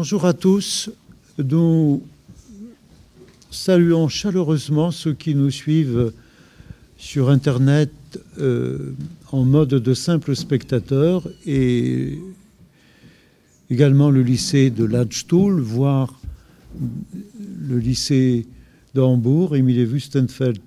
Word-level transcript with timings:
Bonjour 0.00 0.26
à 0.26 0.32
tous. 0.32 0.90
Nous 1.38 2.04
saluons 3.50 4.06
chaleureusement 4.06 4.92
ceux 4.92 5.12
qui 5.12 5.34
nous 5.34 5.50
suivent 5.50 6.12
sur 6.98 7.30
Internet 7.30 7.90
euh, 8.38 8.94
en 9.32 9.42
mode 9.42 9.70
de 9.70 9.94
simple 9.94 10.36
spectateur 10.36 11.26
et 11.46 12.16
également 13.70 14.10
le 14.10 14.22
lycée 14.22 14.70
de 14.70 14.84
Ladstuhl, 14.84 15.58
voire 15.58 16.20
le 17.68 17.78
lycée 17.80 18.46
de 18.94 19.00
Hambourg, 19.00 19.56
Emilie 19.56 19.84
Wüstenfeld 19.84 20.60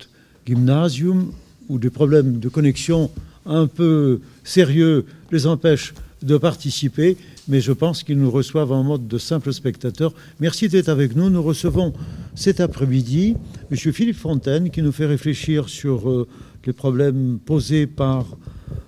Gymnasium, 0.46 1.32
où 1.70 1.78
des 1.78 1.88
problèmes 1.88 2.38
de 2.38 2.50
connexion 2.50 3.10
un 3.46 3.66
peu 3.66 4.20
sérieux 4.44 5.06
les 5.30 5.46
empêchent 5.46 5.94
de 6.22 6.36
participer, 6.36 7.16
mais 7.52 7.60
je 7.60 7.72
pense 7.72 8.02
qu'ils 8.02 8.16
nous 8.16 8.30
reçoivent 8.30 8.72
en 8.72 8.82
mode 8.82 9.06
de 9.06 9.18
simple 9.18 9.52
spectateur. 9.52 10.14
Merci 10.40 10.70
d'être 10.70 10.88
avec 10.88 11.14
nous. 11.14 11.28
Nous 11.28 11.42
recevons 11.42 11.92
cet 12.34 12.60
après-midi 12.60 13.36
M. 13.70 13.76
Philippe 13.76 14.16
Fontaine 14.16 14.70
qui 14.70 14.80
nous 14.80 14.90
fait 14.90 15.04
réfléchir 15.04 15.68
sur 15.68 16.08
euh, 16.08 16.26
les 16.64 16.72
problèmes 16.72 17.38
posés 17.44 17.86
par 17.86 18.38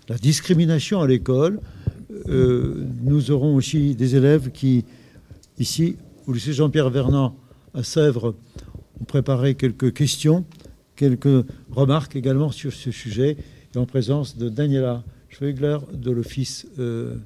la 0.09 0.17
discrimination 0.17 1.03
à 1.03 1.07
l'école. 1.07 1.61
Euh, 2.31 2.87
nous 3.03 3.31
aurons 3.31 3.55
aussi 3.55 3.95
des 3.95 4.17
élèves 4.17 4.51
qui, 4.51 4.87
ici, 5.59 5.97
au 6.27 6.33
lycée 6.33 6.55
Jean-Pierre 6.55 6.89
Vernant 6.89 7.37
à 7.75 7.83
Sèvres, 7.83 8.35
ont 8.99 9.05
préparé 9.05 9.57
quelques 9.57 9.93
questions, 9.93 10.47
quelques 10.97 11.45
remarques 11.71 12.17
également 12.17 12.51
sur 12.51 12.73
ce 12.73 12.91
sujet, 12.91 13.37
et 13.75 13.79
en 13.79 13.85
présence 13.85 14.39
de 14.39 14.49
Daniela 14.49 15.05
Schwegler 15.29 15.77
de 15.93 16.11
l'Office 16.11 16.67
euh, 16.79 17.17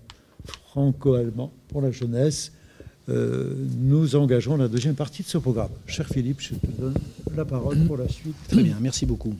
franco-allemand 0.78 1.52
pour 1.68 1.82
la 1.82 1.90
jeunesse. 1.90 2.52
Euh, 3.08 3.54
nous 3.80 4.14
engageons 4.14 4.56
la 4.56 4.68
deuxième 4.68 4.94
partie 4.94 5.22
de 5.22 5.28
ce 5.28 5.38
programme. 5.38 5.70
Cher 5.86 6.06
Philippe, 6.06 6.40
je 6.40 6.54
te 6.54 6.80
donne 6.80 6.94
la 7.36 7.44
parole 7.44 7.78
pour 7.86 7.96
la 7.96 8.08
suite. 8.08 8.36
Très 8.48 8.62
bien, 8.62 8.76
merci 8.80 9.04
beaucoup. 9.04 9.34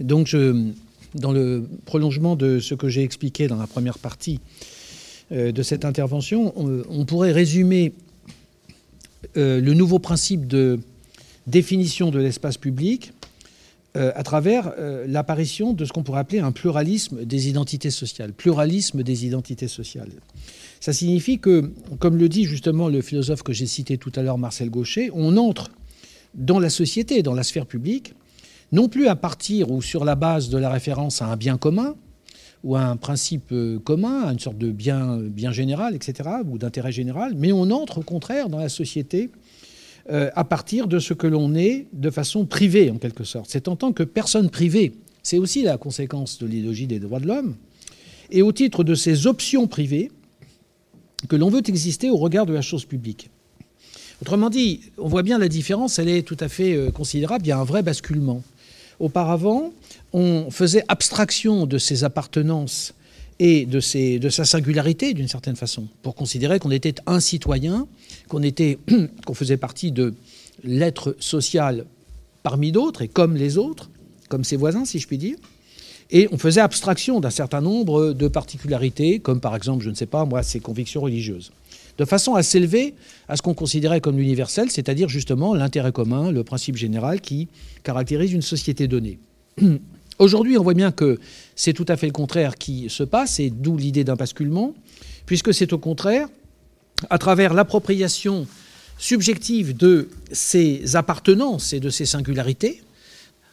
Donc, 0.00 0.26
je, 0.26 0.70
dans 1.14 1.32
le 1.32 1.66
prolongement 1.86 2.36
de 2.36 2.58
ce 2.58 2.74
que 2.74 2.88
j'ai 2.88 3.02
expliqué 3.02 3.48
dans 3.48 3.56
la 3.56 3.66
première 3.66 3.98
partie 3.98 4.40
euh, 5.32 5.50
de 5.50 5.62
cette 5.62 5.86
intervention, 5.86 6.52
on, 6.56 7.04
pourrait 7.06 7.32
résumer 7.32 7.94
le 9.34 9.72
nouveau 9.72 9.98
principe 9.98 10.46
de 10.46 10.78
définition 11.46 12.10
de 12.10 12.18
l'espace 12.18 12.58
public 12.58 13.13
euh, 13.96 14.10
à 14.16 14.24
travers 14.24 14.72
euh, 14.76 15.06
l'apparition 15.06 15.72
de 15.72 15.84
ce 15.84 15.92
qu'on 15.92 16.02
pourrait 16.02 16.18
appeler 16.18 16.40
un 16.40 16.50
pluralisme 16.50 17.24
des 17.24 17.48
identités 17.48 17.90
sociales. 17.90 18.32
Pluralisme 18.32 19.04
des 19.04 19.24
identités 19.24 19.68
sociales. 19.68 20.10
Ça 20.80 20.92
signifie 20.92 21.38
que, 21.38 21.72
comme 22.00 22.16
le 22.16 22.28
dit 22.28 22.44
justement 22.44 22.88
le 22.88 23.02
philosophe 23.02 23.44
que 23.44 23.52
j'ai 23.52 23.66
cité 23.66 23.96
tout 23.96 24.10
à 24.16 24.22
l'heure, 24.22 24.36
Marcel 24.36 24.68
Gaucher, 24.68 25.10
on 25.14 25.36
entre 25.36 25.70
dans 26.34 26.58
la 26.58 26.70
société, 26.70 27.22
dans 27.22 27.34
la 27.34 27.44
sphère 27.44 27.66
publique, 27.66 28.14
non 28.72 28.88
plus 28.88 29.06
à 29.06 29.14
partir 29.14 29.70
ou 29.70 29.80
sur 29.80 30.04
la 30.04 30.16
base 30.16 30.48
de 30.48 30.58
la 30.58 30.70
référence 30.70 31.22
à 31.22 31.26
un 31.26 31.36
bien 31.36 31.56
commun, 31.56 31.94
ou 32.64 32.74
à 32.74 32.80
un 32.80 32.96
principe 32.96 33.52
euh, 33.52 33.78
commun, 33.78 34.22
à 34.22 34.32
une 34.32 34.40
sorte 34.40 34.58
de 34.58 34.72
bien, 34.72 35.18
bien 35.18 35.52
général, 35.52 35.94
etc., 35.94 36.28
ou 36.44 36.58
d'intérêt 36.58 36.90
général, 36.90 37.34
mais 37.36 37.52
on 37.52 37.70
entre 37.70 37.98
au 37.98 38.02
contraire 38.02 38.48
dans 38.48 38.58
la 38.58 38.68
société 38.68 39.30
euh, 40.10 40.30
à 40.34 40.44
partir 40.44 40.86
de 40.86 40.98
ce 40.98 41.14
que 41.14 41.26
l'on 41.26 41.54
est 41.54 41.86
de 41.92 42.10
façon 42.10 42.44
privée, 42.44 42.90
en 42.90 42.98
quelque 42.98 43.24
sorte. 43.24 43.46
C'est 43.48 43.68
en 43.68 43.76
tant 43.76 43.92
que 43.92 44.02
personne 44.02 44.50
privée. 44.50 44.92
C'est 45.22 45.38
aussi 45.38 45.62
la 45.62 45.78
conséquence 45.78 46.38
de 46.38 46.46
l'idéologie 46.46 46.86
des 46.86 46.98
droits 46.98 47.20
de 47.20 47.26
l'homme. 47.26 47.56
Et 48.30 48.42
au 48.42 48.52
titre 48.52 48.84
de 48.84 48.94
ces 48.94 49.26
options 49.26 49.66
privées, 49.66 50.10
que 51.28 51.36
l'on 51.36 51.48
veut 51.48 51.62
exister 51.66 52.10
au 52.10 52.16
regard 52.16 52.44
de 52.44 52.52
la 52.52 52.60
chose 52.60 52.84
publique. 52.84 53.30
Autrement 54.20 54.50
dit, 54.50 54.80
on 54.98 55.08
voit 55.08 55.22
bien 55.22 55.38
la 55.38 55.48
différence, 55.48 55.98
elle 55.98 56.08
est 56.08 56.22
tout 56.22 56.36
à 56.40 56.48
fait 56.48 56.74
euh, 56.74 56.90
considérable, 56.90 57.46
il 57.46 57.48
y 57.48 57.52
a 57.52 57.58
un 57.58 57.64
vrai 57.64 57.82
basculement. 57.82 58.42
Auparavant, 59.00 59.72
on 60.12 60.50
faisait 60.50 60.84
abstraction 60.88 61.66
de 61.66 61.78
ses 61.78 62.04
appartenances 62.04 62.94
et 63.40 63.66
de, 63.66 63.80
sa 63.80 64.44
singularité 64.44 65.12
d'une 65.14 65.28
certaine 65.28 65.56
façon, 65.56 65.88
pour 66.02 66.14
considérer 66.14 66.58
qu'on 66.58 66.70
était 66.70 66.94
un 67.06 67.20
citoyen, 67.20 67.86
qu'on 68.28 69.34
faisait 69.34 69.56
partie 69.56 69.92
de 69.92 70.14
l'être 70.62 71.16
social 71.18 71.84
parmi 72.42 72.72
d'autres 72.72 73.02
et 73.02 73.08
comme 73.08 73.36
les 73.36 73.58
autres, 73.58 73.90
comme 74.28 74.44
ses 74.44 74.56
voisins, 74.56 74.84
si 74.84 74.98
je 74.98 75.06
puis 75.06 75.18
dire. 75.18 75.36
Et 76.10 76.28
on 76.30 76.38
faisait 76.38 76.60
abstraction 76.60 77.20
d'un 77.20 77.30
certain 77.30 77.60
nombre 77.60 78.12
de 78.12 78.28
particularités, 78.28 79.18
comme 79.18 79.40
par 79.40 79.56
exemple, 79.56 79.82
je 79.82 79.90
ne 79.90 79.94
sais 79.94 80.06
pas, 80.06 80.24
moi, 80.24 80.42
ses 80.42 80.60
convictions 80.60 81.00
religieuses, 81.00 81.50
de 81.98 82.04
façon 82.04 82.34
à 82.34 82.42
s'élever 82.42 82.94
à 83.28 83.36
ce 83.36 83.42
qu'on 83.42 83.54
considérait 83.54 84.00
comme 84.00 84.18
l'universel, 84.18 84.70
c'est-à-dire 84.70 85.08
justement 85.08 85.54
l'intérêt 85.54 85.92
commun, 85.92 86.30
le 86.30 86.44
principe 86.44 86.76
général 86.76 87.20
qui 87.20 87.48
caractérise 87.82 88.32
une 88.32 88.42
société 88.42 88.86
donnée. 88.86 89.18
Aujourd'hui, 90.18 90.56
on 90.56 90.62
voit 90.62 90.74
bien 90.74 90.92
que 90.92 91.18
c'est 91.56 91.72
tout 91.72 91.86
à 91.88 91.96
fait 91.96 92.06
le 92.06 92.12
contraire 92.12 92.56
qui 92.56 92.88
se 92.88 93.02
passe, 93.02 93.40
et 93.40 93.50
d'où 93.50 93.76
l'idée 93.76 94.04
d'un 94.04 94.14
basculement, 94.14 94.74
puisque 95.26 95.52
c'est 95.52 95.72
au 95.72 95.78
contraire, 95.78 96.28
à 97.10 97.18
travers 97.18 97.54
l'appropriation 97.54 98.46
subjective 98.98 99.76
de 99.76 100.08
ses 100.30 100.94
appartenances 100.94 101.72
et 101.72 101.80
de 101.80 101.90
ses 101.90 102.06
singularités, 102.06 102.82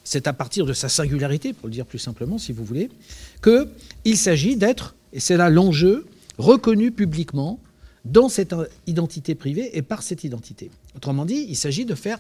c'est 0.04 0.28
à 0.28 0.34
partir 0.34 0.66
de 0.66 0.74
sa 0.74 0.90
singularité, 0.90 1.54
pour 1.54 1.68
le 1.68 1.74
dire 1.74 1.86
plus 1.86 2.00
simplement, 2.00 2.38
si 2.38 2.52
vous 2.52 2.64
voulez, 2.64 2.90
qu'il 3.44 4.18
s'agit 4.18 4.56
d'être, 4.56 4.96
et 5.14 5.20
c'est 5.20 5.38
là 5.38 5.50
l'enjeu, 5.50 6.06
reconnu 6.38 6.92
publiquement 6.92 7.60
dans 8.06 8.30
cette 8.30 8.56
identité 8.88 9.36
privée 9.36 9.78
et 9.78 9.82
par 9.82 10.02
cette 10.04 10.24
identité. 10.24 10.72
Autrement 10.96 11.26
dit, 11.26 11.46
il 11.50 11.56
s'agit 11.56 11.86
de 11.86 11.96
faire 11.96 12.20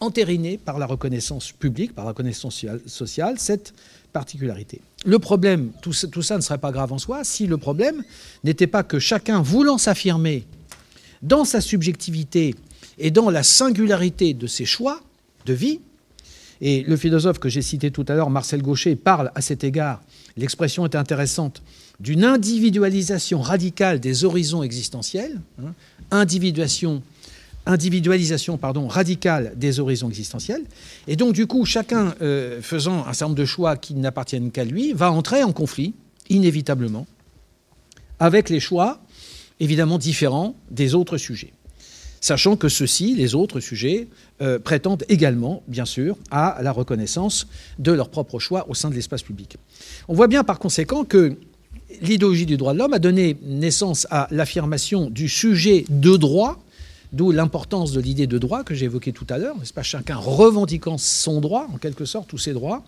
entériner 0.00 0.58
par 0.58 0.78
la 0.78 0.86
reconnaissance 0.86 1.52
publique, 1.52 1.94
par 1.94 2.04
la 2.04 2.10
reconnaissance 2.10 2.64
sociale, 2.86 3.34
cette 3.38 3.72
particularité. 4.12 4.80
Le 5.04 5.18
problème, 5.18 5.72
tout 5.82 5.92
ça, 5.92 6.36
ne 6.36 6.40
serait 6.40 6.58
pas 6.58 6.72
grave 6.72 6.92
en 6.92 6.98
soi, 6.98 7.24
si 7.24 7.46
le 7.46 7.58
problème 7.58 8.02
n'était 8.44 8.66
pas 8.66 8.82
que 8.82 8.98
chacun 8.98 9.40
voulant 9.42 9.78
s'affirmer 9.78 10.46
dans 11.22 11.44
sa 11.44 11.60
subjectivité 11.60 12.54
et 12.98 13.10
dans 13.10 13.30
la 13.30 13.42
singularité 13.42 14.34
de 14.34 14.46
ses 14.46 14.64
choix 14.64 15.00
de 15.44 15.52
vie, 15.52 15.80
et 16.60 16.82
le 16.82 16.96
philosophe 16.96 17.38
que 17.38 17.48
j'ai 17.48 17.62
cité 17.62 17.90
tout 17.90 18.04
à 18.08 18.14
l'heure, 18.14 18.30
Marcel 18.30 18.62
Gaucher, 18.62 18.96
parle 18.96 19.30
à 19.34 19.42
cet 19.42 19.64
égard, 19.64 20.02
l'expression 20.36 20.86
est 20.86 20.94
intéressante, 20.94 21.62
d'une 22.00 22.24
individualisation 22.24 23.40
radicale 23.40 24.00
des 24.00 24.24
horizons 24.24 24.62
existentiels, 24.62 25.40
hein, 25.62 25.72
individuation 26.10 27.02
individualisation 27.66 28.58
radicale 28.88 29.52
des 29.56 29.80
horizons 29.80 30.08
existentiels. 30.08 30.62
Et 31.08 31.16
donc, 31.16 31.34
du 31.34 31.46
coup, 31.46 31.64
chacun 31.64 32.14
euh, 32.22 32.62
faisant 32.62 33.06
un 33.06 33.12
certain 33.12 33.26
nombre 33.26 33.38
de 33.38 33.44
choix 33.44 33.76
qui 33.76 33.94
n'appartiennent 33.94 34.50
qu'à 34.50 34.64
lui, 34.64 34.92
va 34.92 35.10
entrer 35.10 35.42
en 35.42 35.52
conflit, 35.52 35.94
inévitablement, 36.28 37.06
avec 38.18 38.48
les 38.48 38.60
choix, 38.60 39.00
évidemment, 39.60 39.98
différents 39.98 40.54
des 40.70 40.94
autres 40.94 41.18
sujets. 41.18 41.52
Sachant 42.20 42.56
que 42.56 42.68
ceux-ci, 42.68 43.14
les 43.14 43.34
autres 43.34 43.60
sujets, 43.60 44.08
euh, 44.40 44.58
prétendent 44.58 45.04
également, 45.08 45.62
bien 45.68 45.84
sûr, 45.84 46.16
à 46.30 46.58
la 46.62 46.72
reconnaissance 46.72 47.46
de 47.78 47.92
leurs 47.92 48.08
propres 48.08 48.38
choix 48.38 48.66
au 48.68 48.74
sein 48.74 48.90
de 48.90 48.94
l'espace 48.94 49.22
public. 49.22 49.58
On 50.08 50.14
voit 50.14 50.26
bien 50.26 50.42
par 50.42 50.58
conséquent 50.58 51.04
que 51.04 51.36
l'idéologie 52.00 52.46
du 52.46 52.56
droit 52.56 52.72
de 52.72 52.78
l'homme 52.78 52.94
a 52.94 52.98
donné 52.98 53.36
naissance 53.42 54.06
à 54.10 54.28
l'affirmation 54.30 55.10
du 55.10 55.28
sujet 55.28 55.84
de 55.88 56.16
droit 56.16 56.58
D'où 57.16 57.30
l'importance 57.30 57.92
de 57.92 58.00
l'idée 58.00 58.26
de 58.26 58.36
droit 58.36 58.62
que 58.62 58.74
j'ai 58.74 58.84
évoquée 58.84 59.14
tout 59.14 59.26
à 59.30 59.38
l'heure, 59.38 59.56
n'est-ce 59.56 59.72
pas? 59.72 59.82
Chacun 59.82 60.16
revendiquant 60.16 60.98
son 60.98 61.40
droit, 61.40 61.66
en 61.72 61.78
quelque 61.78 62.04
sorte, 62.04 62.28
tous 62.28 62.36
ses 62.36 62.52
droits. 62.52 62.84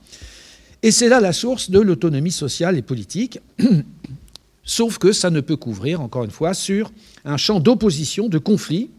Et 0.82 0.90
c'est 0.90 1.08
là 1.08 1.18
la 1.18 1.32
source 1.32 1.70
de 1.70 1.80
l'autonomie 1.80 2.30
sociale 2.30 2.76
et 2.76 2.82
politique, 2.82 3.40
sauf 4.64 4.98
que 4.98 5.12
ça 5.12 5.30
ne 5.30 5.40
peut 5.40 5.56
couvrir, 5.56 6.02
encore 6.02 6.24
une 6.24 6.30
fois, 6.30 6.52
sur 6.52 6.92
un 7.24 7.38
champ 7.38 7.58
d'opposition, 7.58 8.28
de 8.28 8.36
conflit 8.36 8.90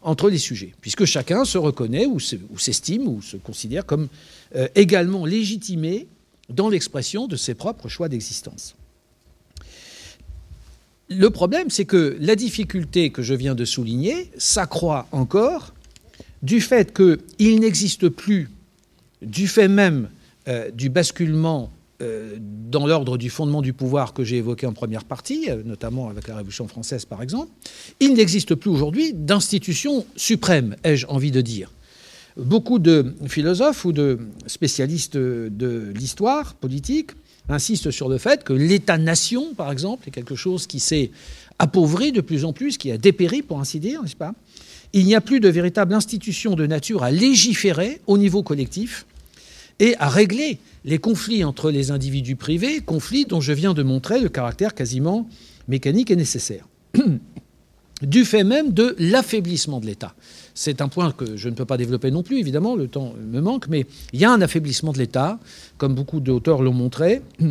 entre 0.00 0.30
les 0.30 0.38
sujets, 0.38 0.74
puisque 0.80 1.06
chacun 1.06 1.44
se 1.44 1.58
reconnaît 1.58 2.06
ou 2.06 2.20
s'estime 2.20 3.08
ou 3.08 3.20
se 3.20 3.36
considère 3.36 3.84
comme 3.84 4.06
euh, 4.54 4.68
également 4.76 5.26
légitimé 5.26 6.06
dans 6.48 6.68
l'expression 6.68 7.26
de 7.26 7.34
ses 7.34 7.54
propres 7.54 7.88
choix 7.88 8.08
d'existence. 8.08 8.76
Le 11.18 11.30
problème, 11.30 11.68
c'est 11.68 11.84
que 11.84 12.16
la 12.20 12.36
difficulté 12.36 13.10
que 13.10 13.22
je 13.22 13.34
viens 13.34 13.54
de 13.54 13.64
souligner 13.64 14.30
s'accroît 14.38 15.06
encore 15.12 15.74
du 16.42 16.60
fait 16.60 16.96
qu'il 16.96 17.60
n'existe 17.60 18.08
plus, 18.08 18.48
du 19.20 19.46
fait 19.46 19.68
même 19.68 20.08
euh, 20.48 20.70
du 20.70 20.88
basculement 20.88 21.70
euh, 22.00 22.36
dans 22.40 22.86
l'ordre 22.86 23.16
du 23.16 23.30
fondement 23.30 23.62
du 23.62 23.72
pouvoir 23.72 24.12
que 24.14 24.24
j'ai 24.24 24.38
évoqué 24.38 24.66
en 24.66 24.72
première 24.72 25.04
partie, 25.04 25.48
euh, 25.48 25.62
notamment 25.64 26.08
avec 26.08 26.26
la 26.28 26.36
Révolution 26.36 26.66
française 26.66 27.04
par 27.04 27.22
exemple, 27.22 27.50
il 28.00 28.14
n'existe 28.14 28.54
plus 28.54 28.70
aujourd'hui 28.70 29.12
d'institution 29.12 30.04
suprême, 30.16 30.76
ai-je 30.82 31.06
envie 31.06 31.30
de 31.30 31.40
dire. 31.40 31.70
Beaucoup 32.36 32.78
de 32.78 33.14
philosophes 33.26 33.84
ou 33.84 33.92
de 33.92 34.18
spécialistes 34.46 35.16
de 35.16 35.92
l'histoire 35.94 36.54
politique 36.54 37.10
insiste 37.52 37.90
sur 37.90 38.08
le 38.08 38.18
fait 38.18 38.44
que 38.44 38.52
l'État-nation, 38.52 39.54
par 39.54 39.70
exemple, 39.70 40.08
est 40.08 40.10
quelque 40.10 40.34
chose 40.34 40.66
qui 40.66 40.80
s'est 40.80 41.10
appauvri 41.58 42.12
de 42.12 42.20
plus 42.20 42.44
en 42.44 42.52
plus, 42.52 42.78
qui 42.78 42.90
a 42.90 42.98
dépéri, 42.98 43.42
pour 43.42 43.60
ainsi 43.60 43.80
dire, 43.80 44.02
n'est-ce 44.02 44.16
pas? 44.16 44.34
Il 44.92 45.06
n'y 45.06 45.14
a 45.14 45.20
plus 45.20 45.40
de 45.40 45.48
véritable 45.48 45.94
institution 45.94 46.54
de 46.54 46.66
nature 46.66 47.02
à 47.02 47.10
légiférer 47.10 48.00
au 48.06 48.18
niveau 48.18 48.42
collectif 48.42 49.06
et 49.78 49.96
à 49.98 50.08
régler 50.08 50.58
les 50.84 50.98
conflits 50.98 51.44
entre 51.44 51.70
les 51.70 51.90
individus 51.90 52.36
privés, 52.36 52.80
conflits 52.80 53.24
dont 53.24 53.40
je 53.40 53.52
viens 53.52 53.74
de 53.74 53.82
montrer 53.82 54.20
le 54.20 54.28
caractère 54.28 54.74
quasiment 54.74 55.28
mécanique 55.68 56.10
et 56.10 56.16
nécessaire. 56.16 56.66
du 58.02 58.24
fait 58.24 58.44
même 58.44 58.72
de 58.72 58.94
l'affaiblissement 58.98 59.80
de 59.80 59.86
l'État. 59.86 60.14
C'est 60.54 60.80
un 60.80 60.88
point 60.88 61.12
que 61.12 61.36
je 61.36 61.48
ne 61.48 61.54
peux 61.54 61.64
pas 61.64 61.76
développer 61.76 62.10
non 62.10 62.22
plus, 62.22 62.38
évidemment, 62.38 62.76
le 62.76 62.88
temps 62.88 63.14
me 63.18 63.40
manque, 63.40 63.68
mais 63.68 63.86
il 64.12 64.20
y 64.20 64.24
a 64.24 64.32
un 64.32 64.40
affaiblissement 64.40 64.92
de 64.92 64.98
l'État, 64.98 65.38
comme 65.78 65.94
beaucoup 65.94 66.20
d'auteurs 66.20 66.62
l'ont 66.62 66.74
montré. 66.74 67.22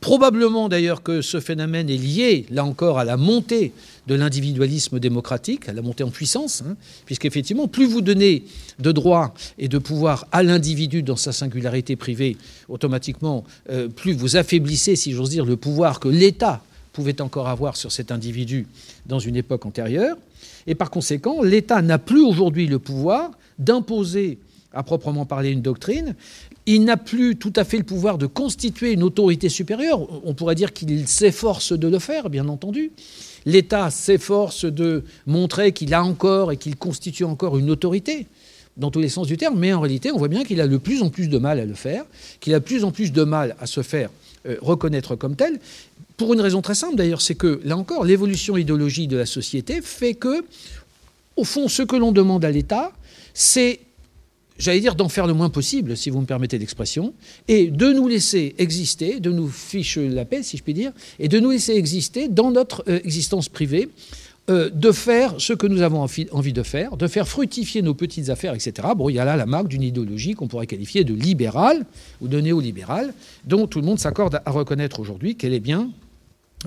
Probablement 0.00 0.68
d'ailleurs 0.68 1.02
que 1.02 1.22
ce 1.22 1.40
phénomène 1.40 1.90
est 1.90 1.96
lié, 1.96 2.46
là 2.50 2.64
encore, 2.64 3.00
à 3.00 3.04
la 3.04 3.16
montée 3.16 3.72
de 4.06 4.14
l'individualisme 4.14 5.00
démocratique, 5.00 5.68
à 5.68 5.72
la 5.72 5.82
montée 5.82 6.04
en 6.04 6.10
puissance, 6.10 6.62
hein, 6.64 6.76
puisqu'effectivement, 7.04 7.66
plus 7.66 7.86
vous 7.86 8.00
donnez 8.00 8.44
de 8.78 8.92
droits 8.92 9.34
et 9.58 9.66
de 9.66 9.78
pouvoir 9.78 10.26
à 10.30 10.44
l'individu 10.44 11.02
dans 11.02 11.16
sa 11.16 11.32
singularité 11.32 11.96
privée, 11.96 12.36
automatiquement, 12.68 13.44
euh, 13.70 13.88
plus 13.88 14.12
vous 14.12 14.36
affaiblissez, 14.36 14.94
si 14.94 15.12
j'ose 15.12 15.30
dire, 15.30 15.44
le 15.44 15.56
pouvoir 15.56 15.98
que 15.98 16.08
l'État 16.08 16.62
pouvait 16.92 17.20
encore 17.20 17.48
avoir 17.48 17.76
sur 17.76 17.90
cet 17.90 18.12
individu 18.12 18.66
dans 19.06 19.18
une 19.18 19.36
époque 19.36 19.66
antérieure. 19.66 20.16
Et 20.68 20.74
par 20.74 20.90
conséquent, 20.90 21.42
l'État 21.42 21.80
n'a 21.80 21.98
plus 21.98 22.20
aujourd'hui 22.20 22.66
le 22.66 22.78
pouvoir 22.78 23.30
d'imposer 23.58 24.38
à 24.74 24.82
proprement 24.82 25.24
parler 25.24 25.50
une 25.50 25.62
doctrine. 25.62 26.14
Il 26.66 26.84
n'a 26.84 26.98
plus 26.98 27.36
tout 27.36 27.54
à 27.56 27.64
fait 27.64 27.78
le 27.78 27.84
pouvoir 27.84 28.18
de 28.18 28.26
constituer 28.26 28.92
une 28.92 29.02
autorité 29.02 29.48
supérieure. 29.48 30.06
On 30.24 30.34
pourrait 30.34 30.54
dire 30.54 30.74
qu'il 30.74 31.08
s'efforce 31.08 31.72
de 31.72 31.88
le 31.88 31.98
faire, 31.98 32.28
bien 32.28 32.48
entendu. 32.48 32.92
L'État 33.46 33.90
s'efforce 33.90 34.66
de 34.66 35.04
montrer 35.26 35.72
qu'il 35.72 35.94
a 35.94 36.04
encore 36.04 36.52
et 36.52 36.58
qu'il 36.58 36.76
constitue 36.76 37.24
encore 37.24 37.56
une 37.56 37.70
autorité, 37.70 38.26
dans 38.76 38.90
tous 38.90 39.00
les 39.00 39.08
sens 39.08 39.26
du 39.26 39.38
terme, 39.38 39.58
mais 39.58 39.72
en 39.72 39.80
réalité, 39.80 40.12
on 40.12 40.18
voit 40.18 40.28
bien 40.28 40.44
qu'il 40.44 40.60
a 40.60 40.68
de 40.68 40.76
plus 40.76 41.02
en 41.02 41.08
plus 41.08 41.28
de 41.28 41.38
mal 41.38 41.58
à 41.58 41.64
le 41.64 41.74
faire, 41.74 42.04
qu'il 42.40 42.52
a 42.54 42.60
de 42.60 42.64
plus 42.64 42.84
en 42.84 42.92
plus 42.92 43.10
de 43.10 43.24
mal 43.24 43.56
à 43.58 43.66
se 43.66 43.82
faire 43.82 44.10
euh, 44.46 44.56
reconnaître 44.60 45.16
comme 45.16 45.34
tel, 45.34 45.58
pour 46.18 46.34
une 46.34 46.40
raison 46.40 46.60
très 46.60 46.74
simple 46.74 46.96
d'ailleurs, 46.96 47.22
c'est 47.22 47.36
que, 47.36 47.60
là 47.64 47.76
encore, 47.78 48.04
l'évolution 48.04 48.58
idéologique 48.58 49.08
de 49.08 49.16
la 49.16 49.24
société 49.24 49.80
fait 49.80 50.14
que, 50.14 50.44
au 51.36 51.44
fond, 51.44 51.68
ce 51.68 51.82
que 51.82 51.96
l'on 51.96 52.12
demande 52.12 52.44
à 52.44 52.50
l'État, 52.50 52.92
c'est, 53.32 53.78
j'allais 54.58 54.80
dire, 54.80 54.96
d'en 54.96 55.08
faire 55.08 55.28
le 55.28 55.32
moins 55.32 55.48
possible, 55.48 55.96
si 55.96 56.10
vous 56.10 56.20
me 56.20 56.26
permettez 56.26 56.58
l'expression, 56.58 57.14
et 57.46 57.68
de 57.68 57.92
nous 57.92 58.08
laisser 58.08 58.56
exister, 58.58 59.20
de 59.20 59.30
nous 59.30 59.46
ficher 59.48 60.08
la 60.08 60.24
paix, 60.24 60.42
si 60.42 60.56
je 60.56 60.64
puis 60.64 60.74
dire, 60.74 60.90
et 61.20 61.28
de 61.28 61.38
nous 61.38 61.52
laisser 61.52 61.74
exister 61.74 62.26
dans 62.26 62.50
notre 62.50 62.82
euh, 62.88 62.98
existence 63.04 63.48
privée, 63.48 63.88
euh, 64.50 64.70
de 64.70 64.90
faire 64.90 65.36
ce 65.38 65.52
que 65.52 65.68
nous 65.68 65.82
avons 65.82 66.04
envie 66.32 66.52
de 66.52 66.62
faire, 66.64 66.96
de 66.96 67.06
faire 67.06 67.28
fructifier 67.28 67.80
nos 67.80 67.94
petites 67.94 68.28
affaires, 68.28 68.54
etc. 68.54 68.88
Bon, 68.96 69.08
il 69.08 69.14
y 69.14 69.18
a 69.20 69.24
là 69.24 69.36
la 69.36 69.46
marque 69.46 69.68
d'une 69.68 69.84
idéologie 69.84 70.34
qu'on 70.34 70.48
pourrait 70.48 70.66
qualifier 70.66 71.04
de 71.04 71.14
libérale 71.14 71.86
ou 72.20 72.26
de 72.26 72.40
néolibérale, 72.40 73.14
dont 73.44 73.68
tout 73.68 73.80
le 73.80 73.86
monde 73.86 74.00
s'accorde 74.00 74.40
à 74.44 74.50
reconnaître 74.50 74.98
aujourd'hui 74.98 75.36
qu'elle 75.36 75.54
est 75.54 75.60
bien 75.60 75.90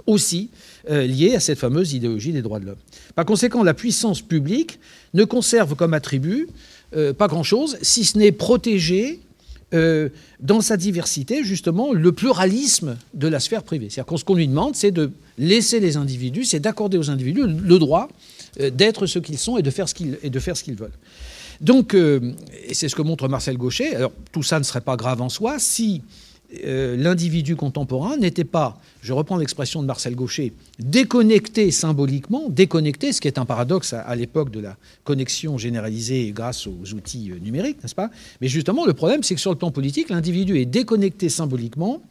aussi 0.06 0.50
euh, 0.90 1.06
lié 1.06 1.36
à 1.36 1.40
cette 1.40 1.60
fameuse 1.60 1.94
idéologie 1.94 2.32
des 2.32 2.42
droits 2.42 2.60
de 2.60 2.66
l'homme. 2.66 2.78
Par 3.16 3.26
conséquent, 3.26 3.64
la 3.64 3.74
puissance 3.74 4.22
publique 4.22 4.80
ne 5.14 5.24
conserve 5.24 5.76
comme 5.76 5.94
attribut 5.94 6.48
euh, 6.96 7.14
pas 7.14 7.28
grand-chose, 7.28 7.78
si 7.82 8.06
ce 8.06 8.18
n'est 8.18 8.32
protéger 8.32 9.20
euh, 9.74 10.10
dans 10.40 10.62
sa 10.62 10.76
diversité, 10.76 11.44
justement, 11.44 11.94
le 11.94 12.12
pluralisme 12.12 12.98
de 13.14 13.28
la 13.28 13.40
sphère 13.40 13.64
privée. 13.64 13.90
C'est-à-dire 13.90 14.14
que 14.14 14.18
ce 14.18 14.26
qu'on 14.26 14.36
lui 14.36 14.48
demande, 14.48 14.76
c'est 14.76 14.92
de 14.92 15.12
laisser 15.38 15.80
les 15.80 15.98
individus, 15.98 16.46
c'est 16.46 16.60
d'accorder 16.60 16.98
aux 16.98 17.10
individus 17.10 17.46
le 17.48 17.80
droit 17.80 18.10
d'être 18.60 19.06
ce 19.06 19.18
qu'ils 19.18 19.38
sont 19.38 19.58
et 19.58 19.62
de 19.62 19.70
faire 19.70 19.88
ce 19.88 19.94
qu'ils, 19.94 20.18
et 20.24 20.30
de 20.30 20.40
faire 20.40 20.58
ce 20.58 20.64
qu'ils 20.64 20.76
veulent. 20.76 20.92
Donc, 21.62 21.96
c'est 22.74 22.90
ce 22.90 22.96
que 22.96 23.02
montre 23.02 23.30
Marcel 23.30 23.58
Gaucher, 23.58 23.96
alors 23.96 24.12
tout 24.34 24.44
ça 24.44 24.60
ne 24.60 24.66
serait 24.66 24.82
pas 24.82 24.98
grave 24.98 25.22
en 25.22 25.30
soi 25.30 25.58
si 25.58 26.02
euh, 26.66 26.98
l'individu 26.98 27.56
contemporain 27.56 28.18
n'était 28.18 28.44
pas, 28.44 28.78
je 29.02 29.14
reprends 29.14 29.38
l'expression 29.38 29.82
de 29.82 29.88
Marcel 29.88 30.16
Gaucher, 30.16 30.54
déconnecté 30.80 31.72
symboliquement, 31.72 32.50
déconnecté, 32.50 33.14
ce 33.14 33.22
qui 33.22 33.28
est 33.30 33.38
un 33.38 33.46
paradoxe 33.46 33.94
à, 33.94 34.16
l'époque 34.16 34.52
de 34.52 34.60
la 34.60 34.76
connexion 35.06 35.58
généralisée 35.58 36.32
grâce 36.36 36.68
aux 36.68 36.94
outils 36.94 37.32
euh, 37.32 37.40
numériques, 37.40 37.82
n'est-ce 37.82 37.96
pas? 37.96 38.10
Mais 38.42 38.50
justement, 38.50 38.86
le 38.86 38.94
problème, 38.94 39.24
c'est 39.24 39.36
que 39.36 39.42
sur 39.42 39.52
le 39.52 39.58
plan 39.58 39.72
politique, 39.72 40.10
l'individu 40.10 40.58
est 40.60 40.66
déconnecté 40.66 41.30
symboliquement 41.30 42.02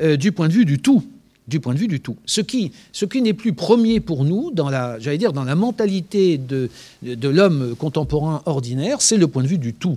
euh, 0.00 0.16
du 0.16 0.32
point 0.32 0.48
de 0.48 0.52
vue 0.52 0.64
du 0.64 0.78
tout 0.78 1.02
du 1.46 1.60
point 1.60 1.72
de 1.72 1.78
vue 1.78 1.88
du 1.88 2.00
tout. 2.00 2.18
Ce 2.26 2.42
qui, 2.42 2.72
ce 2.92 3.06
qui 3.06 3.22
n'est 3.22 3.32
plus 3.32 3.54
premier 3.54 4.00
pour 4.00 4.26
nous, 4.26 4.50
dans 4.50 4.68
la, 4.68 4.98
j'allais 4.98 5.16
dire, 5.16 5.32
dans 5.32 5.44
la 5.44 5.54
mentalité 5.54 6.36
de, 6.36 6.68
de 7.02 7.28
l'homme 7.30 7.74
contemporain 7.74 8.42
ordinaire, 8.44 9.00
c'est 9.00 9.16
le 9.16 9.28
point 9.28 9.42
de 9.42 9.48
vue 9.48 9.56
du 9.56 9.72
tout 9.72 9.96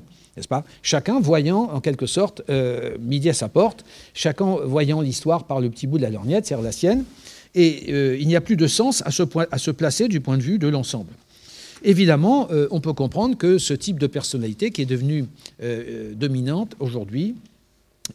Chacun 0.81 1.19
voyant, 1.19 1.69
en 1.71 1.81
quelque 1.81 2.05
sorte, 2.05 2.41
euh, 2.49 2.97
midi 2.99 3.29
à 3.29 3.33
sa 3.33 3.49
porte, 3.49 3.83
chacun 4.13 4.55
voyant 4.63 5.01
l'histoire 5.01 5.45
par 5.45 5.59
le 5.59 5.69
petit 5.69 5.87
bout 5.87 5.97
de 5.97 6.03
la 6.03 6.09
lorgnette, 6.09 6.45
c'est-à-dire 6.45 6.63
la 6.63 6.71
sienne, 6.71 7.03
et 7.55 7.85
euh, 7.89 8.17
il 8.19 8.27
n'y 8.27 8.35
a 8.35 8.41
plus 8.41 8.55
de 8.55 8.67
sens 8.67 9.03
à 9.05 9.11
se, 9.11 9.23
à 9.51 9.57
se, 9.57 9.71
placer 9.71 10.07
du 10.07 10.21
point 10.21 10.37
de 10.37 10.43
vue 10.43 10.57
de 10.57 10.67
l'ensemble. 10.67 11.11
Évidemment, 11.83 12.47
euh, 12.51 12.67
on 12.71 12.79
peut 12.79 12.93
comprendre 12.93 13.37
que 13.37 13.57
ce 13.57 13.73
type 13.73 13.99
de 13.99 14.07
personnalité 14.07 14.71
qui 14.71 14.81
est 14.81 14.85
devenue 14.85 15.25
dominante 16.13 16.75
aujourd'hui 16.79 17.35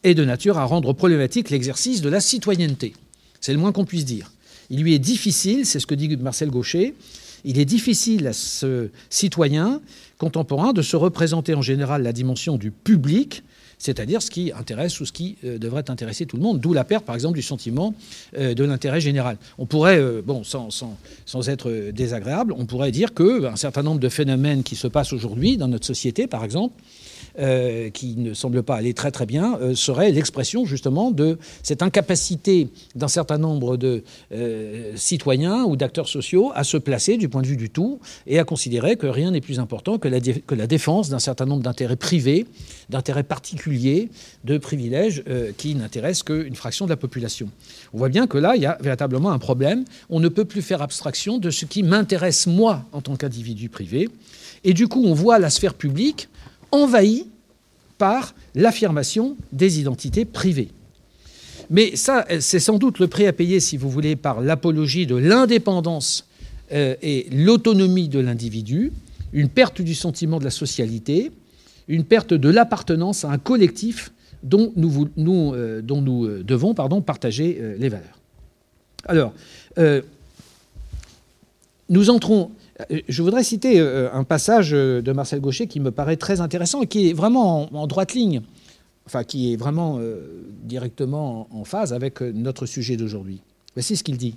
est 0.02 0.14
de 0.14 0.24
nature 0.24 0.58
à 0.58 0.64
rendre 0.64 0.92
problématique 0.92 1.50
l'exercice 1.50 2.00
de 2.00 2.08
la 2.08 2.20
citoyenneté. 2.20 2.94
C'est 3.40 3.52
le 3.52 3.58
moins 3.58 3.72
qu'on 3.72 3.84
puisse 3.84 4.04
dire. 4.04 4.32
Il 4.70 4.80
lui 4.80 4.94
est 4.94 4.98
difficile, 4.98 5.66
c'est 5.66 5.80
ce 5.80 5.86
que 5.86 5.94
dit 5.94 6.16
Marcel 6.16 6.50
Gaucher, 6.50 6.94
il 7.46 7.60
est 7.60 7.64
difficile 7.64 8.26
à 8.26 8.32
ce 8.32 8.90
citoyen 9.08 9.80
contemporain 10.18 10.72
de 10.72 10.82
se 10.82 10.96
représenter 10.96 11.54
en 11.54 11.62
général 11.62 12.02
la 12.02 12.12
dimension 12.12 12.56
du 12.58 12.72
public, 12.72 13.44
c'est-à-dire 13.78 14.20
ce 14.20 14.30
qui 14.30 14.52
intéresse 14.52 15.00
ou 15.00 15.06
ce 15.06 15.12
qui 15.12 15.36
euh, 15.44 15.56
devrait 15.56 15.88
intéresser 15.88 16.26
tout 16.26 16.36
le 16.36 16.42
monde, 16.42 16.60
d'où 16.60 16.72
la 16.72 16.82
perte, 16.82 17.04
par 17.04 17.14
exemple, 17.14 17.36
du 17.36 17.42
sentiment 17.42 17.94
euh, 18.36 18.54
de 18.54 18.64
l'intérêt 18.64 19.00
général. 19.00 19.36
On 19.58 19.66
pourrait, 19.66 19.98
euh, 19.98 20.22
bon, 20.24 20.42
sans, 20.42 20.70
sans, 20.70 21.48
être 21.48 21.90
désagréable, 21.92 22.52
on 22.56 22.66
pourrait 22.66 22.90
dire 22.90 23.14
qu'un 23.14 23.56
certain 23.56 23.84
nombre 23.84 24.00
de 24.00 24.08
phénomènes 24.08 24.64
qui 24.64 24.74
se 24.74 24.88
passent 24.88 25.12
aujourd'hui 25.12 25.56
dans 25.56 25.68
notre 25.68 25.86
société, 25.86 26.26
par 26.26 26.42
exemple, 26.42 26.74
euh, 27.38 27.90
qui 27.90 28.16
ne 28.16 28.32
semble 28.32 28.62
pas 28.62 28.76
aller 28.76 28.94
très 28.94 29.10
très 29.10 29.26
bien, 29.26 29.58
euh, 29.60 29.74
serait 29.74 30.10
l'expression 30.10 30.64
justement 30.64 31.10
de 31.10 31.38
cette 31.62 31.82
incapacité 31.82 32.68
d'un 32.94 33.08
certain 33.08 33.36
nombre 33.36 33.76
de 33.76 34.04
euh, 34.32 34.92
citoyens 34.96 35.64
ou 35.64 35.76
d'acteurs 35.76 36.08
sociaux 36.08 36.50
à 36.54 36.64
se 36.64 36.78
placer 36.78 37.18
du 37.18 37.28
point 37.28 37.42
de 37.42 37.46
vue 37.46 37.58
du 37.58 37.68
tout 37.68 38.00
et 38.26 38.38
à 38.38 38.44
considérer 38.44 38.96
que 38.96 39.06
rien 39.06 39.32
n'est 39.32 39.42
plus 39.42 39.60
important 39.60 39.98
que 39.98 40.08
la, 40.08 40.18
que 40.20 40.54
la 40.54 40.66
défense 40.66 41.10
d'un 41.10 41.18
certain 41.18 41.44
nombre 41.44 41.62
d'intérêts 41.62 41.96
privés, 41.96 42.46
d'intérêts 42.88 43.22
particuliers, 43.22 44.08
de 44.44 44.56
privilèges 44.56 45.22
qui 45.58 45.74
n'intéressent 45.74 46.22
qu'une 46.22 46.54
fraction 46.54 46.86
de 46.86 46.90
la 46.90 46.96
population. 46.96 47.50
On 47.92 47.98
voit 47.98 48.08
bien 48.08 48.26
que 48.26 48.38
là, 48.38 48.56
il 48.56 48.62
y 48.62 48.66
a 48.66 48.78
véritablement 48.80 49.30
un 49.30 49.38
problème. 49.38 49.84
On 50.08 50.20
ne 50.20 50.28
peut 50.28 50.44
plus 50.44 50.62
faire 50.62 50.80
abstraction 50.80 51.38
de 51.38 51.50
ce 51.50 51.66
qui 51.66 51.82
m'intéresse 51.82 52.46
moi 52.46 52.84
en 52.92 53.02
tant 53.02 53.16
qu'individu 53.16 53.68
privé. 53.68 54.08
Et 54.64 54.72
du 54.72 54.88
coup, 54.88 55.04
on 55.04 55.14
voit 55.14 55.38
la 55.38 55.50
sphère 55.50 55.74
publique 55.74 56.28
envahi 56.72 57.26
par 57.98 58.34
l'affirmation 58.54 59.36
des 59.52 59.80
identités 59.80 60.24
privées. 60.24 60.70
Mais 61.70 61.96
ça, 61.96 62.26
c'est 62.40 62.60
sans 62.60 62.78
doute 62.78 62.98
le 62.98 63.08
prix 63.08 63.26
à 63.26 63.32
payer, 63.32 63.60
si 63.60 63.76
vous 63.76 63.90
voulez, 63.90 64.16
par 64.16 64.40
l'apologie 64.40 65.06
de 65.06 65.16
l'indépendance 65.16 66.26
euh, 66.72 66.94
et 67.02 67.28
l'autonomie 67.32 68.08
de 68.08 68.20
l'individu, 68.20 68.92
une 69.32 69.48
perte 69.48 69.82
du 69.82 69.94
sentiment 69.94 70.38
de 70.38 70.44
la 70.44 70.50
socialité, 70.50 71.32
une 71.88 72.04
perte 72.04 72.34
de 72.34 72.48
l'appartenance 72.48 73.24
à 73.24 73.30
un 73.30 73.38
collectif 73.38 74.12
dont 74.42 74.72
nous, 74.76 75.08
euh, 75.18 75.82
euh, 75.82 76.42
devons 76.42 76.74
partager 76.74 77.60
les 77.78 77.88
valeurs. 77.88 78.20
Alors, 79.06 79.32
nous 81.88 82.10
entrons 82.10 82.50
je 83.08 83.22
voudrais 83.22 83.44
citer 83.44 83.80
euh, 83.80 84.12
un 84.12 84.24
passage 84.24 84.72
euh, 84.72 85.00
de 85.00 85.12
Marcel 85.12 85.40
Gaucher 85.40 85.66
qui 85.66 85.80
me 85.80 85.90
paraît 85.90 86.16
très 86.16 86.40
intéressant 86.40 86.82
et 86.82 86.86
qui 86.86 87.10
est 87.10 87.12
vraiment 87.12 87.74
en 87.74 87.86
droite 87.86 88.14
ligne, 88.14 88.42
enfin 89.06 89.24
qui 89.24 89.52
est 89.52 89.56
vraiment 89.56 90.00
directement 90.64 91.48
en 91.50 91.64
phase 91.64 91.92
avec 91.92 92.20
notre 92.20 92.66
sujet 92.66 92.96
d'aujourd'hui. 92.96 93.40
Voici 93.74 93.96
ce 93.96 94.04
qu'il 94.04 94.16
dit. 94.16 94.34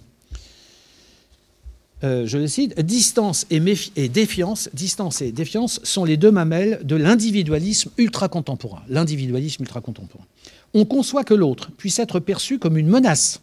je 2.02 2.38
le 2.38 2.48
cite, 2.48 2.80
distance 2.80 3.46
et, 3.50 3.62
et, 3.96 4.10
défiance, 4.10 4.70
distance 4.74 5.22
et 5.22 5.32
défiance 5.32 5.80
sont 5.84 6.06
les 6.06 6.18
deux 6.18 6.32
mamelles 6.32 6.82
de 6.84 6.96
l'individualisme 6.96 7.92
ultra-contemporain. 7.98 8.84
L'individualisme 8.90 9.64
ultra-contemporain. 9.64 10.26
On 10.74 10.86
conçoit 10.86 11.24
que 11.24 11.34
l'autre 11.34 11.72
puisse 11.72 12.00
être 12.00 12.20
perçu 12.20 12.60
comme 12.60 12.78
une 12.78 12.88
menace 12.88 13.42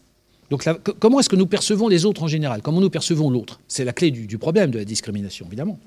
donc 0.51 0.65
comment 1.01 1.21
est-ce 1.21 1.29
que 1.29 1.37
nous 1.37 1.47
percevons 1.47 1.89
les 1.89 2.05
autres 2.05 2.23
en 2.23 2.29
général? 2.29 2.63
Comment 2.63 2.81
nous 2.81 2.91
percevons 2.91 3.31
l'autre? 3.31 3.61
C'est 3.69 3.85
la 3.85 3.93
clé 3.93 4.11
du, 4.11 4.39
problème 4.39 4.71
de 4.71 4.79
la 4.79 4.85
discrimination, 4.85 5.47
évidemment. 5.47 5.79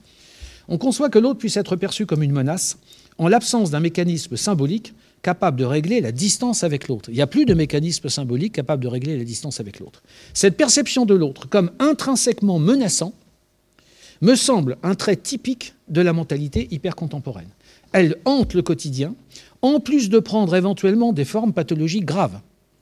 On 0.67 0.77
conçoit 0.77 1.09
que 1.09 1.19
l'autre 1.19 1.39
puisse 1.39 1.57
être 1.57 1.75
perçu 1.75 2.05
comme 2.05 2.23
une 2.23 2.31
menace 2.31 2.77
en 3.17 3.27
l'absence 3.27 3.71
d'un 3.71 3.79
mécanisme 3.79 4.37
symbolique 4.37 4.93
capable 5.21 5.57
de 5.59 5.65
régler 5.65 6.01
la 6.01 6.11
distance 6.11 6.63
avec 6.63 6.87
l'autre. 6.87 7.09
Il 7.09 7.15
n'y 7.15 7.21
a 7.21 7.27
plus 7.27 7.45
de 7.45 7.53
mécanisme 7.53 8.09
symbolique 8.09 8.53
capable 8.53 8.83
de 8.83 8.87
régler 8.87 9.17
la 9.17 9.23
distance 9.23 9.59
avec 9.59 9.79
l'autre. 9.79 10.03
Cette 10.33 10.55
perception 10.55 11.05
de 11.05 11.13
l'autre 11.13 11.47
comme 11.47 11.71
intrinsèquement 11.79 12.59
menaçant 12.59 13.13
me 14.21 14.35
semble 14.35 14.77
un 14.83 14.95
trait 14.95 15.15
typique 15.15 15.73
de 15.87 16.01
la 16.01 16.13
mentalité 16.13 16.67
hyper 16.71 16.95
contemporaine. 16.95 17.49
Elle 17.91 18.17
hante 18.25 18.53
le 18.53 18.61
quotidien, 18.61 19.15
en 19.61 19.79
plus 19.79 20.09
de 20.09 20.19
prendre 20.19 20.55
éventuellement 20.55 21.13
des 21.13 21.25
formes 21.25 21.53
pathologiques 21.53 22.05
graves, 22.05 22.39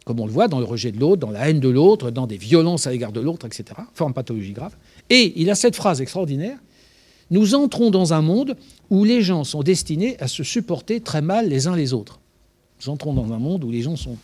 comme 0.07 0.21
on 0.21 0.25
le 0.25 0.31
voit 0.31 0.47
dans 0.47 0.59
le 0.59 0.65
rejet 0.65 0.93
de 0.93 0.99
l'autre, 1.01 1.19
dans 1.19 1.31
la 1.31 1.49
haine 1.49 1.59
de 1.59 1.67
l'autre, 1.67 2.11
dans 2.11 2.27
des 2.27 2.37
violences 2.37 2.87
à 2.87 2.91
l'égard 2.91 3.11
de 3.11 3.19
l'autre, 3.19 3.45
etc., 3.45 3.65
formes 3.93 4.13
pathologiques 4.13 4.55
graves. 4.55 4.75
Et 5.09 5.33
il 5.35 5.49
a 5.49 5.55
cette 5.55 5.75
phrase 5.75 5.99
extraordinaire, 5.99 6.57
nous 7.29 7.55
entrons 7.55 7.91
dans 7.91 8.13
un 8.13 8.21
monde 8.21 8.55
où 8.89 9.03
les 9.03 9.21
gens 9.21 9.43
sont 9.43 9.63
destinés 9.63 10.15
à 10.21 10.29
se 10.29 10.43
supporter 10.43 11.01
très 11.01 11.21
mal 11.21 11.49
les 11.49 11.67
uns 11.67 11.75
les 11.75 11.93
autres. 11.93 12.21
Nous 12.79 12.89
entrons 12.89 13.13
dans 13.13 13.33
un 13.33 13.37
monde 13.37 13.65
où 13.65 13.69
les 13.69 13.81
gens 13.81 13.97
sont 13.97 14.15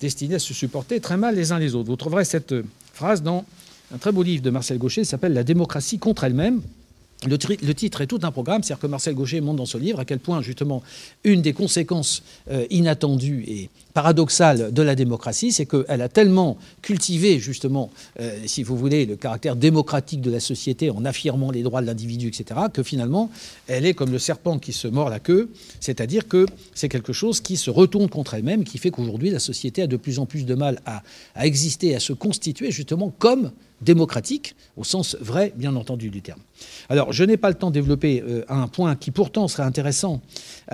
destinés 0.00 0.36
à 0.36 0.38
se 0.38 0.54
supporter 0.54 1.00
très 1.00 1.16
mal 1.16 1.34
les 1.34 1.50
uns 1.50 1.58
les 1.58 1.74
autres. 1.74 1.88
Vous 1.88 1.96
trouverez 1.96 2.24
cette 2.24 2.52
euh, 2.52 2.62
phrase 2.92 3.20
dans 3.20 3.44
un 3.92 3.98
très 3.98 4.12
beau 4.12 4.22
livre 4.22 4.44
de 4.44 4.50
Marcel 4.50 4.78
Gaucher 4.78 5.00
qui 5.00 5.08
s'appelle 5.08 5.32
La 5.32 5.42
démocratie 5.42 5.98
contre 5.98 6.22
elle-même. 6.22 6.62
Le, 7.26 7.36
titre 7.72 8.02
est 8.02 8.06
tout 8.06 8.20
un 8.22 8.30
programme, 8.30 8.62
c'est-à-dire 8.62 8.82
que 8.82 8.86
Marcel 8.86 9.14
Gaucher 9.14 9.40
montre 9.40 9.56
dans 9.56 9.66
ce 9.66 9.78
livre 9.78 9.98
à 9.98 10.04
quel 10.04 10.20
point, 10.20 10.42
justement, 10.42 10.82
une 11.24 11.42
des 11.42 11.54
conséquences 11.54 12.22
euh, 12.50 12.66
inattendues 12.70 13.44
et 13.48 13.70
paradoxale 13.94 14.72
de 14.72 14.82
la 14.82 14.96
démocratie, 14.96 15.52
c'est 15.52 15.66
qu'elle 15.66 16.02
a 16.02 16.08
tellement 16.08 16.58
cultivé, 16.82 17.38
justement, 17.38 17.90
euh, 18.20 18.36
si 18.44 18.64
vous 18.64 18.76
voulez, 18.76 19.06
le 19.06 19.14
caractère 19.14 19.54
démocratique 19.54 20.20
de 20.20 20.32
la 20.32 20.40
société 20.40 20.90
en 20.90 21.04
affirmant 21.04 21.52
les 21.52 21.62
droits 21.62 21.80
de 21.80 21.86
l'individu, 21.86 22.28
etc., 22.28 22.60
que 22.72 22.82
finalement, 22.82 23.30
elle 23.68 23.86
est 23.86 23.94
comme 23.94 24.10
le 24.10 24.18
serpent 24.18 24.58
qui 24.58 24.72
se 24.72 24.88
mord 24.88 25.10
la 25.10 25.20
queue, 25.20 25.48
c'est-à-dire 25.78 26.26
que 26.26 26.44
c'est 26.74 26.88
quelque 26.88 27.12
chose 27.12 27.40
qui 27.40 27.56
se 27.56 27.70
retourne 27.70 28.08
contre 28.08 28.34
elle-même, 28.34 28.64
qui 28.64 28.78
fait 28.78 28.90
qu'aujourd'hui, 28.90 29.30
la 29.30 29.38
société 29.38 29.82
a 29.82 29.86
de 29.86 29.96
plus 29.96 30.18
en 30.18 30.26
plus 30.26 30.44
de 30.44 30.54
mal 30.56 30.80
à, 30.86 31.02
à 31.36 31.46
exister, 31.46 31.94
à 31.94 32.00
se 32.00 32.12
constituer, 32.12 32.72
justement, 32.72 33.12
comme 33.18 33.52
démocratique, 33.80 34.56
au 34.76 34.84
sens 34.84 35.16
vrai, 35.20 35.52
bien 35.56 35.76
entendu, 35.76 36.10
du 36.10 36.22
terme. 36.22 36.40
Alors, 36.88 37.12
je 37.12 37.24
n'ai 37.24 37.36
pas 37.36 37.48
le 37.48 37.54
temps 37.54 37.68
de 37.68 37.74
développer 37.74 38.22
euh, 38.22 38.44
un 38.48 38.66
point 38.66 38.96
qui 38.96 39.10
pourtant 39.10 39.48
serait 39.48 39.62
intéressant 39.62 40.20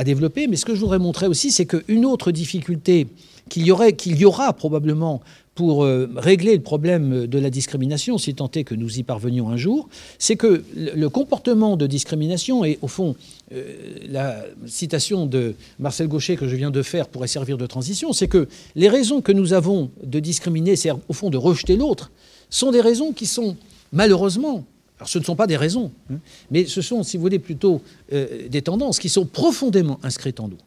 à 0.01 0.05
développer, 0.05 0.47
mais 0.47 0.57
ce 0.57 0.65
que 0.65 0.75
je 0.75 0.81
voudrais 0.81 0.99
montrer 0.99 1.27
aussi, 1.27 1.51
c'est 1.51 1.67
qu'une 1.67 2.07
autre 2.07 2.33
difficulté 2.33 3.07
qu'il 3.51 3.67
y, 3.67 3.71
aurait, 3.71 3.93
qu'il 3.93 4.19
y 4.19 4.25
aura 4.25 4.51
probablement 4.55 5.21
pour 5.55 5.85
euh, 5.85 6.09
régler 6.17 6.57
le 6.57 6.63
problème 6.63 7.27
de 7.27 7.39
la 7.39 7.51
discrimination, 7.51 8.17
si 8.17 8.35
tant 8.35 8.51
est 8.53 8.65
que 8.65 8.75
nous 8.75 8.99
y 8.99 9.03
parvenions 9.03 9.51
un 9.51 9.59
jour, 9.59 9.91
c'est 10.19 10.37
que 10.37 10.65
le 10.75 11.09
comportement 11.11 11.77
de 11.77 11.87
discrimination, 11.87 12.65
et 12.65 12.79
au 12.81 12.89
fond, 12.89 13.15
euh, 13.53 13.75
la 14.09 14.43
citation 14.65 15.27
de 15.27 15.55
Marcel 15.79 16.09
Gaucher 16.09 16.37
que 16.37 16.49
je 16.49 16.57
viens 16.57 16.71
de 16.71 16.81
faire 16.81 17.07
pourrait 17.07 17.29
servir 17.29 17.59
de 17.59 17.67
transition, 17.67 18.15
c'est 18.15 18.29
que 18.29 18.49
les 18.77 18.89
raisons 18.89 19.21
que 19.21 19.33
nous 19.33 19.53
avons 19.53 19.91
de 20.03 20.19
discriminer, 20.19 20.77
c'est 20.77 20.93
au 21.09 21.13
fond 21.13 21.29
de 21.29 21.37
rejeter 21.37 21.77
l'autre, 21.77 22.11
sont 22.49 22.71
des 22.71 22.81
raisons 22.81 23.13
qui 23.13 23.27
sont 23.27 23.55
malheureusement 23.93 24.65
alors 25.01 25.09
ce 25.09 25.19
ne 25.19 25.25
sont 25.25 25.35
pas 25.35 25.47
des 25.47 25.57
raisons, 25.57 25.91
hein, 26.13 26.17
mais 26.51 26.67
ce 26.67 26.83
sont, 26.83 27.03
si 27.03 27.17
vous 27.17 27.23
voulez, 27.23 27.39
plutôt 27.39 27.81
euh, 28.13 28.49
des 28.49 28.61
tendances 28.61 28.99
qui 28.99 29.09
sont 29.09 29.25
profondément 29.25 29.99
inscrites 30.03 30.41
en 30.41 30.49
nous. 30.49 30.59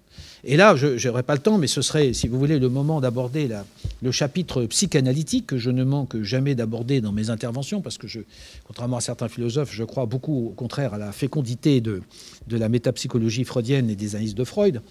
Et 0.43 0.57
là, 0.57 0.75
je 0.75 1.07
n'aurai 1.07 1.21
pas 1.21 1.35
le 1.35 1.39
temps, 1.39 1.59
mais 1.59 1.67
ce 1.67 1.83
serait, 1.83 2.13
si 2.13 2.27
vous 2.27 2.37
voulez, 2.37 2.57
le 2.57 2.67
moment 2.67 2.99
d'aborder 2.99 3.47
le 4.01 4.11
chapitre 4.11 4.65
psychanalytique 4.65 5.47
que 5.47 5.57
je 5.57 5.69
ne 5.69 5.83
manque 5.83 6.21
jamais 6.21 6.55
d'aborder 6.55 6.99
dans 6.99 7.11
mes 7.11 7.29
interventions, 7.29 7.79
parce 7.79 7.97
que, 7.97 8.07
contrairement 8.65 8.97
à 8.97 9.01
certains 9.01 9.29
philosophes, 9.29 9.71
je 9.71 9.83
crois 9.83 10.05
beaucoup, 10.07 10.47
au 10.47 10.53
contraire, 10.53 10.95
à 10.95 10.97
la 10.97 11.11
fécondité 11.11 11.79
de, 11.79 12.01
de 12.47 12.57
la 12.57 12.67
métapsychologie 12.67 13.45
freudienne 13.45 13.89
et 13.89 13.95
des 13.95 14.15
analyses 14.15 14.35
de 14.35 14.43
Freud, 14.43 14.81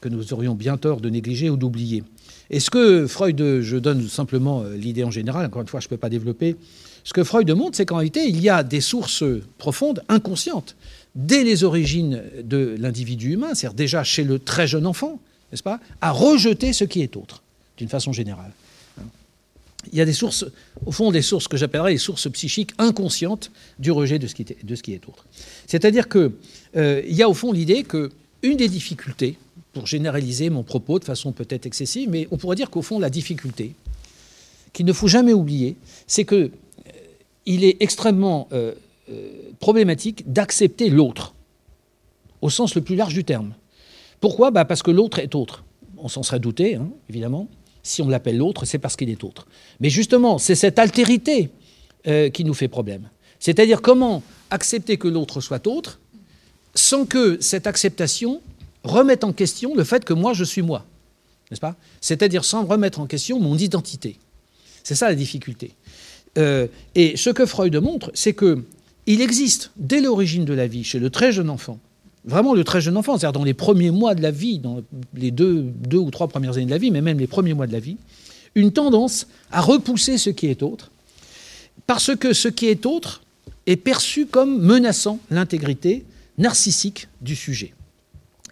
que 0.00 0.08
nous 0.08 0.32
aurions 0.32 0.54
bien 0.54 0.76
tort 0.76 1.00
de 1.00 1.10
négliger 1.10 1.50
ou 1.50 1.56
d'oublier. 1.56 2.04
Et 2.48 2.60
ce 2.60 2.70
que 2.70 3.06
Freud, 3.06 3.60
je 3.60 3.76
donne 3.76 4.08
simplement 4.08 4.62
euh, 4.62 4.76
l'idée 4.76 5.04
en 5.04 5.10
général, 5.10 5.44
encore 5.44 5.62
une 5.62 5.68
fois, 5.68 5.80
je 5.80 5.86
ne 5.86 5.90
peux 5.90 5.96
pas 5.96 6.08
développer, 6.10 6.56
ce 7.06 7.12
que 7.12 7.22
Freud 7.22 7.48
montre, 7.52 7.76
c'est 7.76 7.86
qu'en 7.86 7.98
réalité, 7.98 8.28
il 8.28 8.40
y 8.40 8.48
a 8.48 8.64
des 8.64 8.80
sources 8.80 9.22
profondes, 9.58 10.02
inconscientes, 10.08 10.74
dès 11.14 11.44
les 11.44 11.62
origines 11.62 12.20
de 12.42 12.74
l'individu 12.80 13.32
humain, 13.32 13.54
c'est-à-dire 13.54 13.74
déjà 13.74 14.02
chez 14.02 14.24
le 14.24 14.40
très 14.40 14.66
jeune 14.66 14.86
enfant, 14.86 15.20
n'est-ce 15.52 15.62
pas, 15.62 15.78
à 16.00 16.10
rejeter 16.10 16.72
ce 16.72 16.82
qui 16.82 17.02
est 17.02 17.16
autre, 17.16 17.44
d'une 17.76 17.88
façon 17.88 18.12
générale. 18.12 18.50
Il 19.92 19.96
y 19.96 20.00
a 20.00 20.04
des 20.04 20.12
sources, 20.12 20.46
au 20.84 20.90
fond, 20.90 21.12
des 21.12 21.22
sources 21.22 21.46
que 21.46 21.56
j'appellerais 21.56 21.92
les 21.92 21.98
sources 21.98 22.28
psychiques 22.28 22.72
inconscientes 22.76 23.52
du 23.78 23.92
rejet 23.92 24.18
de 24.18 24.26
ce 24.26 24.34
qui 24.34 24.42
est, 24.42 24.66
de 24.66 24.74
ce 24.74 24.82
qui 24.82 24.92
est 24.92 25.08
autre. 25.08 25.26
C'est-à-dire 25.68 26.08
qu'il 26.08 26.32
euh, 26.76 27.02
y 27.06 27.22
a 27.22 27.28
au 27.28 27.34
fond 27.34 27.52
l'idée 27.52 27.84
que 27.84 28.10
une 28.42 28.56
des 28.56 28.68
difficultés, 28.68 29.38
pour 29.74 29.86
généraliser 29.86 30.50
mon 30.50 30.64
propos 30.64 30.98
de 30.98 31.04
façon 31.04 31.30
peut-être 31.30 31.66
excessive, 31.66 32.10
mais 32.10 32.26
on 32.32 32.36
pourrait 32.36 32.56
dire 32.56 32.68
qu'au 32.68 32.82
fond, 32.82 32.98
la 32.98 33.10
difficulté, 33.10 33.74
qu'il 34.72 34.86
ne 34.86 34.92
faut 34.92 35.06
jamais 35.06 35.32
oublier, 35.32 35.76
c'est 36.08 36.24
que 36.24 36.50
il 37.46 37.64
est 37.64 37.76
extrêmement 37.80 38.48
euh, 38.52 38.72
euh, 39.10 39.30
problématique 39.60 40.30
d'accepter 40.30 40.90
l'autre, 40.90 41.34
au 42.42 42.50
sens 42.50 42.74
le 42.74 42.82
plus 42.82 42.96
large 42.96 43.14
du 43.14 43.24
terme. 43.24 43.54
Pourquoi? 44.20 44.50
Bah 44.50 44.64
Parce 44.64 44.82
que 44.82 44.90
l'autre 44.90 45.18
est 45.18 45.34
autre. 45.34 45.64
On 45.96 46.08
s'en 46.08 46.22
serait 46.22 46.40
douté, 46.40 46.74
hein, 46.74 46.88
évidemment. 47.08 47.48
Si 47.82 48.02
on 48.02 48.08
l'appelle 48.08 48.36
l'autre, 48.36 48.64
c'est 48.64 48.78
parce 48.78 48.96
qu'il 48.96 49.10
est 49.10 49.22
autre. 49.22 49.46
Mais 49.80 49.90
justement, 49.90 50.38
c'est 50.38 50.56
cette 50.56 50.78
altérité 50.78 51.50
euh, 52.06 52.28
qui 52.30 52.44
nous 52.44 52.54
fait 52.54 52.68
problème. 52.68 53.08
C'est-à-dire 53.38 53.80
comment 53.80 54.22
accepter 54.50 54.96
que 54.96 55.08
l'autre 55.08 55.40
soit 55.40 55.66
autre 55.66 56.00
sans 56.74 57.06
que 57.06 57.40
cette 57.40 57.66
acceptation 57.66 58.42
remette 58.82 59.24
en 59.24 59.32
question 59.32 59.74
le 59.74 59.84
fait 59.84 60.04
que 60.04 60.12
moi, 60.12 60.32
je 60.32 60.44
suis 60.44 60.62
moi. 60.62 60.84
N'est-ce 61.50 61.60
pas? 61.60 61.76
C'est-à-dire 62.00 62.44
sans 62.44 62.64
remettre 62.64 63.00
en 63.00 63.06
question 63.06 63.38
mon 63.38 63.56
identité. 63.56 64.18
C'est 64.82 64.94
ça 64.94 65.08
la 65.08 65.14
difficulté. 65.14 65.74
Euh, 66.36 66.66
et 66.94 67.16
ce 67.16 67.30
que 67.30 67.46
Freud 67.46 67.74
montre, 67.76 68.10
c'est 68.14 68.32
que 68.32 68.62
il 69.06 69.20
existe 69.20 69.70
dès 69.76 70.00
l'origine 70.00 70.44
de 70.44 70.52
la 70.52 70.66
vie, 70.66 70.84
chez 70.84 70.98
le 70.98 71.10
très 71.10 71.30
jeune 71.32 71.48
enfant, 71.48 71.78
vraiment 72.24 72.54
le 72.54 72.64
très 72.64 72.80
jeune 72.80 72.96
enfant, 72.96 73.16
c'est-à-dire 73.16 73.38
dans 73.38 73.44
les 73.44 73.54
premiers 73.54 73.92
mois 73.92 74.14
de 74.14 74.22
la 74.22 74.32
vie, 74.32 74.58
dans 74.58 74.82
les 75.14 75.30
deux, 75.30 75.62
deux 75.62 75.98
ou 75.98 76.10
trois 76.10 76.28
premières 76.28 76.56
années 76.56 76.66
de 76.66 76.70
la 76.70 76.78
vie, 76.78 76.90
mais 76.90 77.00
même 77.00 77.18
les 77.18 77.28
premiers 77.28 77.54
mois 77.54 77.66
de 77.66 77.72
la 77.72 77.78
vie, 77.78 77.96
une 78.54 78.72
tendance 78.72 79.28
à 79.52 79.60
repousser 79.60 80.18
ce 80.18 80.30
qui 80.30 80.48
est 80.48 80.62
autre, 80.62 80.90
parce 81.86 82.16
que 82.16 82.32
ce 82.32 82.48
qui 82.48 82.66
est 82.66 82.84
autre 82.84 83.22
est 83.66 83.76
perçu 83.76 84.26
comme 84.26 84.60
menaçant 84.60 85.20
l'intégrité 85.30 86.04
narcissique 86.38 87.08
du 87.20 87.36
sujet. 87.36 87.74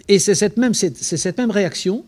Et 0.08 0.18
c'est 0.18 0.34
cette 0.34 0.54
cette 0.92 1.38
même 1.38 1.50
réaction 1.50 2.04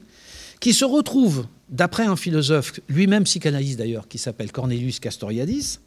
qui 0.60 0.72
se 0.72 0.84
retrouve, 0.84 1.46
d'après 1.68 2.04
un 2.04 2.16
philosophe, 2.16 2.80
lui-même 2.88 3.24
psychanalyste 3.24 3.78
d'ailleurs, 3.78 4.08
qui 4.08 4.18
s'appelle 4.18 4.52
Cornelius 4.52 5.00
Castoriadis, 5.00 5.78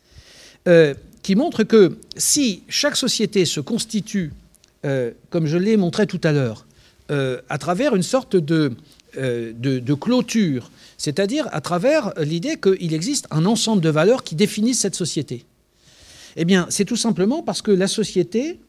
euh, 0.68 0.94
qui 1.24 1.36
montre 1.36 1.64
que 1.64 1.98
si 2.18 2.64
chaque 2.68 2.96
société 2.96 3.46
se 3.46 3.60
constitue, 3.60 4.32
euh, 4.86 5.12
comme 5.30 5.48
je 5.48 5.58
l'ai 5.58 5.78
montré 5.78 6.08
tout 6.08 6.22
à 6.24 6.32
l'heure, 6.32 6.66
euh, 7.12 7.42
à 7.50 7.58
travers 7.58 7.96
une 7.96 8.04
sorte 8.04 8.36
de, 8.36 8.74
clôture, 10.00 10.72
c'est-à-dire 10.98 11.48
à 11.52 11.62
travers 11.62 12.14
l'idée 12.20 12.58
qu'il 12.58 12.94
existe 12.94 13.28
un 13.32 13.46
ensemble 13.46 13.82
de 13.82 13.90
valeurs 13.90 14.24
qui 14.24 14.36
définissent 14.36 14.80
cette 14.80 14.96
société, 14.96 15.46
eh 16.36 16.46
bien, 16.46 16.68
c'est 16.70 16.86
tout 16.86 16.96
simplement 16.96 17.42
parce 17.42 17.62
que 17.62 17.72
la 17.72 17.88
société 17.88 18.60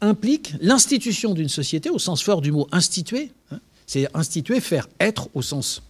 implique 0.00 0.54
l'institution 0.60 1.34
d'une 1.34 1.48
société, 1.48 1.90
au 1.90 1.98
sens 1.98 2.22
fort 2.22 2.40
du 2.40 2.50
mot 2.50 2.66
instituer, 2.72 3.30
hein, 3.50 3.60
c'est 3.86 4.08
instituer, 4.14 4.60
faire 4.60 4.88
être 4.98 5.28
au 5.34 5.42
sens 5.42 5.82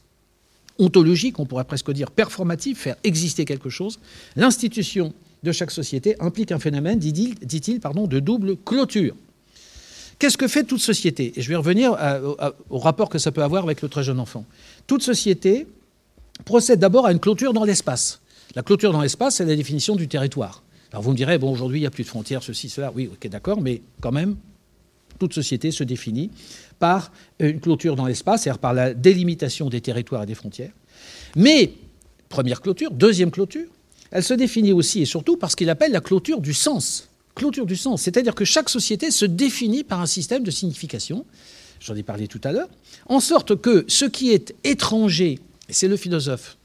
ontologique, 0.79 1.39
on 1.39 1.47
pourrait 1.47 1.65
presque 1.65 1.91
dire 1.93 2.11
performatif, 2.11 2.79
faire 2.81 2.97
exister 3.05 3.45
quelque 3.45 3.71
chose. 3.71 4.01
L'institution 4.37 5.13
de 5.43 5.53
chaque 5.53 5.71
société 5.71 6.17
implique 6.21 6.53
un 6.53 6.59
phénomène, 6.59 6.99
dit-il, 6.99 7.81
pardon, 7.81 8.07
de 8.07 8.19
double 8.19 8.57
clôture. 8.57 9.15
Qu'est-ce 10.19 10.39
que 10.39 10.49
fait 10.49 10.65
toute 10.65 10.81
société? 10.81 11.33
Et 11.37 11.43
je 11.43 11.49
vais 11.49 11.57
revenir 11.57 11.97
au 12.71 12.79
rapport 12.79 13.09
que 13.09 13.19
ça 13.19 13.33
peut 13.33 13.43
avoir 13.43 13.65
avec 13.65 13.83
le 13.83 13.89
très 13.89 14.03
jeune 14.03 14.21
enfant. 14.21 14.45
Toute 14.87 15.03
société 15.03 15.67
procède 16.45 16.79
d'abord 16.79 17.07
à 17.07 17.13
une 17.13 17.21
clôture 17.21 17.53
dans 17.53 17.65
l'espace. 17.65 18.21
La 18.55 18.63
clôture 18.63 18.93
dans 18.93 19.03
l'espace, 19.03 19.37
c'est 19.37 19.45
la 19.45 19.57
définition 19.57 19.97
du 19.97 20.09
territoire. 20.09 20.63
Alors 20.93 21.03
vous 21.03 21.11
me 21.11 21.17
direz, 21.17 21.39
bon, 21.39 21.51
aujourd'hui, 21.51 21.79
il 21.79 21.83
n'y 21.83 21.87
a 21.87 21.91
plus 21.91 22.05
de 22.05 22.09
frontières, 22.09 22.43
ceci, 22.43 22.69
cela. 22.69 22.93
Oui, 22.95 23.11
ok, 23.13 23.29
d'accord, 23.29 23.61
mais 23.61 23.83
quand 24.01 24.13
même, 24.13 24.37
toute 25.19 25.35
société 25.35 25.73
se 25.73 25.85
définit 25.85 26.31
par 26.79 27.13
une 27.39 27.61
clôture 27.61 27.97
dans 27.97 28.07
l'espace, 28.07 28.43
c'est-à-dire 28.43 28.61
par 28.61 28.75
la 28.75 28.95
délimitation 28.95 29.69
des 29.69 29.81
territoires 29.81 30.23
et 30.23 30.27
des 30.27 30.35
frontières. 30.35 30.73
Mais, 31.37 31.73
première 32.29 32.61
clôture, 32.61 32.91
deuxième 32.91 33.31
clôture, 33.31 33.69
elle 34.11 34.23
se 34.23 34.35
définit 34.35 34.73
aussi 34.73 35.03
et 35.03 35.07
surtout 35.07 35.37
par 35.37 35.51
ce 35.51 35.57
qu'il 35.57 35.71
appelle 35.71 35.93
la 35.93 36.01
clôture 36.01 36.41
du 36.41 36.55
sens. 36.55 37.09
Clôture 37.35 37.67
du 37.67 37.77
sens, 37.77 38.03
c'est-à-dire 38.03 38.35
que 38.35 38.45
chaque 38.45 38.69
société 38.69 39.11
se 39.11 39.25
définit 39.25 39.83
par 39.83 40.01
un 40.01 40.07
système 40.07 40.45
de 40.45 40.53
signification, 40.53 41.27
j'en 41.81 41.97
ai 41.97 42.05
parlé 42.05 42.29
tout 42.29 42.41
à 42.45 42.53
l'heure, 42.53 42.69
en 43.07 43.19
sorte 43.19 43.57
que 43.57 43.85
ce 43.89 44.05
qui 44.05 44.31
est 44.31 44.55
étranger, 44.63 45.41
c'est 45.69 45.89
le 45.89 45.97
philosophe 45.97 46.57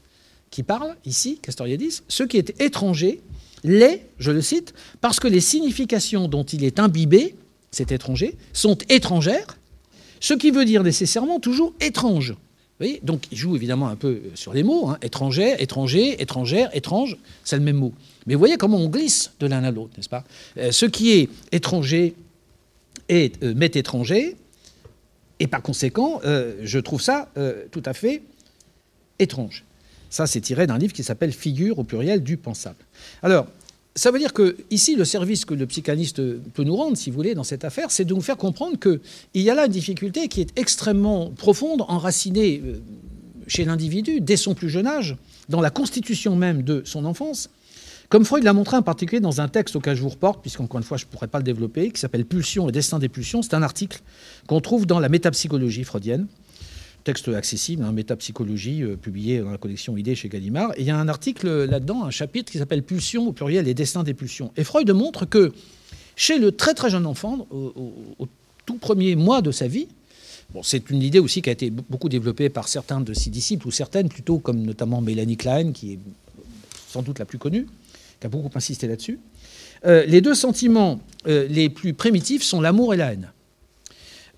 qui 0.50 0.62
parle 0.62 0.94
ici, 1.04 1.38
Castoriadis, 1.42 2.02
ce 2.08 2.22
qui 2.22 2.36
est 2.36 2.60
étranger 2.60 3.20
l'est, 3.64 4.06
je 4.18 4.30
le 4.30 4.42
cite, 4.42 4.74
parce 5.00 5.20
que 5.20 5.28
les 5.28 5.40
significations 5.40 6.28
dont 6.28 6.44
il 6.44 6.64
est 6.64 6.78
imbibé, 6.78 7.34
cet 7.70 7.92
étranger, 7.92 8.36
sont 8.52 8.78
étrangères, 8.88 9.58
Ce 10.20 10.34
qui 10.34 10.50
veut 10.50 10.64
dire 10.64 10.82
nécessairement 10.82 11.40
toujours 11.40 11.74
étrange. 11.80 12.34
Donc 13.02 13.26
il 13.30 13.36
joue 13.36 13.56
évidemment 13.56 13.88
un 13.88 13.96
peu 13.96 14.20
sur 14.34 14.54
les 14.54 14.62
mots, 14.62 14.88
hein. 14.88 14.98
étranger, 15.02 15.56
étranger, 15.58 16.20
étrangère, 16.22 16.74
étrange, 16.74 17.18
c'est 17.44 17.56
le 17.56 17.62
même 17.62 17.76
mot. 17.76 17.92
Mais 18.26 18.34
vous 18.34 18.38
voyez 18.38 18.56
comment 18.56 18.78
on 18.78 18.88
glisse 18.88 19.32
de 19.38 19.46
l'un 19.46 19.64
à 19.64 19.70
l'autre, 19.70 19.92
n'est-ce 19.96 20.08
pas? 20.08 20.24
Euh, 20.56 20.72
Ce 20.72 20.86
qui 20.86 21.12
est 21.12 21.28
étranger 21.52 22.14
est, 23.08 23.42
euh, 23.42 23.54
m'est 23.54 23.76
étranger, 23.76 24.36
et 25.40 25.46
par 25.46 25.62
conséquent, 25.62 26.20
euh, 26.24 26.54
je 26.62 26.78
trouve 26.78 27.02
ça 27.02 27.28
tout 27.70 27.82
à 27.84 27.92
fait 27.92 28.22
étrange. 29.18 29.64
Ça, 30.10 30.26
c'est 30.26 30.40
tiré 30.40 30.66
d'un 30.66 30.76
livre 30.76 30.92
qui 30.92 31.04
s'appelle 31.04 31.32
Figure 31.32 31.78
au 31.78 31.84
pluriel 31.84 32.22
du 32.22 32.36
pensable. 32.36 32.84
Alors, 33.22 33.46
ça 34.00 34.10
veut 34.10 34.18
dire 34.18 34.32
que 34.32 34.56
ici, 34.70 34.96
le 34.96 35.04
service 35.04 35.44
que 35.44 35.52
le 35.52 35.66
psychanalyste 35.66 36.22
peut 36.54 36.64
nous 36.64 36.74
rendre, 36.74 36.96
si 36.96 37.10
vous 37.10 37.16
voulez, 37.16 37.34
dans 37.34 37.44
cette 37.44 37.66
affaire, 37.66 37.90
c'est 37.90 38.06
de 38.06 38.14
nous 38.14 38.22
faire 38.22 38.38
comprendre 38.38 38.78
qu'il 38.78 39.42
y 39.42 39.50
a 39.50 39.54
là 39.54 39.66
une 39.66 39.72
difficulté 39.72 40.28
qui 40.28 40.40
est 40.40 40.58
extrêmement 40.58 41.28
profonde, 41.32 41.82
enracinée 41.86 42.62
euh, 42.64 42.80
chez 43.46 43.66
l'individu 43.66 44.22
dès 44.22 44.38
son 44.38 44.54
plus 44.54 44.70
jeune 44.70 44.86
âge, 44.86 45.18
dans 45.50 45.60
la 45.60 45.68
constitution 45.68 46.34
même 46.34 46.62
de 46.62 46.80
son 46.86 47.04
enfance. 47.04 47.50
Comme 48.08 48.24
Freud 48.24 48.42
l'a 48.42 48.54
montré 48.54 48.78
en 48.78 48.82
particulier 48.82 49.20
dans 49.20 49.42
un 49.42 49.48
texte 49.48 49.76
auquel 49.76 49.96
je 49.96 50.00
vous 50.00 50.08
reporte, 50.08 50.40
puisqu'encore 50.40 50.78
une 50.78 50.84
fois 50.84 50.96
je 50.96 51.04
ne 51.04 51.10
pourrais 51.10 51.28
pas 51.28 51.36
le 51.36 51.44
développer, 51.44 51.90
qui 51.90 52.00
s'appelle 52.00 52.24
Pulsion 52.24 52.70
et 52.70 52.72
destin 52.72 52.98
des 53.00 53.10
pulsions. 53.10 53.42
C'est 53.42 53.52
un 53.52 53.62
article 53.62 54.00
qu'on 54.46 54.62
trouve 54.62 54.86
dans 54.86 54.98
la 54.98 55.10
métapsychologie 55.10 55.84
freudienne 55.84 56.26
texte 57.04 57.28
accessible, 57.28 57.84
hein, 57.84 57.92
métapsychologie, 57.92 58.82
euh, 58.82 58.96
publié 58.96 59.40
dans 59.40 59.50
la 59.50 59.58
collection 59.58 59.96
Idées 59.96 60.14
chez 60.14 60.28
Gallimard. 60.28 60.72
Il 60.78 60.84
y 60.84 60.90
a 60.90 60.96
un 60.96 61.08
article 61.08 61.64
là-dedans, 61.64 62.04
un 62.04 62.10
chapitre 62.10 62.52
qui 62.52 62.58
s'appelle 62.58 62.82
Pulsion 62.82 63.28
au 63.28 63.32
pluriel 63.32 63.68
et 63.68 63.74
destin 63.74 64.02
des 64.02 64.14
pulsions. 64.14 64.52
Et 64.56 64.64
Freud 64.64 64.90
montre 64.90 65.24
que 65.24 65.52
chez 66.16 66.38
le 66.38 66.52
très 66.52 66.74
très 66.74 66.90
jeune 66.90 67.06
enfant, 67.06 67.46
au, 67.50 68.28
tout 68.66 68.76
premier 68.76 69.16
mois 69.16 69.42
de 69.42 69.50
sa 69.50 69.66
vie, 69.66 69.88
c'est 70.62 70.90
une 70.90 71.02
idée 71.02 71.18
aussi 71.18 71.42
qui 71.42 71.48
a 71.48 71.52
été 71.52 71.70
beaucoup 71.70 72.08
développée 72.08 72.48
par 72.48 72.68
certains 72.68 73.00
de 73.00 73.14
ses 73.14 73.30
disciples, 73.30 73.66
ou 73.66 73.70
certaines 73.70 74.08
plutôt, 74.08 74.38
comme 74.38 74.62
notamment 74.62 75.00
Mélanie 75.00 75.36
Klein, 75.36 75.72
qui 75.72 75.92
est 75.92 75.98
sans 76.88 77.02
doute 77.02 77.18
la 77.18 77.24
plus 77.24 77.38
connue, 77.38 77.66
qui 78.20 78.26
a 78.26 78.28
beaucoup 78.28 78.50
insisté 78.54 78.86
là-dessus. 78.88 79.20
Euh, 79.86 80.04
les 80.04 80.20
deux 80.20 80.34
sentiments 80.34 81.00
euh, 81.26 81.46
les 81.48 81.70
plus 81.70 81.94
primitifs 81.94 82.42
sont 82.42 82.60
l'amour 82.60 82.92
et 82.92 82.96
la 82.96 83.12
haine. 83.12 83.32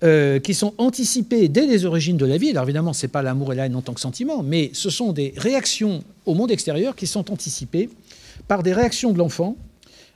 Euh, 0.03 0.39
qui 0.39 0.53
sont 0.53 0.73
anticipées 0.79 1.47
dès 1.47 1.65
les 1.65 1.85
origines 1.85 2.17
de 2.17 2.25
la 2.25 2.37
vie. 2.37 2.49
Alors 2.49 2.63
évidemment, 2.63 2.91
ce 2.91 3.05
n'est 3.05 3.09
pas 3.09 3.21
l'amour 3.21 3.53
et 3.53 3.55
la 3.55 3.67
haine 3.67 3.75
en 3.77 3.81
tant 3.81 3.93
que 3.93 4.01
sentiment, 4.01 4.43
mais 4.43 4.69
ce 4.73 4.89
sont 4.89 5.13
des 5.13 5.33
réactions 5.37 6.03
au 6.25 6.33
monde 6.33 6.51
extérieur 6.51 6.97
qui 6.97 7.07
sont 7.07 7.31
anticipées 7.31 7.89
par 8.49 8.63
des 8.63 8.73
réactions 8.73 9.13
de 9.13 9.17
l'enfant 9.17 9.55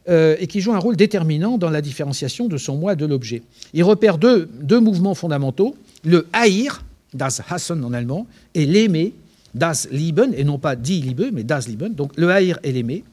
euh, 0.10 0.36
et 0.42 0.48
qui 0.48 0.60
jouent 0.60 0.74
un 0.74 0.80
rôle 0.80 0.98
déterminant 0.98 1.58
dans 1.58 1.70
la 1.70 1.80
différenciation 1.80 2.50
de 2.50 2.58
son 2.58 2.76
moi 2.76 2.96
de 2.96 3.06
l'objet. 3.06 3.44
Il 3.74 3.86
repère 3.86 4.18
deux, 4.18 4.50
deux, 4.62 4.82
mouvements 4.82 5.16
fondamentaux, 5.16 5.78
le 6.04 6.28
haïr, 6.34 6.84
das 7.14 7.42
Hassen 7.50 7.82
en 7.86 7.94
allemand, 7.94 8.28
et 8.56 8.66
l'aimer, 8.66 9.14
das 9.56 9.88
Lieben, 9.90 10.34
et 10.36 10.44
non 10.44 10.60
pas 10.60 10.76
die 10.76 11.00
Liebe, 11.00 11.30
mais 11.32 11.46
das 11.46 11.70
Lieben, 11.70 11.94
donc 11.94 12.12
le 12.18 12.30
haïr 12.30 12.60
et 12.64 12.74
l'aimer, 12.74 13.06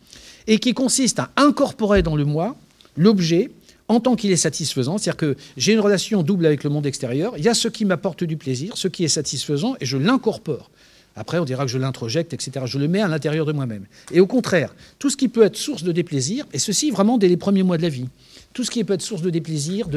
et 0.49 0.59
qui 0.59 0.75
consiste 0.75 1.21
à 1.21 1.31
incorporer 1.37 2.03
dans 2.03 2.17
le 2.17 2.25
moi 2.25 2.57
l'objet 2.97 3.53
en 3.89 4.01
tant 4.01 4.17
qu'il 4.17 4.33
est 4.33 4.37
satisfaisant, 4.37 4.99
c'est-à-dire 4.99 5.17
que 5.17 5.37
j'ai 5.57 5.73
une 5.73 5.81
relation 5.81 6.23
double 6.23 6.47
avec 6.47 6.65
le 6.65 6.71
monde 6.71 6.87
extérieur, 6.87 7.35
il 7.37 7.45
y 7.45 7.49
a 7.49 7.55
ce 7.55 7.69
qui 7.69 7.85
m'apporte 7.85 8.25
du 8.25 8.37
plaisir, 8.37 8.77
ce 8.77 8.89
qui 8.89 9.05
est 9.05 9.09
satisfaisant, 9.09 9.77
et 9.81 9.87
je 9.87 9.97
l'incorpore. 9.97 10.71
Après, 11.17 11.39
on 11.39 11.45
dira 11.45 11.65
que 11.65 11.71
je 11.71 11.79
l'introjecte, 11.79 12.33
etc. 12.33 12.67
Je 12.67 12.79
le 12.79 12.89
mets 12.89 13.01
à 13.01 13.09
l'intérieur 13.09 13.47
de 13.47 13.53
moi-même. 13.53 13.87
Et 14.11 14.21
au 14.21 14.27
contraire, 14.27 14.75
tout 14.99 15.11
ce 15.11 15.17
qui 15.17 15.29
peut 15.29 15.45
être 15.45 15.57
source 15.57 15.85
de 15.85 15.93
déplaisir, 15.93 16.45
et 16.53 16.59
ceci 16.59 16.91
vraiment 16.91 17.19
dès 17.19 17.29
les 17.29 17.37
premiers 17.37 17.63
mois 17.63 17.77
de 17.77 17.83
la 17.83 17.89
vie, 17.89 18.09
tout 18.53 18.65
ce 18.65 18.71
qui 18.71 18.83
peut 18.85 18.95
être 18.95 19.03
source 19.03 19.23
de 19.23 19.31
déplaisir, 19.31 19.89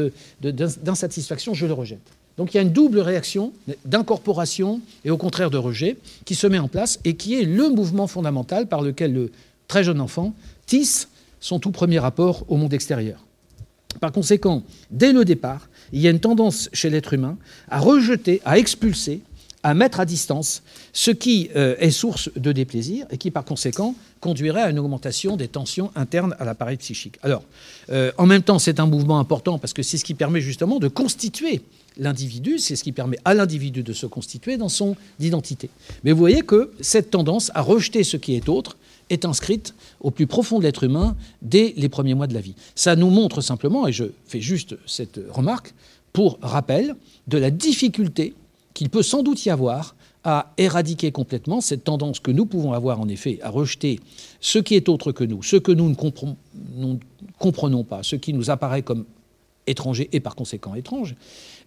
d'insatisfaction, 0.41 1.53
je 1.53 1.65
le 1.65 1.73
rejette. 1.73 2.01
Donc 2.37 2.53
il 2.53 2.57
y 2.57 2.59
a 2.59 2.63
une 2.63 2.71
double 2.71 2.99
réaction 2.99 3.51
d'incorporation 3.85 4.81
et 5.03 5.09
au 5.09 5.17
contraire 5.17 5.49
de 5.49 5.57
rejet 5.57 5.97
qui 6.23 6.35
se 6.35 6.45
met 6.45 6.59
en 6.59 6.67
place 6.67 6.99
et 7.03 7.15
qui 7.15 7.33
est 7.39 7.43
le 7.43 7.69
mouvement 7.69 8.05
fondamental 8.05 8.67
par 8.67 8.83
lequel 8.83 9.13
le 9.13 9.31
très 9.67 9.83
jeune 9.83 9.99
enfant 9.99 10.35
tisse 10.67 11.09
son 11.39 11.59
tout 11.59 11.71
premier 11.71 11.97
rapport 11.97 12.45
au 12.47 12.57
monde 12.57 12.73
extérieur. 12.73 13.26
Par 13.99 14.11
conséquent, 14.11 14.63
dès 14.91 15.13
le 15.13 15.25
départ, 15.25 15.67
il 15.91 16.01
y 16.01 16.07
a 16.07 16.11
une 16.11 16.19
tendance 16.19 16.69
chez 16.73 16.89
l'être 16.89 17.13
humain 17.13 17.37
à 17.69 17.79
rejeter, 17.79 18.41
à 18.45 18.57
expulser, 18.57 19.21
à 19.63 19.73
mettre 19.73 19.99
à 19.99 20.05
distance 20.05 20.61
ce 20.93 21.11
qui 21.11 21.49
euh, 21.55 21.75
est 21.79 21.91
source 21.91 22.29
de 22.35 22.51
déplaisir 22.51 23.05
et 23.09 23.17
qui, 23.17 23.31
par 23.31 23.43
conséquent, 23.43 23.95
conduirait 24.21 24.61
à 24.61 24.69
une 24.69 24.79
augmentation 24.79 25.35
des 25.35 25.47
tensions 25.47 25.91
internes 25.95 26.35
à 26.39 26.45
l'appareil 26.45 26.77
psychique. 26.77 27.17
Alors, 27.21 27.43
euh, 27.89 28.11
en 28.17 28.25
même 28.25 28.43
temps, 28.43 28.59
c'est 28.59 28.79
un 28.79 28.85
mouvement 28.85 29.19
important 29.19 29.57
parce 29.57 29.73
que 29.73 29.83
c'est 29.83 29.97
ce 29.97 30.05
qui 30.05 30.13
permet 30.13 30.41
justement 30.41 30.79
de 30.79 30.87
constituer 30.87 31.61
l'individu, 31.97 32.59
c'est 32.59 32.75
ce 32.75 32.83
qui 32.83 32.91
permet 32.91 33.17
à 33.25 33.33
l'individu 33.33 33.83
de 33.83 33.93
se 33.93 34.05
constituer 34.05 34.57
dans 34.57 34.69
son 34.69 34.95
identité. 35.19 35.69
Mais 36.03 36.11
vous 36.11 36.19
voyez 36.19 36.43
que 36.43 36.71
cette 36.79 37.09
tendance 37.09 37.51
à 37.55 37.61
rejeter 37.61 38.03
ce 38.03 38.17
qui 38.17 38.35
est 38.35 38.49
autre 38.49 38.77
est 39.09 39.25
inscrite 39.25 39.73
au 39.99 40.11
plus 40.11 40.27
profond 40.27 40.59
de 40.59 40.63
l'être 40.63 40.83
humain 40.83 41.15
dès 41.41 41.73
les 41.77 41.89
premiers 41.89 42.13
mois 42.13 42.27
de 42.27 42.33
la 42.33 42.41
vie. 42.41 42.55
Ça 42.75 42.95
nous 42.95 43.09
montre 43.09 43.41
simplement, 43.41 43.87
et 43.87 43.91
je 43.91 44.05
fais 44.25 44.41
juste 44.41 44.75
cette 44.85 45.19
remarque, 45.29 45.73
pour 46.13 46.39
rappel 46.41 46.95
de 47.27 47.37
la 47.37 47.51
difficulté 47.51 48.33
qu'il 48.73 48.89
peut 48.89 49.03
sans 49.03 49.23
doute 49.23 49.45
y 49.45 49.49
avoir 49.49 49.95
à 50.23 50.51
éradiquer 50.57 51.11
complètement 51.11 51.61
cette 51.61 51.83
tendance 51.83 52.19
que 52.19 52.31
nous 52.31 52.45
pouvons 52.45 52.73
avoir 52.73 52.99
en 52.99 53.07
effet 53.07 53.39
à 53.41 53.49
rejeter 53.49 53.99
ce 54.41 54.59
qui 54.59 54.75
est 54.75 54.89
autre 54.89 55.11
que 55.11 55.23
nous, 55.23 55.41
ce 55.41 55.55
que 55.55 55.71
nous 55.71 55.89
ne 55.89 56.97
comprenons 57.39 57.83
pas, 57.83 58.03
ce 58.03 58.15
qui 58.15 58.33
nous 58.33 58.49
apparaît 58.49 58.81
comme 58.81 59.05
étranger 59.67 60.09
et 60.13 60.19
par 60.19 60.35
conséquent 60.35 60.75
étrange, 60.75 61.15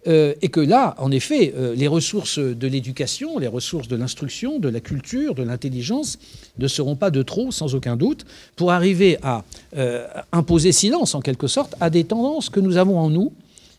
euh, 0.07 0.33
et 0.41 0.49
que 0.49 0.59
là, 0.59 0.95
en 0.97 1.11
effet, 1.11 1.53
euh, 1.55 1.75
les 1.75 1.87
ressources 1.87 2.39
de 2.39 2.67
l'éducation, 2.67 3.37
les 3.37 3.47
ressources 3.47 3.87
de 3.87 3.95
l'instruction, 3.95 4.57
de 4.57 4.67
la 4.67 4.79
culture, 4.79 5.35
de 5.35 5.43
l'intelligence 5.43 6.17
ne 6.57 6.67
seront 6.67 6.95
pas 6.95 7.11
de 7.11 7.21
trop, 7.21 7.51
sans 7.51 7.75
aucun 7.75 7.95
doute, 7.95 8.25
pour 8.55 8.71
arriver 8.71 9.17
à 9.21 9.43
euh, 9.77 10.07
imposer 10.31 10.71
silence, 10.71 11.13
en 11.13 11.21
quelque 11.21 11.47
sorte, 11.47 11.75
à 11.79 11.89
des 11.91 12.03
tendances 12.03 12.49
que 12.49 12.59
nous 12.59 12.77
avons 12.77 12.97
en 12.97 13.09
nous 13.09 13.31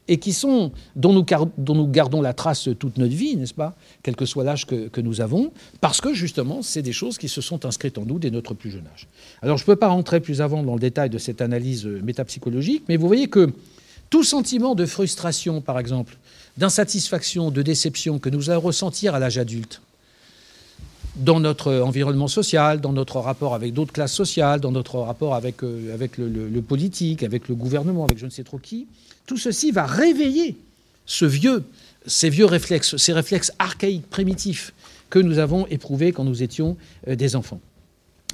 et 0.08 0.18
qui 0.18 0.32
sont, 0.32 0.72
dont 0.96 1.12
nous, 1.12 1.86
gardons 1.86 2.22
la 2.22 2.32
trace 2.32 2.68
toute 2.78 2.98
notre 2.98 3.14
vie, 3.14 3.36
n'est-ce 3.36 3.54
pas, 3.54 3.76
quel 4.02 4.16
que 4.16 4.26
soit 4.26 4.42
l'âge 4.42 4.66
que, 4.66 5.00
nous 5.00 5.20
avons, 5.20 5.52
parce 5.80 6.00
que 6.00 6.12
justement, 6.12 6.60
c'est 6.62 6.82
des 6.82 6.92
choses 6.92 7.18
qui 7.18 7.28
se 7.28 7.40
sont 7.40 7.64
inscrites 7.64 7.98
en 7.98 8.04
nous 8.04 8.18
dès 8.18 8.30
notre 8.30 8.54
plus 8.54 8.70
jeune 8.70 8.86
âge. 8.92 9.06
Alors, 9.42 9.58
je 9.58 9.62
ne 9.62 9.66
peux 9.66 9.76
pas 9.76 9.88
rentrer 9.88 10.20
plus 10.20 10.40
avant 10.40 10.64
dans 10.64 10.74
le 10.74 10.80
détail 10.80 11.08
de 11.08 11.18
cette 11.18 11.40
analyse 11.40 11.86
métapsychologique, 11.86 12.82
mais 12.88 12.96
vous 12.96 13.06
voyez 13.06 13.28
que 13.28 13.52
tout 14.12 14.24
sentiment 14.24 14.74
de 14.74 14.84
frustration, 14.84 15.62
par 15.62 15.78
exemple, 15.78 16.18
d'insatisfaction, 16.58 17.50
de 17.50 17.62
déception 17.62 18.18
que 18.18 18.28
nous 18.28 18.50
allons 18.50 18.60
ressentir 18.60 19.14
à 19.14 19.18
l'âge 19.18 19.38
adulte, 19.38 19.80
dans 21.16 21.40
notre 21.40 21.72
environnement 21.80 22.28
social, 22.28 22.82
dans 22.82 22.92
notre 22.92 23.20
rapport 23.20 23.54
avec 23.54 23.72
d'autres 23.72 23.94
classes 23.94 24.12
sociales, 24.12 24.60
dans 24.60 24.70
notre 24.70 24.98
rapport 24.98 25.34
avec, 25.34 25.64
euh, 25.64 25.96
le, 26.18 26.60
politique, 26.60 27.22
avec 27.22 27.48
le 27.48 27.54
gouvernement, 27.54 28.04
avec 28.04 28.18
je 28.18 28.26
ne 28.26 28.30
sais 28.30 28.44
trop 28.44 28.58
qui, 28.58 28.86
tout 29.24 29.38
ceci 29.38 29.70
va 29.70 29.86
réveiller 29.86 30.56
ces 31.06 31.26
vieux 31.26 31.64
réflexes, 32.44 32.98
ces 32.98 33.14
réflexes 33.14 33.52
archaïques, 33.58 34.10
primitifs 34.10 34.74
que 35.08 35.20
nous 35.20 35.38
avons 35.38 35.66
éprouvés 35.68 36.12
quand 36.12 36.24
nous 36.24 36.42
étions 36.42 36.76
euh, 37.08 37.16
des 37.16 37.34
enfants. 37.34 37.60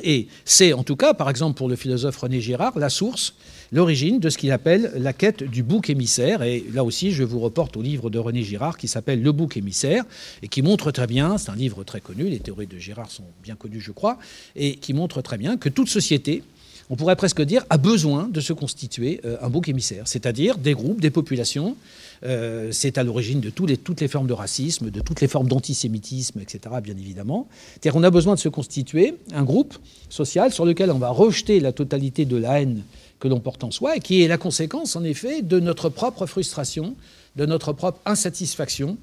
Et 0.03 0.29
c'est 0.45 0.73
en 0.73 0.85
tout 0.85 0.97
cas, 0.97 1.15
par 1.15 1.31
exemple 1.31 1.57
pour 1.57 1.69
le 1.69 1.77
philosophe 1.77 2.17
René 2.17 2.41
Girard, 2.41 2.79
la 2.79 2.89
source 2.89 3.35
l'origine 3.73 4.19
de 4.19 4.31
ce 4.31 4.39
qu'il 4.39 4.53
appelle 4.53 4.93
la 4.97 5.13
quête 5.13 5.43
du 5.43 5.63
bouc 5.63 5.91
émissaire. 5.91 6.43
Et 6.43 6.65
là 6.73 6.85
aussi, 6.85 7.13
je 7.13 7.25
vous 7.25 7.41
reporte 7.41 7.77
au 7.77 7.83
livre 7.83 8.11
de 8.11 8.19
René 8.19 8.43
Girard 8.43 8.79
qui 8.79 8.89
s'appelle 8.89 9.23
Le 9.23 9.33
bouc 9.33 9.57
émissaire 9.57 10.05
et 10.43 10.49
qui 10.49 10.63
montre 10.63 10.91
très 10.91 11.07
bien, 11.07 11.39
c'est 11.39 11.51
un 11.51 11.57
livre 11.57 11.85
très 11.85 12.01
connu, 12.01 12.29
les 12.29 12.41
théories 12.41 12.67
de 12.67 12.79
Girard 12.79 13.11
sont 13.11 13.25
bien 13.43 13.57
connues, 13.57 13.81
je 13.81 13.93
crois, 13.93 14.19
et 14.57 14.77
qui 14.77 14.93
montre 14.95 15.23
très 15.23 15.39
bien 15.39 15.57
que 15.57 15.69
toute 15.69 15.89
société, 15.89 16.43
on 16.91 16.97
pourrait 16.97 17.17
presque 17.17 17.43
dire, 17.43 17.65
a 17.69 17.77
besoin 17.77 18.29
de 18.29 18.41
se 18.41 18.53
constituer 18.53 19.21
euh, 19.25 19.37
un 19.43 19.51
bouc 19.51 19.69
émissaire, 19.69 20.09
c'est-à-dire 20.09 20.57
des 20.57 20.73
groupes, 20.73 21.01
des 21.01 21.11
populations. 21.11 21.77
Euh, 22.25 22.71
c'est 22.73 22.99
à 22.99 23.05
l'origine 23.05 23.41
de 23.41 23.51
toutes 23.51 24.01
les, 24.01 24.09
formes 24.09 24.27
de 24.27 24.33
racisme, 24.33 24.91
de 24.91 25.01
toutes 25.01 25.21
les 25.21 25.29
formes 25.29 25.49
d'antisémitisme, 25.49 26.41
etc., 26.41 26.75
bien 26.83 26.97
évidemment. 26.97 27.49
C'est-à-dire 27.73 27.93
qu'on 27.93 28.03
a 28.03 28.11
besoin 28.11 28.35
de 28.35 28.41
se 28.41 28.49
constituer 28.49 29.15
un 29.33 29.45
groupe 29.45 29.75
social 30.09 30.53
sur 30.53 30.65
lequel 30.65 30.91
on 30.91 30.99
va 30.99 31.11
rejeter 31.11 31.61
la 31.61 31.73
totalité 31.73 32.25
de 32.25 32.37
la 32.37 32.61
haine 32.61 32.83
que 33.21 33.29
l'on 33.29 33.41
porte 33.41 33.65
en 33.65 33.71
soi 33.71 33.97
et 33.97 34.01
qui 34.01 34.23
est 34.23 34.29
la 34.29 34.39
conséquence, 34.39 34.97
en 34.97 35.05
effet, 35.05 35.43
de 35.43 35.61
notre 35.61 35.89
propre 35.89 36.27
frustration, 36.27 36.95
de 37.37 37.47
notre 37.47 37.73
propre 37.73 38.01
insatisfaction, 38.07 38.97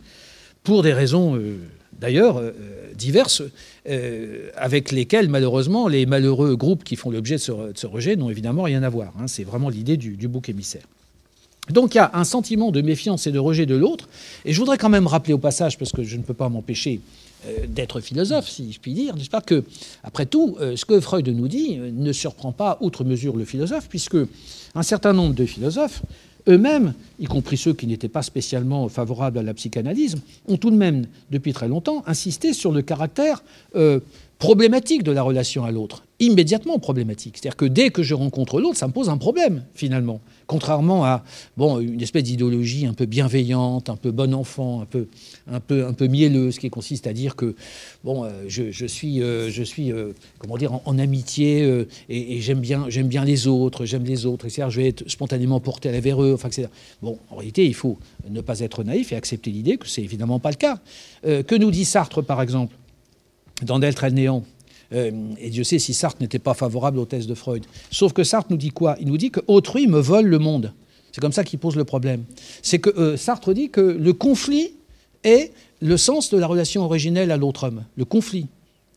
pour 0.63 0.84
des 0.84 0.93
raisons 0.93 1.36
euh, 1.36 1.58
d'ailleurs 1.99 2.38
euh, 2.38 2.51
diverses, 2.95 3.43
avec 4.56 4.91
lesquelles, 4.91 5.30
malheureusement, 5.30 5.88
les 5.88 6.06
malheureux 6.06 6.56
groupes 6.56 6.84
qui 6.84 6.95
font 6.95 7.12
l'objet 7.12 7.36
de, 7.36 7.39
ce 7.39 7.86
rejet 7.86 8.15
n'ont 8.15 8.30
évidemment 8.30 8.63
rien 8.63 8.84
à 8.84 8.89
voir. 8.89 9.13
Hein. 9.19 9.28
C'est 9.28 9.43
vraiment 9.43 9.69
l'idée 9.69 9.95
du 9.95 10.28
bouc 10.28 10.49
émissaire. 10.49 10.86
Donc 11.69 11.95
il 11.95 11.97
y 11.97 12.01
a 12.01 12.12
un 12.13 12.23
sentiment 12.23 12.71
de 12.71 12.82
méfiance 12.82 13.28
et 13.28 13.32
de 13.32 13.39
rejet 13.39 13.65
de 13.65 13.75
l'autre. 13.75 14.08
Et 14.45 14.54
je 14.54 14.60
voudrais 14.60 14.78
quand 14.78 14.89
même 14.89 15.08
rappeler 15.08 15.34
au 15.34 15.38
passage, 15.38 15.78
parce 15.78 15.91
que 15.91 16.04
je 16.04 16.17
ne 16.17 16.23
peux 16.23 16.34
pas 16.34 16.49
m'empêcher 16.49 17.01
euh, 17.47 17.67
d'être 17.67 17.99
philosophe, 17.99 18.49
si 18.49 18.71
je 18.71 18.80
puis 18.80 18.93
dire, 18.93 19.15
n'est-ce 19.15 19.30
pas 19.30 19.41
que, 19.41 19.63
après 20.04 20.25
tout, 20.25 20.58
euh, 20.60 20.75
ce 20.75 20.86
que 20.86 20.99
Freud 20.99 21.28
nous 21.28 21.47
dit 21.47 21.78
euh, 21.78 21.91
ne 21.91 22.12
surprend 22.12 22.51
pas 22.51 22.78
outre 22.82 23.04
mesure 23.04 23.36
le 23.36 23.45
philosophe, 23.45 23.88
puisque 23.89 24.17
un 24.73 24.84
certain 24.84 25.13
nombre 25.13 25.36
de 25.36 25.45
philosophes 25.45 26.01
eux-mêmes, 26.47 26.93
y 27.19 27.25
compris 27.25 27.58
ceux 27.58 27.73
qui 27.73 27.88
n'étaient 27.88 28.08
pas 28.08 28.21
spécialement 28.21 28.88
favorables 28.88 29.39
à 29.39 29.43
la 29.43 29.56
psychanalyse, 29.56 30.15
ont 30.47 30.58
tout 30.58 30.69
de 30.69 30.75
même, 30.75 31.08
depuis 31.32 31.54
très 31.54 31.67
longtemps, 31.67 32.04
insisté 32.06 32.54
sur 32.54 32.71
le 32.71 32.84
caractère 32.84 33.43
problématique 34.38 35.04
de 35.04 35.12
la 35.12 35.24
relation 35.24 35.63
à 35.63 35.71
l'autre, 35.71 36.04
immédiatement 36.19 36.78
problématique. 36.78 37.38
C'est-à-dire 37.38 37.56
que 37.56 37.65
dès 37.65 37.89
que 37.89 38.04
je 38.04 38.13
rencontre 38.13 38.60
l'autre, 38.60 38.78
ça 38.78 38.88
me 38.88 38.91
pose 38.91 39.10
un 39.10 39.17
problème, 39.17 39.63
finalement. 39.74 40.19
Contrairement 40.45 41.06
à 41.06 41.24
bon, 41.58 41.80
une 41.80 42.02
espèce 42.02 42.24
d'idéologie 42.24 42.86
un 42.86 42.93
peu 42.93 43.06
bienveillante, 43.06 43.89
un 43.89 43.95
peu 43.95 44.12
bon 44.12 44.34
enfant, 44.34 44.82
un 44.82 44.86
peu, 44.86 45.08
un 45.50 45.60
peu, 45.60 45.86
un 45.86 45.93
peu 45.93 46.08
mielleuse, 46.08 46.60
qui 46.60 46.69
consiste 46.69 47.08
à 47.08 47.13
dire 47.13 47.36
que 47.36 47.56
bon, 48.04 48.26
euh, 48.26 48.30
je, 48.48 48.86
suis, 48.86 49.21
euh, 49.21 49.50
je 49.50 49.63
suis 49.63 49.91
euh, 49.91 50.12
comment 50.38 50.58
dire, 50.58 50.74
en, 50.86 51.00
amitié 51.00 51.86
et, 52.10 52.41
j'aime 52.41 52.60
bien, 52.60 52.88
bien 52.88 53.26
les 53.26 53.48
autres, 53.48 53.86
j'aime 53.86 54.04
les 54.04 54.26
autres, 54.26 54.45
etc. 54.45 54.67
Je 54.69 54.82
vais 54.82 54.89
être 54.89 55.10
spontanément 55.10 55.60
porté 55.60 55.89
vers 56.00 56.21
eux, 56.21 56.34
enfin, 56.34 56.50
etc. 56.50 56.67
Bon, 57.02 57.19
en 57.30 57.38
réalité, 57.38 57.65
il 57.65 57.74
faut 57.74 57.98
ne 58.30 58.41
pas 58.41 58.60
être 58.60 58.84
naïf 58.84 59.12
et 59.12 59.15
accepter 59.15 59.52
l'idée 59.52 59.78
que 59.78 59.88
c'est 59.88 60.04
évidemment 60.04 60.39
pas 60.39 60.50
le 60.50 60.56
cas. 60.56 60.80
que 61.24 61.56
nous 61.56 61.71
dit 61.71 61.86
Sartre, 61.86 62.21
par 62.21 62.41
exemple? 62.41 62.76
Dans 63.63 63.80
D'être 63.80 64.04
à 64.04 64.10
néant. 64.10 64.44
Euh, 64.94 65.12
et 65.39 65.50
Dieu 65.50 65.63
sait 65.63 65.80
si 65.80 65.94
Sartre 65.94 66.22
n'était 66.22 66.39
pas 66.39 66.54
favorable 66.54 67.00
aux 67.00 67.06
thèses 67.06 67.28
de 67.28 67.36
Freud. 67.36 67.65
Sauf 67.91 68.13
que 68.13 68.24
Sartre 68.24 68.52
nous 68.52 68.58
dit 68.58 68.70
quoi? 68.70 68.96
Il 69.00 69.08
nous 69.08 69.18
dit 69.18 69.32
que 69.32 69.39
autrui 69.48 69.88
me 69.88 70.00
vole 70.00 70.28
le 70.28 70.39
monde. 70.39 70.74
C'est 71.12 71.22
comme 71.22 71.32
ça 71.32 71.44
qu'il 71.44 71.60
pose 71.60 71.76
le 71.76 71.86
problème. 71.86 72.24
C'est 72.62 72.80
que 72.80 72.89
euh, 72.89 73.18
Sartre 73.18 73.54
dit 73.54 73.70
que 73.70 73.82
le 73.82 74.13
conflit 74.13 74.74
est 75.24 75.52
le 75.82 75.98
sens 75.98 76.30
de 76.30 76.38
la 76.38 76.48
relation 76.48 76.84
originelle 76.84 77.32
à 77.32 77.38
l'autre 77.38 77.68
homme. 77.68 77.84
Le 77.96 78.06
conflit. 78.06 78.48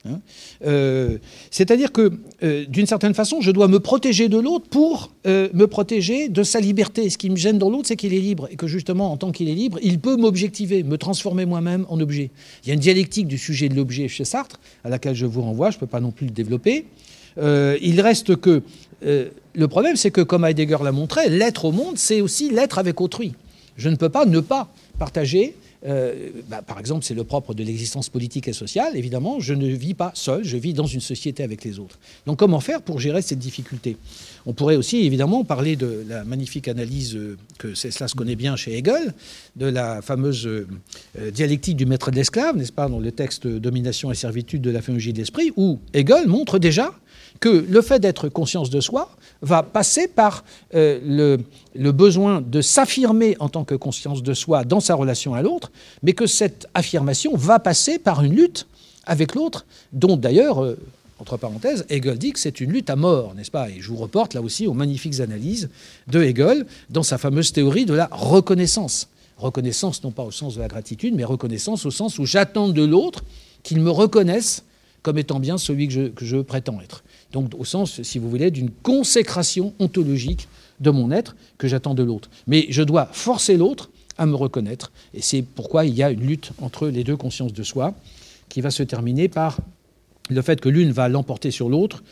Hein. 0.09 0.21
Euh, 0.65 1.19
c'est-à-dire 1.51 1.93
que, 1.93 2.13
euh, 2.43 2.65
d'une 2.67 2.87
certaine 2.87 3.15
façon, 3.15 3.41
je 3.41 3.51
dois 3.51 3.69
me 3.69 3.81
protéger 3.81 4.29
de 4.29 4.39
l'autre 4.39 4.67
pour 4.69 5.13
euh, 5.27 5.49
me 5.55 5.67
protéger 5.67 6.29
de 6.29 6.43
sa 6.43 6.61
liberté. 6.61 7.09
Ce 7.11 7.19
qui 7.19 7.31
me 7.31 7.37
gêne 7.37 7.59
dans 7.59 7.71
l'autre, 7.71 7.89
c'est 7.89 7.97
qu'il 7.97 8.15
est 8.15 8.21
libre, 8.21 8.49
et 8.51 8.57
que 8.57 8.67
justement, 8.67 9.13
en 9.13 9.17
tant 9.17 9.33
qu'il 9.33 9.49
est 9.49 9.55
libre, 9.55 9.79
il 9.83 9.99
peut 9.99 10.17
m'objectiver, 10.17 10.83
me 10.83 10.99
transformer 10.99 11.47
moi-même 11.47 11.87
en 11.89 12.01
objet. 12.01 12.31
Il 12.65 12.69
y 12.69 12.71
a 12.71 12.75
une 12.75 12.81
dialectique 12.81 13.27
du 13.27 13.39
sujet 13.39 13.69
de 13.69 13.75
l'objet 13.75 14.09
chez 14.09 14.25
Sartre, 14.25 14.61
à 14.85 14.89
laquelle 14.89 15.15
je 15.15 15.27
vous 15.27 15.43
renvoie, 15.43 15.71
je 15.71 15.77
ne 15.77 15.81
peux 15.81 15.87
pas 15.87 16.01
non 16.01 16.11
plus 16.11 16.27
le 16.27 16.33
développer. 16.33 16.87
il 17.37 18.01
reste 18.01 18.37
que... 18.37 18.63
le 19.03 19.69
problème, 19.69 19.97
c'est 19.97 20.11
que, 20.11 20.21
comme 20.21 20.45
Heidegger 20.45 20.79
l'a 20.83 20.93
montré, 20.93 21.29
l'être 21.29 21.65
au 21.65 21.73
monde, 21.73 21.97
c'est 21.97 22.21
aussi 22.21 22.51
l'être 22.51 22.79
avec 22.79 23.01
autrui. 23.01 23.33
Je 23.79 23.89
ne 23.89 23.97
peux 23.97 24.11
pas 24.11 24.27
ne 24.27 24.41
pas 24.41 24.69
partager 24.99 25.55
euh, 25.87 26.31
bah, 26.49 26.63
par 26.67 26.79
exemple, 26.79 27.05
c'est 27.05 27.15
le 27.15 27.25
propre 27.25 27.55
de 27.55 27.63
l'existence 27.63 28.09
politique 28.09 28.49
et 28.49 28.53
sociale. 28.53 28.97
Évidemment, 28.97 29.39
je 29.41 29.55
ne 29.55 29.67
vis 29.69 29.95
pas 29.95 30.11
seul, 30.15 30.45
je 30.45 30.57
vis 30.57 30.75
dans 30.75 30.87
une 30.87 31.01
société 31.01 31.43
avec 31.43 31.65
les 31.65 31.79
autres. 31.79 31.99
Donc, 32.27 32.39
comment 32.39 32.61
faire 32.61 32.83
pour 32.83 32.99
gérer 32.99 33.23
cette 33.23 33.39
difficulté? 33.39 33.97
On 34.47 34.53
pourrait 34.53 34.77
aussi, 34.77 35.07
évidemment, 35.07 35.45
parler 35.45 35.77
de 35.77 36.05
la 36.09 36.25
magnifique 36.25 36.69
analyse 36.69 37.19
que 37.59 37.75
cela 37.75 38.09
se 38.09 38.15
connaît 38.15 38.37
bien 38.37 38.57
chez 38.57 38.77
Hegel, 38.77 39.15
de 39.57 39.67
la 39.67 40.03
fameuse 40.03 40.47
euh, 40.47 40.67
dialectique 41.33 41.77
du 41.77 41.87
maître 41.87 42.11
de 42.11 42.17
l'esclave, 42.17 42.57
n'est-ce 42.57 42.73
pas, 42.73 42.89
dans 42.89 42.99
le 42.99 43.13
texte 43.13 43.47
Domination 43.47 44.11
et 44.11 44.15
servitude 44.15 44.63
de 44.63 44.71
la 44.71 44.83
phénologie 44.83 45.13
de 45.13 45.19
l'esprit, 45.19 45.53
où 45.57 45.79
Hegel 45.95 46.27
montre 46.27 46.59
déjà 46.59 46.93
que 47.41 47.49
le 47.49 47.83
fait 47.83 48.01
d'être 48.01 48.29
conscience 48.29 48.71
de 48.71 48.81
soi 48.81 49.11
va 49.43 49.63
passer 49.63 50.09
par 50.09 50.45
le, 50.73 51.39
le, 51.75 51.93
besoin 51.93 52.41
de 52.41 52.61
s'affirmer 52.61 53.37
en 53.39 53.49
tant 53.49 53.65
que 53.65 53.77
conscience 53.77 54.23
de 54.23 54.35
soi 54.35 54.65
dans 54.65 54.81
sa 54.81 54.95
relation 54.95 55.35
à 55.35 55.43
l'autre, 55.43 55.71
mais 56.03 56.13
que 56.13 56.27
cette 56.27 56.67
affirmation 56.75 57.37
va 57.37 57.61
passer 57.61 57.99
par 57.99 58.25
une 58.25 58.35
lutte 58.35 58.67
avec 59.09 59.35
l'autre, 59.35 59.67
dont 59.93 60.17
d'ailleurs, 60.17 60.63
euh, 60.63 60.79
entre 61.19 61.37
parenthèses, 61.37 61.85
Hegel 61.89 62.19
dit 62.19 62.33
que 62.33 62.39
c'est 62.39 62.61
une 62.61 62.71
lutte 62.71 62.91
à 62.91 62.97
mort, 62.97 63.35
n'est-ce 63.35 63.51
pas? 63.51 63.69
Et 63.71 63.81
je 63.81 63.89
vous 63.89 63.97
reporte 63.97 64.35
là 64.35 64.43
aussi 64.43 64.69
aux 64.69 64.75
magnifiques 64.75 65.19
analyses 65.19 65.69
de 66.07 66.23
Hegel 66.23 66.67
dans 66.91 67.03
sa 67.03 67.19
fameuse 67.19 67.53
théorie 67.53 67.87
de 67.87 67.95
la 67.95 68.09
reconnaissance. 68.13 69.09
Reconnaissance 69.39 70.05
non 70.05 70.13
pas 70.13 70.23
au 70.23 70.31
sens 70.31 70.55
de 70.55 70.61
la 70.61 70.69
gratitude, 70.69 71.15
mais 71.17 71.25
reconnaissance 71.25 71.87
au 71.87 71.91
sens 71.91 72.19
où 72.19 72.27
j'attends 72.27 72.69
de 72.69 72.85
l'autre 72.85 73.25
qu'il 73.63 73.81
me 73.81 73.91
reconnaisse 73.91 74.63
comme 75.03 75.19
étant 75.19 75.41
bien 75.41 75.59
celui 75.59 75.89
que 75.89 76.25
je 76.25 76.37
prétends 76.39 76.81
être 76.81 77.03
donc 77.33 77.53
au 77.59 77.65
sens, 77.65 78.03
si 78.03 78.19
vous 78.19 78.31
voulez, 78.31 78.51
d'une 78.51 78.71
consécration 78.71 79.73
ontologique 79.79 80.49
de 80.81 80.91
mon 80.91 81.11
être 81.11 81.37
que 81.59 81.69
j'attends 81.69 81.95
de 81.95 82.03
l'autre. 82.03 82.31
Mais 82.47 82.67
je 82.71 82.83
dois 82.83 83.07
forcer 83.13 83.57
l'autre 83.57 83.91
à 84.17 84.27
me 84.27 84.35
reconnaître, 84.35 84.91
et 85.15 85.23
c'est 85.23 85.43
pourquoi 85.43 85.85
il 85.85 85.95
y 85.95 86.03
a 86.03 86.11
une 86.11 86.27
lutte 86.27 86.51
entre 86.61 86.89
les 86.89 87.05
deux 87.05 87.17
consciences 87.17 87.53
de 87.53 87.63
soi, 87.63 87.95
qui 88.49 88.61
va 88.61 88.71
se 88.71 88.83
terminer 88.83 89.29
par 89.29 89.59
le 90.31 90.43
fait 90.43 90.61
que 90.61 90.69
l'une 90.69 90.91
va 90.91 91.09
l'emporter 91.09 91.51
sur 91.51 91.69
l'autre 91.69 92.03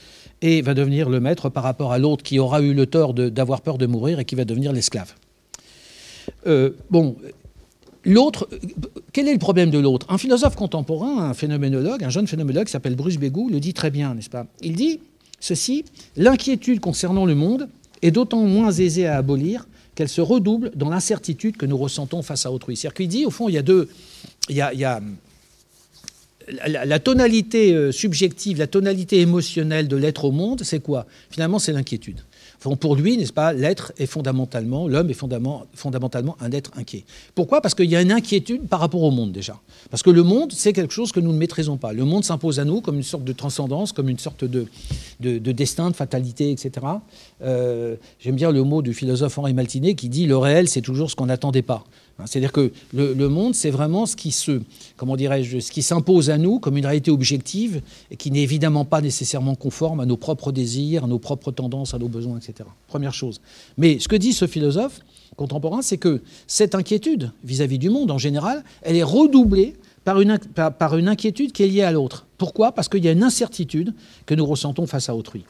et 0.42 0.62
va 0.62 0.74
devenir 0.74 1.08
le 1.08 1.20
maître 1.20 1.48
par 1.48 1.62
rapport 1.62 1.92
à 1.92 1.98
l'autre 1.98 2.22
qui 2.22 2.38
aura 2.38 2.60
eu 2.60 2.74
le 2.74 2.86
tort 2.86 3.14
d'avoir 3.14 3.60
peur 3.62 3.78
de 3.78 3.86
mourir 3.86 4.20
et 4.20 4.24
qui 4.24 4.34
va 4.34 4.44
devenir 4.44 4.72
l'esclave. 4.72 5.14
Euh, 6.46 6.70
bon, 6.90 7.16
L'autre, 8.06 8.48
quel 9.12 9.26
est 9.26 9.32
le 9.32 9.38
problème 9.40 9.70
de 9.70 9.80
l'autre? 9.80 10.06
Un 10.08 10.16
philosophe 10.16 10.54
contemporain, 10.54 11.28
un 11.28 11.34
phénoménologue, 11.34 12.04
un 12.04 12.08
jeune 12.08 12.28
phénoménologue 12.28 12.66
qui 12.66 12.72
s'appelle 12.72 12.94
Bruce 12.94 13.16
Bégou, 13.16 13.48
le 13.48 13.58
dit 13.58 13.74
très 13.74 13.90
bien, 13.90 14.14
n'est-ce 14.14 14.30
pas? 14.30 14.46
Il 14.62 14.76
dit 14.76 15.00
ceci 15.40 15.84
l'inquiétude 16.16 16.78
concernant 16.78 17.26
le 17.26 17.34
monde 17.34 17.68
est 18.02 18.12
d'autant 18.12 18.42
moins 18.42 18.70
aisée 18.70 19.08
à 19.08 19.16
abolir 19.16 19.66
qu'elle 19.96 20.08
se 20.08 20.20
redouble 20.20 20.70
dans 20.76 20.88
l'incertitude 20.88 21.56
que 21.56 21.66
nous 21.66 21.76
ressentons 21.76 22.22
face 22.22 22.46
à 22.46 22.52
autrui. 22.52 22.76
C'est-à-dire 22.76 22.94
qu'il 22.94 23.08
dit, 23.08 23.26
au 23.26 23.30
fond, 23.30 23.48
il 23.48 23.54
y 23.54 23.58
a 23.58 23.62
deux. 23.62 23.88
La, 26.68 27.00
tonalité 27.00 27.74
euh, 27.74 27.90
subjective, 27.90 28.58
la 28.58 28.68
tonalité 28.68 29.20
émotionnelle 29.20 29.88
de 29.88 29.96
l'être 29.96 30.26
au 30.26 30.30
monde, 30.30 30.62
c'est 30.62 30.78
quoi? 30.78 31.06
Finalement, 31.28 31.58
c'est 31.58 31.72
l'inquiétude 31.72 32.20
pour 32.60 32.96
lui, 32.96 33.16
n'est-ce 33.16 33.32
pas, 33.32 33.52
l'être 33.52 33.92
est 33.98 34.06
fondamentalement, 34.06 34.88
l'homme 34.88 35.10
est 35.10 35.18
fondamentalement 35.74 36.36
un 36.40 36.50
être 36.50 36.70
inquiet. 36.76 37.04
Pourquoi? 37.34 37.60
Parce 37.60 37.74
qu'il 37.74 37.90
y 37.90 37.96
a 37.96 38.02
une 38.02 38.12
inquiétude 38.12 38.66
par 38.68 38.80
rapport 38.80 39.02
au 39.02 39.10
monde 39.10 39.32
déjà. 39.32 39.58
Parce 39.90 40.02
que 40.02 40.10
le 40.10 40.22
monde, 40.22 40.52
c'est 40.52 40.72
quelque 40.72 40.92
chose 40.92 41.12
que 41.12 41.20
nous 41.20 41.32
ne 41.32 41.38
maîtrisons 41.38 41.76
pas. 41.76 41.92
Le 41.92 42.04
monde 42.04 42.24
s'impose 42.24 42.58
à 42.58 42.64
nous 42.64 42.80
comme 42.80 42.96
une 42.96 43.02
sorte 43.02 43.24
de 43.24 43.32
transcendance, 43.32 43.92
comme 43.92 44.08
une 44.08 44.18
sorte 44.18 44.44
de, 44.44 44.66
de, 45.20 45.52
destin, 45.52 45.90
de 45.90 45.96
fatalité, 45.96 46.50
etc. 46.50 46.86
Euh, 47.42 47.96
j'aime 48.20 48.36
bien 48.36 48.50
le 48.50 48.62
mot 48.62 48.82
du 48.82 48.94
philosophe 48.94 49.38
Henri 49.38 49.54
Maltinet 49.54 49.94
qui 49.94 50.08
dit 50.08 50.26
le 50.26 50.36
réel, 50.36 50.68
c'est 50.68 50.80
toujours 50.80 51.10
ce 51.10 51.16
qu'on 51.16 51.26
n'attendait 51.26 51.62
pas. 51.62 51.84
Hein, 52.18 52.24
c'est-à-dire 52.26 52.52
que 52.52 52.72
le, 52.94 53.28
monde, 53.28 53.54
c'est 53.54 53.70
vraiment 53.70 54.06
ce 54.06 54.16
qui 54.16 54.32
se, 54.32 54.62
comment 54.96 55.16
dirais-je, 55.16 55.58
ce 55.58 55.70
qui 55.70 55.82
s'impose 55.82 56.30
à 56.30 56.38
nous 56.38 56.58
comme 56.58 56.76
une 56.76 56.86
réalité 56.86 57.10
objective 57.10 57.82
et 58.10 58.16
qui 58.16 58.30
n'est 58.30 58.42
évidemment 58.42 58.84
pas 58.84 59.00
nécessairement 59.00 59.54
conforme 59.54 60.00
à 60.00 60.06
nos 60.06 60.16
propres 60.16 60.52
désirs, 60.52 61.04
à 61.04 61.06
nos 61.06 61.18
propres 61.18 61.52
tendances, 61.52 61.94
à 61.94 61.98
nos 61.98 62.08
besoins, 62.08 62.38
etc. 62.38 62.68
Première 62.88 63.12
chose. 63.14 63.40
Mais 63.76 63.98
ce 63.98 64.08
que 64.08 64.16
dit 64.16 64.32
ce 64.32 64.46
philosophe 64.46 65.00
contemporain, 65.36 65.82
c'est 65.82 65.98
que 65.98 66.22
cette 66.46 66.74
inquiétude 66.74 67.32
vis-à-vis 67.44 67.78
du 67.78 67.90
monde 67.90 68.10
en 68.10 68.18
général, 68.18 68.64
elle 68.82 68.96
est 68.96 69.02
redoublée 69.02 69.74
par 70.04 70.20
une, 70.20 70.38
par 70.38 70.96
une 70.96 71.08
inquiétude 71.08 71.52
qui 71.52 71.64
est 71.64 71.68
liée 71.68 71.82
à 71.82 71.90
l'autre. 71.90 72.26
Pourquoi? 72.38 72.72
Parce 72.72 72.88
qu'il 72.88 73.04
y 73.04 73.08
a 73.08 73.12
une 73.12 73.24
incertitude 73.24 73.92
que 74.24 74.34
nous 74.34 74.46
ressentons 74.46 74.86
face 74.86 75.08
à 75.08 75.16
autrui. 75.16 75.44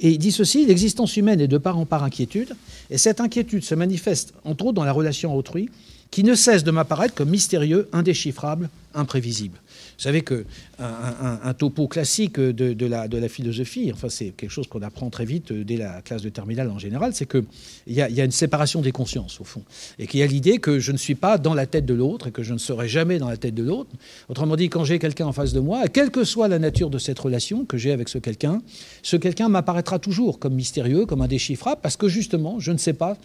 Et 0.00 0.12
il 0.12 0.18
dit 0.18 0.32
ceci, 0.32 0.64
l'existence 0.64 1.16
humaine 1.18 1.40
est 1.40 1.48
de 1.48 1.58
part 1.58 1.76
en 1.76 1.84
part 1.84 2.02
inquiétude, 2.02 2.56
et 2.88 2.96
cette 2.96 3.20
inquiétude 3.20 3.62
se 3.62 3.74
manifeste 3.74 4.32
entre 4.44 4.64
autres 4.64 4.74
dans 4.74 4.84
la 4.84 4.92
relation 4.92 5.32
à 5.32 5.36
autrui, 5.36 5.68
qui 6.10 6.24
ne 6.24 6.34
cesse 6.34 6.64
de 6.64 6.70
m'apparaître 6.70 7.14
comme 7.14 7.30
mystérieux, 7.30 7.88
indéchiffrable, 7.92 8.68
imprévisible. 8.94 9.58
Vous 9.96 10.04
savez 10.04 10.22
qu'un 10.22 10.44
un, 10.78 11.54
topo 11.54 11.86
classique 11.86 12.40
de, 12.40 12.86
la, 12.86 13.28
philosophie, 13.28 13.90
enfin 13.92 14.08
c'est 14.08 14.30
quelque 14.30 14.50
chose 14.50 14.66
qu'on 14.66 14.82
apprend 14.82 15.10
très 15.10 15.26
vite 15.26 15.52
dès 15.52 15.76
la 15.76 16.00
classe 16.00 16.22
de 16.22 16.30
terminale 16.30 16.70
en 16.70 16.78
général, 16.78 17.12
c'est 17.14 17.28
qu'il 17.28 17.44
y, 17.86 17.96
y 17.96 18.20
a 18.20 18.24
une 18.24 18.30
séparation 18.30 18.80
des 18.80 18.92
consciences 18.92 19.40
au 19.40 19.44
fond, 19.44 19.62
et 19.98 20.06
qu'il 20.06 20.20
y 20.20 20.22
a 20.22 20.26
l'idée 20.26 20.58
que 20.58 20.78
je 20.78 20.92
ne 20.92 20.96
suis 20.96 21.14
pas 21.14 21.38
dans 21.38 21.54
la 21.54 21.66
tête 21.66 21.84
de 21.84 21.94
l'autre 21.94 22.28
et 22.28 22.30
que 22.32 22.42
je 22.42 22.54
ne 22.54 22.58
serai 22.58 22.88
jamais 22.88 23.18
dans 23.18 23.28
la 23.28 23.36
tête 23.36 23.54
de 23.54 23.62
l'autre. 23.62 23.90
Autrement 24.28 24.56
dit, 24.56 24.70
quand 24.70 24.84
j'ai 24.84 24.98
quelqu'un 24.98 25.26
en 25.26 25.32
face 25.32 25.52
de 25.52 25.60
moi, 25.60 25.86
quelle 25.88 26.10
que 26.10 26.24
soit 26.24 26.48
la 26.48 26.58
nature 26.58 26.90
de 26.90 26.98
cette 26.98 27.18
relation 27.18 27.64
que 27.64 27.76
j'ai 27.76 27.92
avec 27.92 28.08
ce 28.08 28.18
quelqu'un, 28.18 28.62
ce 29.02 29.16
quelqu'un 29.16 29.48
m'apparaîtra 29.48 29.98
toujours 29.98 30.38
comme 30.38 30.54
mystérieux, 30.54 31.04
comme 31.04 31.20
indéchiffrable, 31.20 31.80
parce 31.82 31.96
que 31.96 32.08
justement, 32.08 32.58
je 32.58 32.72
ne 32.72 32.78
sais 32.78 32.94
pas 32.94 33.18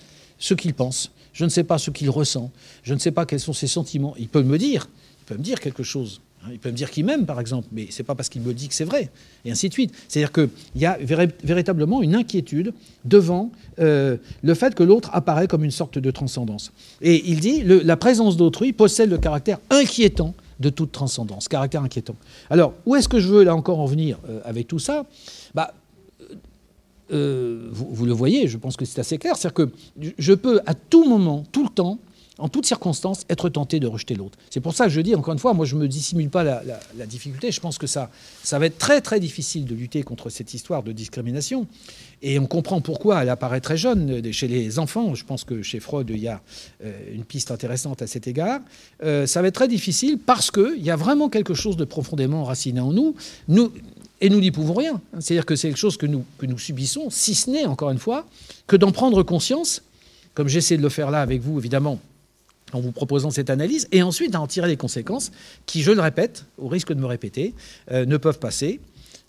ce 0.45 0.53
qu'il 0.53 0.75
pense, 0.75 1.12
je 1.34 1.43
ne 1.43 1.49
sais 1.49 1.63
pas 1.63 1.79
ce 1.79 1.89
qu'il 1.89 2.10
ressent, 2.12 2.51
je 2.84 2.93
ne 2.93 2.99
sais 2.99 3.10
pas 3.10 3.25
quels 3.25 3.39
sont 3.39 3.51
ses 3.51 3.65
sentiments. 3.65 4.13
Il 4.19 4.27
peut 4.27 4.43
me 4.43 4.60
dire, 4.60 4.88
il 5.21 5.25
peut 5.25 5.38
me 5.38 5.43
dire 5.43 5.60
quelque 5.60 5.81
chose. 5.81 6.21
Hein. 6.43 6.49
Il 6.51 6.60
peut 6.60 6.69
me 6.69 6.75
dire 6.75 6.91
qu'il 6.91 7.03
m'aime, 7.03 7.25
par 7.25 7.39
exemple, 7.39 7.67
mais 7.71 7.88
ce 7.89 7.97
n'est 7.97 8.05
pas 8.05 8.13
parce 8.13 8.29
qu'il 8.29 8.43
me 8.43 8.53
dit 8.53 8.67
que 8.67 8.75
c'est 8.75 8.86
vrai, 8.86 9.10
et 9.43 9.51
ainsi 9.51 9.69
de 9.69 9.73
suite. 9.73 9.91
C'est-à-dire 10.08 10.31
qu'il 10.31 10.49
y 10.75 10.86
a 10.86 10.99
véritablement 11.01 12.03
une 12.03 12.13
inquiétude 12.13 12.73
devant 13.05 13.51
euh, 13.79 14.17
le 14.43 14.53
fait 14.53 14.75
que 14.75 14.84
l'autre 14.84 15.10
apparaît 15.13 15.47
comme 15.47 15.63
une 15.63 15.71
sorte 15.71 15.97
de 15.97 16.12
transcendance. 16.12 16.71
Et 17.01 17.27
il 17.27 17.39
dit, 17.39 17.63
la 17.63 17.97
présence 17.97 18.38
d'autrui 18.38 18.71
possède 18.71 19.10
le 19.10 19.17
caractère 19.17 19.58
inquiétant 19.71 20.36
de 20.60 20.69
toute 20.69 20.91
transcendance, 20.91 21.47
caractère 21.47 21.81
inquiétant. 21.81 22.15
Alors, 22.51 22.75
où 22.86 22.95
est-ce 22.95 23.10
que 23.10 23.19
je 23.19 23.29
veux 23.29 23.43
là 23.43 23.55
encore 23.55 23.79
en 23.79 23.88
venir 23.88 24.19
euh, 24.29 24.41
avec 24.45 24.67
tout 24.67 24.79
ça? 24.79 25.08
Bah, 25.55 25.73
euh, 27.11 27.69
vous, 27.71 28.05
le 28.05 28.13
voyez, 28.13 28.47
je 28.47 28.57
pense 28.57 28.77
que 28.77 28.85
c'est 28.85 28.99
assez 28.99 29.17
clair, 29.17 29.35
c'est-à-dire 29.37 29.53
que 29.53 29.69
je 30.17 30.33
peux 30.33 30.61
à 30.65 30.73
tout 30.73 31.07
moment, 31.07 31.43
tout 31.51 31.63
le 31.63 31.69
temps, 31.69 31.99
en 32.37 32.49
toutes 32.49 32.65
circonstances, 32.65 33.23
être 33.29 33.47
tenté 33.49 33.79
de 33.79 33.87
rejeter 33.87 34.15
l'autre. 34.15 34.37
C'est 34.49 34.59
pour 34.59 34.73
ça 34.73 34.85
que 34.85 34.91
je 34.91 34.99
dis, 35.01 35.15
encore 35.15 35.33
une 35.33 35.39
fois, 35.39 35.53
moi 35.53 35.65
je 35.65 35.75
ne 35.75 35.81
me 35.81 35.87
dissimule 35.87 36.29
pas 36.29 36.43
la, 36.43 37.05
difficulté. 37.05 37.51
Je 37.51 37.61
pense 37.61 37.77
que 37.77 37.87
ça, 37.87 38.09
ça 38.43 38.59
va 38.59 38.65
être 38.65 38.77
très 38.77 39.01
très 39.01 39.19
difficile 39.19 39.65
de 39.65 39.75
lutter 39.75 40.03
contre 40.03 40.29
cette 40.29 40.53
histoire 40.53 40.83
de 40.83 40.91
discrimination. 40.91 41.67
Et 42.21 42.39
on 42.39 42.47
comprend 42.47 42.81
pourquoi 42.81 43.21
elle 43.21 43.29
apparaît 43.29 43.61
très 43.61 43.77
jeune 43.77 44.31
chez 44.33 44.47
les 44.47 44.79
enfants. 44.79 45.15
Je 45.15 45.23
pense 45.23 45.43
que 45.43 45.61
chez 45.61 45.79
Freud, 45.79 46.09
il 46.09 46.19
y 46.19 46.27
a 46.27 46.41
euh, 46.83 47.13
une 47.13 47.23
piste 47.23 47.51
intéressante 47.51 48.01
à 48.01 48.07
cet 48.07 48.27
égard. 48.27 48.61
Euh, 49.03 49.27
ça 49.27 49.41
va 49.41 49.47
être 49.47 49.55
très 49.55 49.67
difficile 49.67 50.17
parce 50.17 50.51
qu'il 50.51 50.83
y 50.83 50.91
a 50.91 50.95
vraiment 50.95 51.29
quelque 51.29 51.53
chose 51.53 51.77
de 51.77 51.85
profondément 51.85 52.41
enraciné 52.41 52.79
en 52.79 52.91
nous. 52.91 53.15
nous 53.47 53.71
et 54.21 54.30
nous 54.30 54.39
n'y 54.39 54.51
pouvons 54.51 54.73
rien. 54.73 55.01
C'est-à-dire 55.19 55.45
que 55.45 55.56
c'est 55.56 55.67
quelque 55.67 55.78
chose 55.78 55.97
que 55.97 56.06
nous, 56.06 56.25
subissons, 56.58 57.10
si 57.10 57.36
ce 57.36 57.49
n'est, 57.49 57.65
encore 57.65 57.91
une 57.91 57.99
fois, 57.99 58.25
que 58.67 58.75
d'en 58.75 58.91
prendre 58.91 59.23
conscience, 59.23 59.82
comme 60.34 60.47
j'essaie 60.47 60.78
de 60.78 60.82
le 60.82 60.89
faire 60.89 61.12
là 61.12 61.21
avec 61.21 61.41
vous, 61.41 61.58
évidemment, 61.60 61.99
en 62.73 62.80
vous 62.80 62.91
proposant 62.91 63.30
cette 63.30 63.49
analyse, 63.49 63.88
et 63.91 64.01
ensuite 64.01 64.32
d'en 64.32 64.47
tirer 64.47 64.67
les 64.67 64.78
conséquences 64.78 65.32
qui, 65.65 65.82
je 65.82 65.91
le 65.91 66.01
répète, 66.01 66.45
au 66.58 66.67
risque 66.67 66.93
de 66.93 66.99
me 66.99 67.06
répéter, 67.06 67.54
euh, 67.91 68.06
ne 68.06 68.17
peuvent 68.17 68.39
passer, 68.39 68.80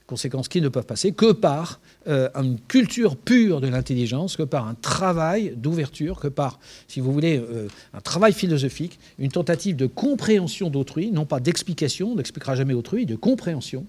conséquences 0.06 0.48
qui 0.48 0.60
ne 0.60 0.68
peuvent 0.68 0.86
passer 0.86 1.12
que 1.12 1.32
par 1.32 1.80
euh, 2.08 2.28
une 2.34 2.58
culture 2.60 3.16
pure 3.16 3.60
de 3.60 3.68
l'intelligence, 3.68 4.36
que 4.36 4.44
par 4.44 4.68
un 4.68 4.74
travail 4.74 5.52
d'ouverture, 5.56 6.20
que 6.20 6.28
par, 6.28 6.60
si 6.88 7.00
vous 7.00 7.12
voulez, 7.12 7.38
euh, 7.38 7.68
un 7.92 8.00
travail 8.00 8.32
philosophique, 8.32 8.98
une 9.18 9.30
tentative 9.30 9.76
de 9.76 9.86
compréhension 9.86 10.70
d'autrui, 10.70 11.10
non 11.10 11.26
pas 11.26 11.40
d'explication, 11.40 12.12
on 12.12 12.14
n'expliquera 12.16 12.54
jamais 12.54 12.74
autrui, 12.74 13.06
de 13.06 13.16
compréhension. 13.16 13.84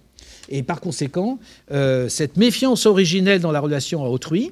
Et 0.50 0.64
par 0.64 0.80
conséquent, 0.80 1.40
cette 2.08 2.38
méfiance 2.38 2.86
originelle 2.86 3.42
dans 3.42 3.52
la 3.52 3.60
relation 3.60 4.04
à 4.06 4.08
autrui, 4.08 4.52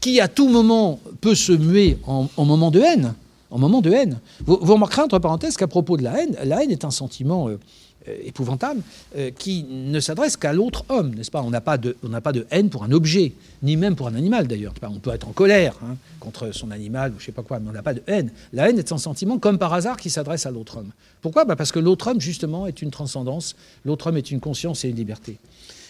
qui 0.00 0.20
à 0.20 0.28
tout 0.28 0.48
moment 0.48 0.98
peut 1.20 1.34
se 1.34 1.52
muer 1.52 1.98
en 2.06 2.44
moment 2.44 2.70
de 2.70 2.80
haine, 2.80 3.14
en 3.50 3.58
moment 3.58 3.80
de 3.80 3.90
haine. 3.90 4.20
Vous, 4.46 4.56
remarquerez, 4.56 5.02
entre 5.02 5.18
parenthèses, 5.18 5.56
qu'à 5.56 5.66
propos 5.66 5.96
de 5.96 6.02
la 6.02 6.22
haine, 6.22 6.36
la 6.44 6.62
haine 6.62 6.70
est 6.70 6.84
un 6.84 6.90
sentiment 6.90 7.48
euh, 7.48 7.52
euh, 7.52 7.58
épouvantable 8.06 8.82
euh, 9.16 9.30
qui 9.30 9.64
ne 9.64 10.00
s'adresse 10.00 10.36
qu'à 10.36 10.52
l'autre 10.52 10.84
homme, 10.88 11.14
n'est-ce 11.14 11.30
pas? 11.30 11.42
On 11.42 11.50
n'a 11.50 11.60
pas, 11.60 11.78
de, 11.78 11.92
pas 12.22 12.32
de 12.32 12.46
haine 12.50 12.70
pour 12.70 12.84
un 12.84 12.92
objet, 12.92 13.32
ni 13.62 13.76
même 13.76 13.96
pour 13.96 14.08
un 14.08 14.14
animal 14.14 14.46
d'ailleurs. 14.46 14.72
On 14.82 14.98
peut 14.98 15.10
être 15.10 15.28
en 15.28 15.32
colère 15.32 15.76
hein, 15.84 15.96
contre 16.18 16.52
son 16.52 16.70
animal 16.70 17.10
ou 17.10 17.14
je 17.18 17.24
ne 17.24 17.26
sais 17.26 17.32
pas 17.32 17.42
quoi, 17.42 17.60
mais 17.60 17.68
on 17.68 17.72
n'a 17.72 17.82
pas 17.82 17.94
de 17.94 18.02
haine. 18.06 18.30
La 18.52 18.68
haine 18.68 18.78
est 18.78 18.92
un 18.92 18.98
sentiment, 18.98 19.38
comme 19.38 19.58
par 19.58 19.72
hasard, 19.74 19.96
qui 19.96 20.10
s'adresse 20.10 20.46
à 20.46 20.50
l'autre 20.50 20.78
homme. 20.78 20.90
Pourquoi? 21.20 21.44
Bah, 21.44 21.56
Parce 21.56 21.72
que 21.72 21.78
l'autre 21.78 22.08
homme, 22.10 22.20
justement, 22.20 22.66
est 22.66 22.82
une 22.82 22.90
transcendance, 22.90 23.54
l'autre 23.84 24.06
homme 24.06 24.16
est 24.16 24.30
une 24.30 24.40
conscience 24.40 24.84
et 24.84 24.88
une 24.88 24.96
liberté. 24.96 25.36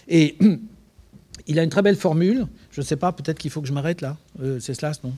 Et 0.09 0.37
il 1.47 1.59
a 1.59 1.63
une 1.63 1.71
très 1.71 1.83
belle 1.83 1.97
formule, 1.97 2.47
je 2.73 2.81
ne 2.81 2.87
sais 2.87 2.97
pas, 2.97 3.13
peut-être 3.13 3.39
qu'il 3.39 3.51
faut 3.51 3.61
que 3.61 3.69
je 3.69 3.73
m'arrête 3.73 4.01
là, 4.01 4.17
c'est 4.59 4.75
cela, 4.75 4.93
non? 5.05 5.13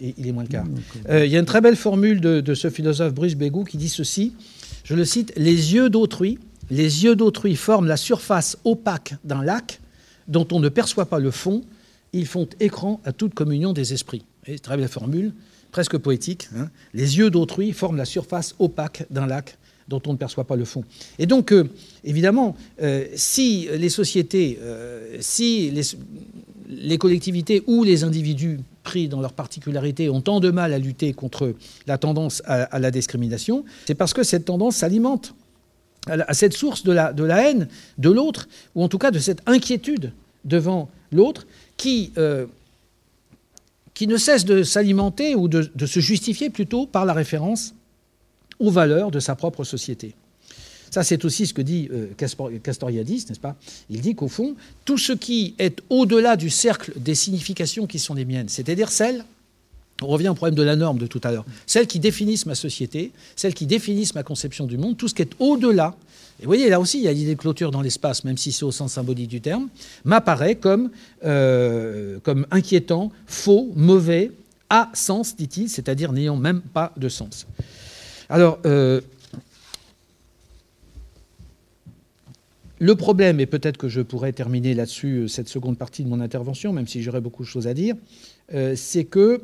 Et 0.00 0.14
il 0.18 0.28
est 0.28 0.32
moins 0.32 0.42
le 0.42 0.48
cas. 0.48 0.64
Euh, 1.08 1.24
il 1.24 1.32
y 1.32 1.36
a 1.36 1.40
une 1.40 1.46
très 1.46 1.60
belle 1.60 1.76
formule 1.76 2.20
de, 2.20 2.54
ce 2.54 2.68
philosophe 2.68 3.14
Bruce 3.14 3.34
Bégou 3.34 3.64
qui 3.64 3.78
dit 3.78 3.88
ceci, 3.88 4.34
je 4.86 4.94
le 4.94 5.04
cite, 5.04 5.32
Les 5.36 5.74
yeux 5.74 5.90
d'autrui, 5.90 6.38
les 6.70 7.04
yeux 7.04 7.16
d'autrui 7.16 7.56
forment 7.56 7.88
la 7.88 7.96
surface 7.96 8.56
opaque 8.64 9.16
d'un 9.24 9.42
lac 9.42 9.80
dont 10.28 10.46
on 10.52 10.60
ne 10.60 10.68
perçoit 10.68 11.06
pas 11.06 11.18
le 11.18 11.32
fond, 11.32 11.64
ils 12.12 12.26
font 12.26 12.48
écran 12.60 13.00
à 13.04 13.12
toute 13.12 13.34
communion 13.34 13.72
des 13.72 13.92
esprits. 13.92 14.24
Très 14.62 14.76
belle 14.76 14.88
formule, 14.88 15.34
presque 15.72 15.98
poétique. 15.98 16.48
Hein. 16.56 16.70
les 16.94 17.18
yeux 17.18 17.30
d'autrui 17.30 17.72
forment 17.72 17.96
la 17.96 18.04
surface 18.04 18.54
opaque 18.60 19.06
d'un 19.10 19.26
lac 19.26 19.58
dont 19.88 20.02
on 20.06 20.12
ne 20.12 20.18
perçoit 20.18 20.44
pas 20.44 20.56
le 20.56 20.64
fond. 20.64 20.84
Et 21.18 21.26
donc, 21.26 21.52
euh, 21.52 21.68
évidemment, 22.04 22.56
euh, 22.82 23.06
si 23.14 23.68
les 23.72 23.88
sociétés, 23.88 24.58
si 25.20 25.72
les, 26.68 26.98
collectivités 26.98 27.62
ou 27.66 27.84
les 27.84 28.04
individus 28.04 28.58
pris 28.82 29.08
dans 29.08 29.20
leur 29.20 29.32
particularité 29.32 30.10
ont 30.10 30.20
tant 30.20 30.40
de 30.40 30.50
mal 30.50 30.72
à 30.72 30.78
lutter 30.78 31.12
contre 31.12 31.54
la 31.86 31.98
tendance 31.98 32.42
à, 32.46 32.78
la 32.78 32.90
discrimination, 32.90 33.64
c'est 33.86 33.94
parce 33.94 34.12
que 34.12 34.22
cette 34.22 34.44
tendance 34.44 34.76
s'alimente 34.76 35.34
à 36.08 36.34
cette 36.34 36.52
source 36.52 36.84
de 36.84 36.92
la, 36.92 37.48
haine 37.48 37.68
de 37.98 38.10
l'autre, 38.10 38.48
ou 38.76 38.84
en 38.84 38.88
tout 38.88 38.98
cas 38.98 39.10
de 39.10 39.18
cette 39.18 39.42
inquiétude 39.46 40.12
devant 40.44 40.88
l'autre, 41.10 41.46
qui, 41.76 42.12
euh, 42.16 42.46
ne 44.00 44.16
cesse 44.16 44.44
de 44.44 44.62
s'alimenter 44.62 45.34
ou 45.34 45.48
de 45.48 45.86
se 45.86 46.00
justifier 46.00 46.50
plutôt 46.50 46.86
par 46.86 47.06
la 47.06 47.12
référence 47.12 47.74
aux 48.58 48.70
valeurs 48.70 49.10
de 49.10 49.20
sa 49.20 49.34
propre 49.34 49.64
société. 49.64 50.14
Ça, 50.90 51.02
c'est 51.02 51.24
aussi 51.24 51.46
ce 51.46 51.54
que 51.54 51.62
dit 51.62 51.88
euh, 51.92 52.08
Castoriadis, 52.62 53.26
n'est-ce 53.28 53.40
pas? 53.40 53.56
Il 53.90 54.00
dit 54.00 54.14
qu'au 54.14 54.28
fond, 54.28 54.54
tout 54.84 54.98
ce 54.98 55.12
qui 55.12 55.54
est 55.58 55.82
au-delà 55.90 56.36
du 56.36 56.48
cercle 56.48 56.92
des 56.96 57.14
significations 57.14 57.86
qui 57.86 57.98
sont 57.98 58.14
les 58.14 58.24
miennes, 58.24 58.48
c'est-à-dire 58.48 58.90
celles, 58.90 59.24
on 60.02 60.06
revient 60.06 60.28
au 60.28 60.34
problème 60.34 60.54
de 60.54 60.62
la 60.62 60.76
norme 60.76 60.98
de 60.98 61.06
tout 61.06 61.20
à 61.24 61.32
l'heure, 61.32 61.44
celles 61.66 61.86
qui 61.86 61.98
définissent 61.98 62.46
ma 62.46 62.54
société, 62.54 63.12
celles 63.34 63.54
qui 63.54 63.66
définissent 63.66 64.14
ma 64.14 64.22
conception 64.22 64.66
du 64.66 64.78
monde, 64.78 64.96
tout 64.96 65.08
ce 65.08 65.14
qui 65.14 65.22
est 65.22 65.32
au-delà, 65.38 65.96
et 66.38 66.42
vous 66.42 66.48
voyez, 66.48 66.68
là 66.68 66.80
aussi, 66.80 66.98
il 66.98 67.04
y 67.04 67.08
a 67.08 67.12
l'idée 67.12 67.34
de 67.34 67.40
clôture 67.40 67.70
dans 67.70 67.80
l'espace, 67.80 68.22
même 68.24 68.36
si 68.36 68.52
c'est 68.52 68.64
au 68.64 68.72
sens 68.72 68.92
symbolique 68.92 69.28
du 69.28 69.40
terme, 69.40 69.68
m'apparaît 70.04 70.56
comme, 70.56 70.90
euh, 71.24 72.18
comme 72.22 72.46
inquiétant, 72.50 73.10
faux, 73.26 73.72
mauvais, 73.74 74.32
à 74.68 74.90
sens, 74.92 75.34
dit-il, 75.36 75.70
c'est-à-dire 75.70 76.12
n'ayant 76.12 76.36
même 76.36 76.60
pas 76.60 76.92
de 76.96 77.08
sens. 77.08 77.46
Alors, 78.28 78.58
euh, 78.66 79.00
Le 82.78 82.94
problème, 82.94 83.40
et 83.40 83.46
peut-être 83.46 83.78
que 83.78 83.88
je 83.88 84.02
pourrais 84.02 84.32
terminer 84.32 84.74
là-dessus 84.74 85.20
euh, 85.20 85.28
cette 85.28 85.48
seconde 85.48 85.78
partie 85.78 86.04
de 86.04 86.10
mon 86.10 86.20
intervention, 86.20 86.74
même 86.74 86.86
si 86.86 87.02
j'aurais 87.02 87.22
beaucoup 87.22 87.42
de 87.42 87.48
choses 87.48 87.66
à 87.66 87.72
dire, 87.72 87.94
euh, 88.52 88.74
c'est 88.76 89.04
que 89.04 89.40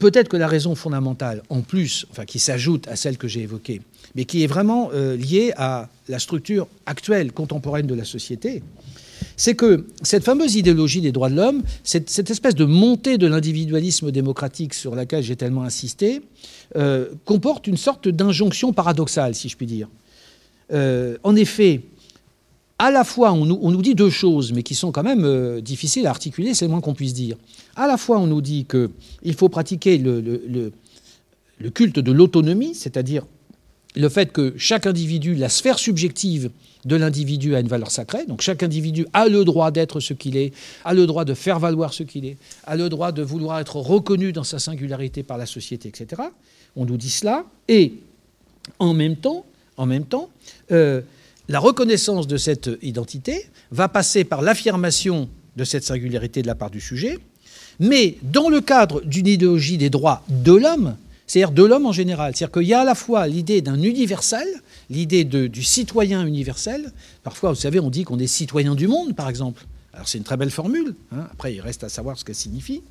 peut-être 0.00 0.28
que 0.28 0.36
la 0.36 0.48
raison 0.48 0.74
fondamentale, 0.74 1.44
en 1.50 1.60
plus, 1.60 2.04
enfin 2.10 2.24
qui 2.24 2.40
s'ajoute 2.40 2.88
à 2.88 2.96
celle 2.96 3.16
que 3.16 3.28
j'ai 3.28 3.42
évoquée, 3.42 3.80
mais 4.16 4.24
qui 4.24 4.42
est 4.42 4.48
vraiment 4.48 4.90
liée 4.90 5.52
à 5.56 5.88
la 6.08 6.18
structure 6.18 6.66
actuelle, 6.84 7.30
contemporaine 7.30 7.86
de 7.86 7.94
la 7.94 8.04
société, 8.04 8.64
c'est 9.36 9.54
que 9.54 9.86
cette 10.02 10.24
fameuse 10.24 10.54
idéologie 10.54 11.00
des 11.00 11.12
droits 11.12 11.30
de 11.30 11.36
l'homme, 11.36 11.62
cette, 11.82 12.30
espèce 12.30 12.54
de 12.54 12.64
montée 12.64 13.18
de 13.18 13.26
l'individualisme 13.26 14.10
démocratique 14.10 14.74
sur 14.74 14.94
laquelle 14.94 15.22
j'ai 15.22 15.36
tellement 15.36 15.64
insisté, 15.64 16.22
comporte 17.24 17.66
une 17.66 17.76
sorte 17.76 18.08
d'injonction 18.08 18.72
paradoxale, 18.72 19.34
si 19.34 19.48
je 19.48 19.56
puis 19.56 19.66
dire. 19.66 19.88
Euh, 20.72 21.16
en 21.22 21.36
effet, 21.36 21.82
à 22.78 22.90
la 22.90 23.04
fois, 23.04 23.32
on 23.32 23.44
nous, 23.44 23.82
dit 23.82 23.94
deux 23.94 24.10
choses, 24.10 24.52
mais 24.52 24.62
qui 24.62 24.74
sont 24.74 24.92
quand 24.92 25.02
même 25.02 25.24
euh, 25.24 25.60
difficiles 25.60 26.06
à 26.06 26.10
articuler, 26.10 26.54
c'est 26.54 26.64
le 26.64 26.70
moins 26.70 26.80
qu'on 26.80 26.94
puisse 26.94 27.14
dire. 27.14 27.36
À 27.76 27.86
la 27.86 27.96
fois, 27.96 28.18
on 28.18 28.26
nous 28.26 28.40
dit 28.40 28.66
qu'il 28.66 29.34
faut 29.34 29.48
pratiquer 29.48 29.98
le, 29.98 30.72
culte 31.72 31.98
de 31.98 32.12
l'autonomie, 32.12 32.74
c'est-à-dire 32.74 33.24
le 33.94 34.08
fait 34.08 34.32
que 34.32 34.54
chaque 34.56 34.86
individu, 34.86 35.34
la 35.34 35.48
sphère 35.48 35.78
subjective 35.78 36.50
de 36.84 36.96
l'individu 36.96 37.54
a 37.54 37.60
une 37.60 37.68
valeur 37.68 37.90
sacrée, 37.90 38.26
donc 38.26 38.40
chaque 38.40 38.62
individu 38.62 39.06
a 39.12 39.28
le 39.28 39.44
droit 39.44 39.70
d'être 39.70 40.00
ce 40.00 40.12
qu'il 40.12 40.36
est, 40.36 40.52
a 40.84 40.94
le 40.94 41.06
droit 41.06 41.24
de 41.24 41.34
faire 41.34 41.58
valoir 41.58 41.94
ce 41.94 42.02
qu'il 42.02 42.26
est, 42.26 42.36
a 42.66 42.76
le 42.76 42.88
droit 42.88 43.12
de 43.12 43.22
vouloir 43.22 43.60
être 43.60 43.76
reconnu 43.76 44.32
dans 44.32 44.44
sa 44.44 44.58
singularité 44.58 45.22
par 45.22 45.38
la 45.38 45.46
société, 45.46 45.88
etc. 45.88 46.22
On 46.76 46.84
nous 46.84 46.96
dit 46.96 47.10
cela, 47.10 47.44
et 47.68 47.94
en 48.78 48.94
même 48.94 49.16
temps, 49.16 49.44
euh, 50.72 51.00
la 51.48 51.58
reconnaissance 51.58 52.26
de 52.26 52.36
cette 52.36 52.70
identité 52.82 53.46
va 53.70 53.88
passer 53.88 54.24
par 54.24 54.42
l'affirmation 54.42 55.28
de 55.56 55.64
cette 55.64 55.84
singularité 55.84 56.42
de 56.42 56.46
la 56.46 56.54
part 56.54 56.70
du 56.70 56.80
sujet, 56.80 57.18
mais 57.80 58.16
dans 58.22 58.48
le 58.48 58.60
cadre 58.60 59.02
d'une 59.02 59.26
idéologie 59.26 59.78
des 59.78 59.90
droits 59.90 60.22
de 60.28 60.52
l'homme, 60.52 60.96
c'est-à-dire 61.26 61.52
de 61.52 61.62
l'homme 61.62 61.86
en 61.86 61.92
général. 61.92 62.34
C'est-à-dire 62.34 62.60
qu'il 62.60 62.68
y 62.68 62.74
a 62.74 62.80
à 62.80 62.84
la 62.84 62.94
fois 62.94 63.26
l'idée 63.26 63.62
d'un 63.62 63.80
universel, 63.80 64.46
l'idée 64.90 65.24
du 65.24 65.62
citoyen 65.62 66.26
universel. 66.26 66.92
Parfois, 67.22 67.50
vous 67.50 67.60
savez, 67.60 67.80
on 67.80 67.90
dit 67.90 68.04
qu'on 68.04 68.18
est 68.18 68.26
citoyen 68.26 68.74
du 68.74 68.88
monde, 68.88 69.14
par 69.14 69.28
exemple. 69.28 69.64
Alors 69.92 70.08
c'est 70.08 70.18
une 70.18 70.24
très 70.24 70.36
belle 70.36 70.50
formule. 70.50 70.94
Hein. 71.12 71.26
Après, 71.32 71.54
il 71.54 71.60
reste 71.60 71.84
à 71.84 71.88
savoir 71.88 72.18
ce 72.18 72.24
qu'elle 72.24 72.34
signifie. 72.34 72.82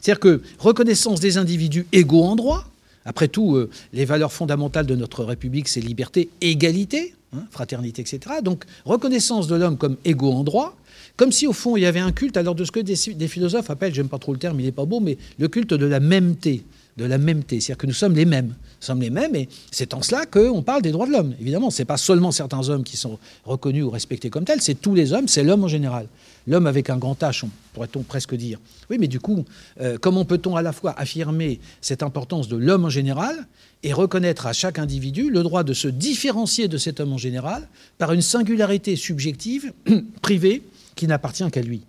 C'est-à-dire 0.00 0.20
que 0.20 0.42
reconnaissance 0.58 1.20
des 1.20 1.38
individus 1.38 1.86
égaux 1.92 2.24
en 2.24 2.36
droit, 2.36 2.64
après 3.04 3.28
tout, 3.28 3.56
euh, 3.56 3.70
les 3.92 4.04
valeurs 4.04 4.32
fondamentales 4.32 4.86
de 4.86 4.94
notre 4.94 5.24
République, 5.24 5.68
c'est 5.68 5.80
liberté, 5.80 6.30
égalité, 6.40 7.14
hein, 7.32 7.44
fraternité, 7.50 8.02
etc. 8.02 8.36
Donc, 8.42 8.64
reconnaissance 8.84 9.46
de 9.46 9.56
l'homme 9.56 9.76
comme 9.76 9.96
égaux 10.04 10.32
en 10.32 10.44
droit, 10.44 10.76
comme 11.16 11.32
si 11.32 11.46
au 11.46 11.52
fond 11.52 11.76
il 11.76 11.82
y 11.82 11.86
avait 11.86 12.00
un 12.00 12.12
culte, 12.12 12.36
alors 12.36 12.54
de 12.54 12.64
ce 12.64 12.70
que 12.70 12.80
des, 12.80 13.28
philosophes 13.28 13.70
appellent, 13.70 13.94
j'aime 13.94 14.08
pas 14.08 14.18
trop 14.18 14.32
le 14.32 14.38
terme, 14.38 14.60
il 14.60 14.66
n'est 14.66 14.72
pas 14.72 14.84
beau, 14.84 15.00
mais 15.00 15.18
le 15.38 15.48
culte 15.48 15.74
de 15.74 15.86
la 15.86 16.00
mêmeté, 16.00 16.62
de 16.98 17.04
la 17.04 17.16
mêmeté, 17.16 17.60
c'est-à-dire 17.60 17.78
que 17.78 17.86
nous 17.86 17.92
sommes 17.92 18.14
les 18.14 18.24
mêmes. 18.24 18.48
Nous 18.48 18.86
sommes 18.86 19.00
les 19.00 19.10
mêmes 19.10 19.34
et 19.36 19.48
c'est 19.70 19.94
en 19.94 20.02
cela 20.02 20.26
qu'on 20.26 20.62
parle 20.62 20.82
des 20.82 20.90
droits 20.90 21.06
de 21.06 21.12
l'homme. 21.12 21.34
Évidemment, 21.40 21.70
ce 21.70 21.80
n'est 21.80 21.86
pas 21.86 21.96
seulement 21.96 22.32
certains 22.32 22.68
hommes 22.68 22.82
qui 22.82 22.96
sont 22.96 23.18
reconnus 23.44 23.84
ou 23.84 23.90
respectés 23.90 24.30
comme 24.30 24.44
tels, 24.44 24.60
c'est 24.60 24.74
tous 24.74 24.94
les 24.94 25.12
hommes, 25.12 25.28
c'est 25.28 25.44
l'homme 25.44 25.64
en 25.64 25.68
général. 25.68 26.08
L'homme 26.48 26.66
avec 26.66 26.90
un 26.90 26.96
grand 26.96 27.20
H, 27.22 27.44
pourrait-on 27.72 28.02
presque 28.02 28.34
dire. 28.34 28.58
Oui, 28.90 28.96
mais 28.98 29.06
du 29.06 29.20
coup, 29.20 29.44
euh, 29.80 29.96
comment 30.00 30.24
peut-on 30.24 30.56
à 30.56 30.62
la 30.62 30.72
fois 30.72 30.94
affirmer 30.98 31.60
cette 31.80 32.02
importance 32.02 32.48
de 32.48 32.56
l'homme 32.56 32.86
en 32.86 32.90
général 32.90 33.46
et 33.82 33.92
reconnaître 33.92 34.46
à 34.46 34.52
chaque 34.52 34.78
individu 34.78 35.30
le 35.30 35.42
droit 35.42 35.62
de 35.62 35.74
se 35.74 35.88
différencier 35.88 36.66
de 36.66 36.78
cet 36.78 37.00
homme 37.00 37.12
en 37.12 37.18
général 37.18 37.68
par 37.98 38.12
une 38.12 38.22
singularité 38.22 38.96
subjective, 38.96 39.72
privée, 40.22 40.62
qui 40.96 41.06
n'appartient 41.06 41.48
qu'à 41.52 41.62
lui? 41.62 41.82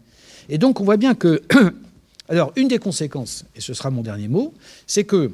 Et 0.49 0.59
donc, 0.59 0.81
on 0.81 0.83
voit 0.83 0.97
bien 0.97 1.15
que. 1.15 1.41
Alors, 2.29 2.53
une 2.55 2.67
des 2.67 2.77
conséquences, 2.77 3.43
et 3.55 3.61
ce 3.61 3.73
sera 3.73 3.89
mon 3.89 4.01
dernier 4.01 4.27
mot, 4.27 4.53
c'est 4.87 5.03
que 5.03 5.31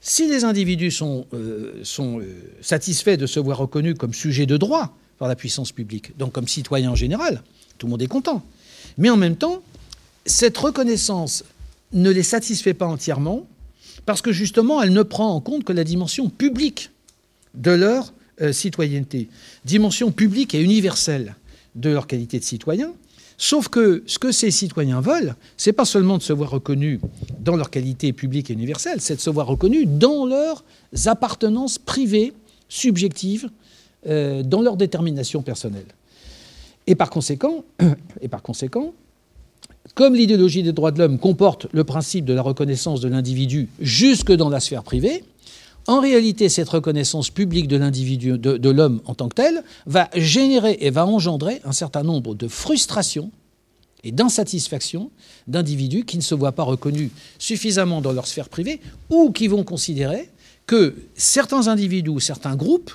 Si 0.00 0.28
les 0.28 0.44
individus 0.44 0.92
sont, 0.92 1.26
sont 1.82 2.20
satisfaits 2.60 3.16
de 3.16 3.26
se 3.26 3.40
voir 3.40 3.58
reconnus 3.58 3.96
comme 3.98 4.14
sujets 4.14 4.46
de 4.46 4.56
droit 4.56 4.94
par 5.18 5.26
la 5.26 5.34
puissance 5.34 5.72
publique, 5.72 6.16
donc 6.16 6.32
comme 6.32 6.46
citoyens 6.46 6.92
en 6.92 6.94
général, 6.94 7.42
tout 7.78 7.86
le 7.86 7.90
monde 7.90 8.02
est 8.02 8.06
content. 8.06 8.44
Mais 8.98 9.10
en 9.10 9.16
même 9.16 9.36
temps, 9.36 9.62
cette 10.24 10.56
reconnaissance 10.56 11.44
ne 11.92 12.10
les 12.10 12.22
satisfait 12.22 12.74
pas 12.74 12.86
entièrement 12.86 13.46
parce 14.04 14.22
que 14.22 14.32
justement, 14.32 14.82
elle 14.82 14.92
ne 14.92 15.02
prend 15.02 15.30
en 15.30 15.40
compte 15.40 15.64
que 15.64 15.72
la 15.72 15.84
dimension 15.84 16.28
publique 16.28 16.90
de 17.54 17.70
leur 17.70 18.12
euh, 18.40 18.52
citoyenneté, 18.52 19.28
dimension 19.64 20.12
publique 20.12 20.54
et 20.54 20.62
universelle 20.62 21.34
de 21.74 21.90
leur 21.90 22.06
qualité 22.06 22.38
de 22.38 22.44
citoyen. 22.44 22.92
Sauf 23.38 23.68
que 23.68 24.02
ce 24.06 24.18
que 24.18 24.32
ces 24.32 24.50
citoyens 24.50 25.00
veulent, 25.00 25.34
c'est 25.56 25.72
pas 25.72 25.84
seulement 25.84 26.16
de 26.18 26.22
se 26.22 26.32
voir 26.32 26.50
reconnus 26.50 27.00
dans 27.40 27.56
leur 27.56 27.70
qualité 27.70 28.12
publique 28.12 28.50
et 28.50 28.54
universelle, 28.54 29.00
c'est 29.00 29.16
de 29.16 29.20
se 29.20 29.30
voir 29.30 29.46
reconnus 29.46 29.86
dans 29.86 30.24
leurs 30.24 30.64
appartenances 31.06 31.78
privées, 31.78 32.32
subjectives, 32.68 33.50
euh, 34.06 34.42
dans 34.42 34.62
leur 34.62 34.76
détermination 34.76 35.42
personnelle. 35.42 35.86
Et 36.86 36.94
par 36.94 37.10
conséquent, 37.10 37.64
et 38.20 38.28
par 38.28 38.42
conséquent 38.42 38.94
comme 39.94 40.14
l'idéologie 40.14 40.62
des 40.62 40.72
droits 40.72 40.90
de 40.90 40.98
l'homme 40.98 41.18
comporte 41.18 41.68
le 41.72 41.84
principe 41.84 42.24
de 42.24 42.34
la 42.34 42.42
reconnaissance 42.42 43.00
de 43.00 43.08
l'individu 43.08 43.68
jusque 43.80 44.32
dans 44.32 44.48
la 44.48 44.60
sphère 44.60 44.82
privée, 44.82 45.24
en 45.86 46.00
réalité, 46.00 46.48
cette 46.48 46.68
reconnaissance 46.68 47.30
publique 47.30 47.68
de 47.68 48.70
l'homme 48.70 49.00
en 49.04 49.14
tant 49.14 49.28
que 49.28 49.34
tel, 49.34 49.62
va 49.86 50.08
générer 50.14 50.78
et 50.80 50.90
va 50.90 51.06
engendrer 51.06 51.60
un 51.64 51.72
certain 51.72 52.02
nombre 52.02 52.34
de 52.34 52.48
frustrations 52.48 53.30
et 54.02 54.12
d'insatisfactions 54.12 55.10
d'individus 55.46 56.04
qui 56.04 56.16
ne 56.16 56.22
se 56.22 56.34
voient 56.34 56.52
pas 56.52 56.62
reconnus 56.62 57.10
suffisamment 57.38 58.00
dans 58.00 58.12
leur 58.12 58.26
sphère 58.26 58.48
privée 58.48 58.80
ou 59.10 59.30
qui 59.30 59.48
vont 59.48 59.64
considérer 59.64 60.30
que 60.66 60.94
certains 61.14 61.68
individus 61.68 62.10
ou 62.10 62.20
certains 62.20 62.56
groupes 62.56 62.92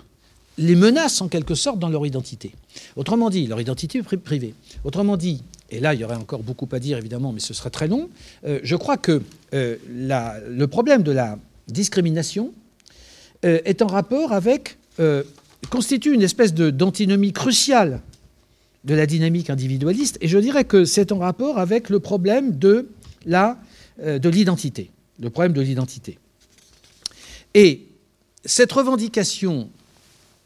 les 0.57 0.75
menacent 0.75 1.21
en 1.21 1.27
quelque 1.27 1.55
sorte 1.55 1.79
dans 1.79 1.89
leur 1.89 2.05
identité. 2.05 2.51
Autrement 2.95 3.29
dit, 3.29 3.47
leur 3.47 3.61
identité 3.61 4.01
privée. 4.03 4.53
Autrement 4.83 5.17
dit, 5.17 5.43
et 5.69 5.79
là 5.79 5.93
il 5.93 6.01
y 6.01 6.03
aurait 6.03 6.15
encore 6.15 6.43
beaucoup 6.43 6.67
à 6.71 6.79
dire 6.79 6.97
évidemment, 6.97 7.31
mais 7.31 7.39
ce 7.39 7.53
serait 7.53 7.69
très 7.69 7.87
long, 7.87 8.09
euh, 8.45 8.59
je 8.63 8.75
crois 8.75 8.97
que 8.97 9.21
euh, 9.53 9.77
le 9.89 10.65
problème 10.65 11.03
de 11.03 11.11
la 11.11 11.39
discrimination 11.67 12.53
est 13.43 13.81
en 13.81 13.87
rapport 13.87 14.33
avec, 14.33 14.77
constitue 15.69 16.13
une 16.13 16.21
espèce 16.21 16.53
d'antinomie 16.53 17.33
cruciale 17.33 18.01
de 18.83 18.95
la 18.95 19.05
dynamique 19.05 19.49
individualiste, 19.49 20.17
et 20.21 20.27
je 20.27 20.37
dirais 20.37 20.63
que 20.65 20.85
c'est 20.85 21.11
en 21.11 21.19
rapport 21.19 21.59
avec 21.59 21.89
le 21.89 21.99
problème 21.99 22.57
de 22.57 22.89
l'identité, 23.25 24.89
le 25.19 25.29
problème 25.29 25.53
de 25.53 25.61
l'identité. 25.61 26.17
Et 27.53 27.85
cette 28.43 28.71
revendication 28.71 29.69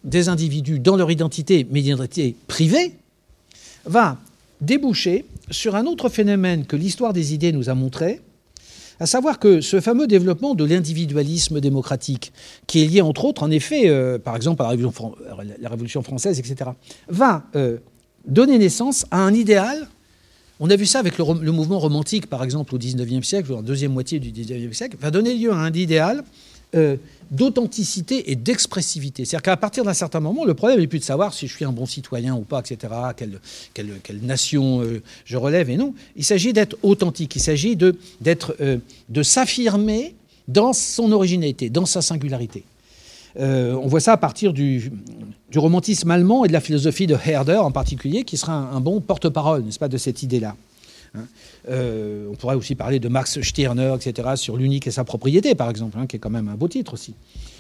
des 0.04 0.28
individus 0.28 0.80
dans 0.80 0.98
leur 0.98 1.12
identité, 1.12 1.66
mais 1.72 1.82
identité 1.82 2.36
privée, 2.48 2.94
va 3.86 4.20
déboucher 4.62 5.26
sur 5.52 5.76
un 5.76 5.86
autre 5.86 6.10
phénomène 6.10 6.66
que 6.66 6.76
l'histoire 6.76 7.14
des 7.14 7.34
idées 7.34 7.52
nous 7.52 7.70
a 7.70 7.76
montré, 7.76 8.22
à 9.00 9.06
savoir 9.06 9.40
que 9.40 9.62
ce 9.62 9.80
fameux 9.82 10.08
développement 10.08 10.56
de 10.56 10.64
l'individualisme 10.64 11.60
démocratique, 11.60 12.32
qui 12.68 12.84
est 12.84 12.88
lié 12.88 13.02
entre 13.02 13.26
autres, 13.26 13.44
en 13.44 13.52
effet, 13.52 13.90
euh, 13.90 14.18
par 14.18 14.36
exemple 14.36 14.62
à 14.62 14.74
la 15.60 15.70
Révolution, 15.70 16.02
française, 16.02 16.40
etc., 16.40 16.72
va 17.10 17.44
euh, 17.56 17.78
donner 18.28 18.58
naissance 18.58 19.06
à 19.12 19.20
un 19.20 19.34
idéal. 19.34 19.88
On 20.60 20.70
a 20.70 20.76
vu 20.76 20.86
ça 20.86 21.00
avec 21.00 21.18
le, 21.18 21.52
mouvement 21.52 21.80
romantique, 21.80 22.28
par 22.28 22.44
exemple, 22.44 22.74
au 22.74 22.78
XIXe 22.78 23.28
siècle, 23.28 23.52
ou 23.52 23.56
en 23.56 23.62
deuxième 23.62 23.92
moitié 23.92 24.20
du 24.20 24.32
XIXe 24.32 24.76
siècle, 24.76 24.98
va 25.00 25.12
donner 25.12 25.34
lieu 25.34 25.52
à 25.52 25.58
un 25.58 25.74
idéal 25.74 26.24
euh, 26.76 26.98
d'authenticité 27.32 28.32
et 28.32 28.36
d'expressivité. 28.36 29.26
C'est-à-dire 29.26 29.44
qu'à 29.44 29.58
partir 29.58 29.84
d'un 29.84 29.94
certain 29.94 30.20
moment, 30.20 30.46
le 30.46 30.54
problème 30.54 30.80
n'est 30.80 30.88
plus 30.88 31.00
de 31.00 31.04
savoir 31.04 31.34
si 31.34 31.48
je 31.48 31.56
suis 31.56 31.66
un 31.66 31.72
bon 31.72 31.86
citoyen 31.86 32.36
ou 32.36 32.42
pas, 32.42 32.60
etc., 32.60 32.94
quelle, 33.16 34.20
nation 34.22 34.82
euh, 34.82 35.02
je 35.26 35.38
relève 35.38 35.70
et 35.70 35.78
non. 35.78 35.94
Il 36.16 36.24
s'agit 36.24 36.54
d'être 36.54 36.78
authentique, 36.84 37.36
il 37.36 37.42
s'agit 37.42 37.76
de, 37.76 37.98
euh, 38.62 38.78
de 39.10 39.24
s'affirmer 39.24 40.16
dans 40.48 40.74
son 40.74 41.12
originalité, 41.12 41.70
dans 41.70 41.86
sa 41.86 42.02
singularité. 42.02 42.64
on 43.38 43.88
voit 43.88 44.00
ça 44.00 44.14
à 44.14 44.18
partir 44.18 44.54
du, 44.54 44.92
du, 45.52 45.60
romantisme 45.60 46.12
allemand 46.12 46.46
et 46.46 46.48
de 46.48 46.54
la 46.54 46.62
philosophie 46.62 47.08
de 47.08 47.18
Herder 47.26 47.58
en 47.58 47.72
particulier, 47.72 48.24
qui 48.24 48.38
sera 48.38 48.54
un 48.54 48.80
bon 48.80 49.02
porte-parole, 49.02 49.64
n'est-ce 49.64 49.80
pas, 49.80 49.88
de 49.88 49.98
cette 49.98 50.22
idée-là. 50.22 50.56
Hein. 51.16 51.26
Euh, 51.70 52.28
on 52.32 52.36
pourrait 52.36 52.56
aussi 52.56 52.76
parler 52.76 53.00
de 53.00 53.08
Max 53.08 53.42
Stirner, 53.42 53.96
etc., 53.96 54.30
sur 54.36 54.58
l'unique 54.58 54.88
et 54.88 54.92
sa 54.92 55.04
propriété, 55.04 55.56
par 55.56 55.70
exemple, 55.70 55.98
hein, 56.00 56.06
qui 56.06 56.18
est 56.18 56.20
quand 56.20 56.30
même 56.30 56.48
un 56.48 56.56
beau 56.56 56.68
titre 56.68 56.94
aussi. 56.94 57.14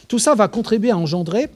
Tout 0.07 0.19
ça 0.19 0.35
va 0.35 0.47
contribuer 0.47 0.91
à 0.91 0.97
engendrer 0.97 1.47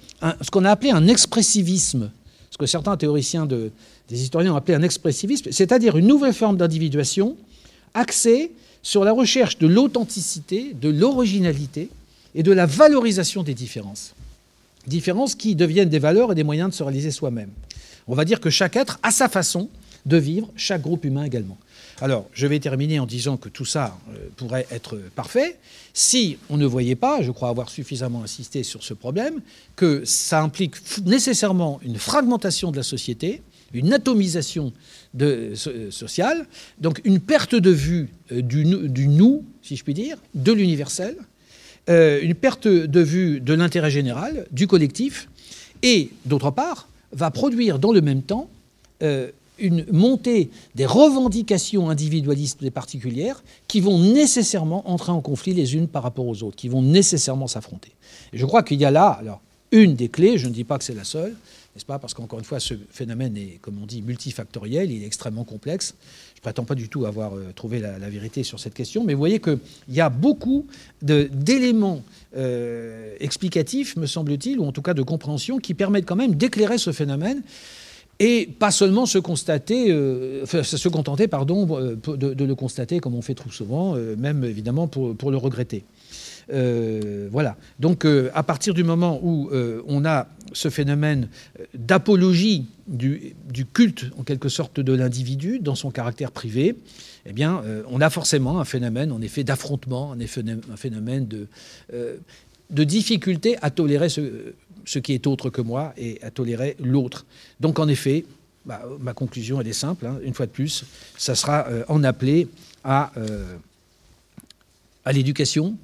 ce 0.42 0.50
qu'on 0.50 0.66
a 0.66 0.72
appelé 0.72 0.90
un 0.90 1.08
expressivisme, 1.08 2.10
ce 2.50 2.58
que 2.58 2.66
certains 2.66 2.98
théoriciens 2.98 3.46
des 3.46 3.72
historiens 4.10 4.54
ont 4.54 4.56
appelé 4.56 4.76
un 4.76 4.82
expressivisme, 4.82 5.52
c'est-à-dire 5.52 5.98
une 5.98 6.08
nouvelle 6.08 6.34
forme 6.34 6.58
d'individuation 6.58 7.36
axée 7.94 8.52
sur 8.82 9.04
la 9.04 9.12
recherche 9.12 9.60
de 9.60 9.68
l'authenticité, 9.68 10.74
de 10.74 10.90
l'originalité 10.90 11.90
et 12.34 12.42
de 12.42 12.52
la 12.52 12.66
valorisation 12.66 13.44
des 13.44 13.54
différences. 13.54 14.16
Différences 14.88 15.36
qui 15.36 15.56
deviennent 15.56 15.90
des 15.90 16.00
valeurs 16.00 16.32
et 16.32 16.36
des 16.36 16.44
moyens 16.44 16.72
de 16.72 16.76
se 16.76 16.82
réaliser 16.82 17.12
soi-même. 17.12 17.52
On 18.08 18.16
va 18.16 18.26
dire 18.26 18.40
que 18.40 18.50
chaque 18.50 18.76
être 18.76 19.00
a 19.04 19.12
sa 19.12 19.30
façon 19.30 19.70
de 20.06 20.18
vivre, 20.18 20.50
chaque 20.56 20.82
groupe 20.82 21.06
humain 21.06 21.24
également. 21.24 21.58
Alors, 22.02 22.30
je 22.34 22.48
vais 22.48 22.60
terminer 22.60 23.00
en 23.00 23.06
disant 23.06 23.36
que 23.36 23.50
tout 23.50 23.66
ça 23.66 23.98
euh, 24.10 24.30
pourrait 24.38 24.66
être 24.72 24.98
parfait. 25.16 25.58
Si 25.94 26.38
on 26.50 26.56
ne 26.56 26.66
voyait 26.66 26.96
pas, 26.96 27.22
je 27.22 27.32
crois 27.32 27.50
avoir 27.50 27.70
suffisamment 27.70 28.24
insisté 28.24 28.64
sur 28.64 28.84
ce 28.84 28.94
problème, 28.94 29.42
que 29.76 30.06
ça 30.06 30.42
implique 30.42 30.76
nécessairement 31.06 31.80
une 31.84 31.98
fragmentation 31.98 32.72
de 32.72 32.78
la 32.78 32.84
société, 32.84 33.42
une 33.74 33.92
atomisation 33.92 34.72
euh, 35.20 35.56
sociale, 35.92 36.48
donc 36.80 37.02
une 37.04 37.20
perte 37.20 37.56
de 37.56 37.70
vue 37.70 38.10
euh, 38.32 38.42
du, 38.42 38.66
nous, 38.66 39.44
si 39.62 39.76
je 39.76 39.84
puis 39.84 39.94
dire, 39.94 40.18
de 40.34 40.52
l'universel, 40.52 41.16
une 41.88 42.36
perte 42.36 42.68
de 42.68 43.00
vue 43.00 43.40
de 43.40 43.52
l'intérêt 43.56 43.90
général, 43.90 44.46
du 44.52 44.68
collectif, 44.68 45.28
et 45.82 46.12
d'autre 46.26 46.52
part, 46.52 46.88
va 47.12 47.32
produire 47.32 47.80
dans 47.80 47.92
le 47.92 48.02
même 48.02 48.22
temps 48.22 48.48
une 49.60 49.86
montée 49.92 50.50
des 50.76 50.86
revendications 50.86 51.90
individualistes 51.90 52.62
et 52.64 52.72
particulières 52.72 53.44
qui 53.68 53.80
vont 53.80 54.00
nécessairement 54.00 54.90
entrer 54.90 55.12
en 55.12 55.22
conflit 55.22 55.54
les 55.54 55.76
unes 55.76 55.88
par 55.88 56.04
rapport 56.04 56.28
aux 56.28 56.44
autres, 56.44 56.56
qui 56.56 56.70
vont 56.70 56.82
nécessairement 56.82 57.48
s'affronter. 57.48 57.92
Et 58.34 58.38
je 58.38 58.46
crois 58.46 58.64
qu'il 58.64 58.80
y 58.80 58.86
a 58.86 58.92
là, 58.92 59.18
alors, 59.20 59.42
une 59.72 59.96
des 59.96 60.10
clés, 60.10 60.38
je 60.38 60.48
ne 60.48 60.54
dis 60.54 60.64
pas 60.64 60.78
que 60.78 60.84
c'est 60.84 60.96
la 60.96 61.04
seule, 61.04 61.36
n'est-ce 61.76 61.86
pas 61.86 62.00
Parce 62.00 62.14
qu'encore 62.14 62.40
une 62.40 62.46
fois, 62.46 62.60
ce 62.60 62.74
phénomène 62.92 63.38
est, 63.38 63.60
comme 63.62 63.80
on 63.82 63.86
dit, 63.86 64.02
multifactoriel, 64.02 64.92
il 64.92 65.04
est 65.04 65.06
extrêmement 65.06 65.44
complexe. 65.44 65.94
Je 66.34 66.40
ne 66.40 66.42
prétends 66.42 66.64
pas 66.64 66.76
du 66.76 66.90
tout 66.90 67.06
avoir 67.06 67.36
euh, 67.36 67.52
trouvé 67.54 67.80
la, 67.80 67.98
vérité 68.10 68.44
sur 68.44 68.60
cette 68.60 68.74
question, 68.74 69.04
mais 69.04 69.14
vous 69.14 69.20
voyez 69.20 69.40
qu'il 69.40 69.60
y 69.90 70.02
a 70.02 70.10
beaucoup 70.10 70.66
d'éléments 71.02 72.02
euh, 72.36 73.16
explicatifs, 73.20 73.96
me 73.98 74.08
semble-t-il, 74.08 74.60
ou 74.60 74.66
en 74.66 74.72
tout 74.72 74.82
cas 74.82 74.94
de 74.94 75.04
compréhension, 75.04 75.60
qui 75.60 75.74
permettent 75.74 76.06
quand 76.06 76.16
même 76.16 76.36
d'éclairer 76.36 76.78
ce 76.78 76.92
phénomène 76.92 77.44
et 78.20 78.48
pas 78.48 78.72
seulement 78.72 79.06
se 79.06 79.18
constater, 79.18 79.92
euh, 79.92 80.46
se 80.46 80.90
contenter, 80.90 81.28
pardon, 81.28 81.68
euh, 81.80 81.96
de, 81.96 82.46
le 82.46 82.56
constater 82.56 83.00
comme 83.00 83.16
on 83.16 83.22
fait 83.22 83.34
trop 83.34 83.50
souvent, 83.50 83.96
euh, 83.96 84.16
même 84.18 84.44
évidemment 84.44 84.88
pour, 84.88 85.32
le 85.32 85.38
regretter. 85.38 85.86
voilà. 87.32 87.56
Donc, 87.80 88.06
à 88.34 88.44
partir 88.44 88.74
du 88.74 88.84
moment 88.84 89.20
où 89.24 89.50
on 89.88 90.06
a 90.06 90.28
ce 90.52 90.70
phénomène 90.70 91.30
d'apologie 91.76 92.66
du, 92.88 93.36
culte, 93.72 94.06
en 94.18 94.24
quelque 94.24 94.50
sorte, 94.50 94.80
de 94.80 94.94
l'individu 94.94 95.60
dans 95.60 95.76
son 95.76 95.92
caractère 95.92 96.32
privé, 96.32 96.76
eh 97.28 97.34
bien, 97.34 97.62
on 97.90 98.02
a 98.02 98.10
forcément 98.10 98.60
un 98.60 98.66
phénomène, 98.66 99.12
en 99.12 99.22
effet, 99.22 99.44
d'affrontement, 99.44 100.14
un 100.14 100.78
phénomène 100.78 101.28
de, 101.28 101.48
de 102.70 102.84
difficulté 102.84 103.58
à 103.62 103.70
tolérer 103.70 104.10
ce 104.10 104.54
ce 104.86 105.00
qui 105.00 105.14
est 105.14 105.28
autre 105.28 105.50
que 105.50 105.62
moi 105.62 105.94
et 105.98 106.20
à 106.22 106.32
tolérer 106.32 106.76
l'autre. 106.80 107.26
Donc 107.60 107.80
en 107.80 107.88
effet, 107.88 108.26
bah, 108.66 108.84
ma 109.00 109.14
conclusion 109.14 109.60
elle 109.62 109.68
est 109.68 109.74
simple, 109.74 110.06
hein. 110.06 110.20
une 110.24 110.34
fois 110.34 110.46
de 110.46 110.52
plus, 110.52 110.86
ça 111.18 111.36
sera 111.36 111.68
euh, 111.68 111.84
en 111.88 112.04
appelé 112.04 112.48
à, 112.84 113.12
euh, 113.18 113.56
à 115.06 115.12
l'éducation, 115.12 115.78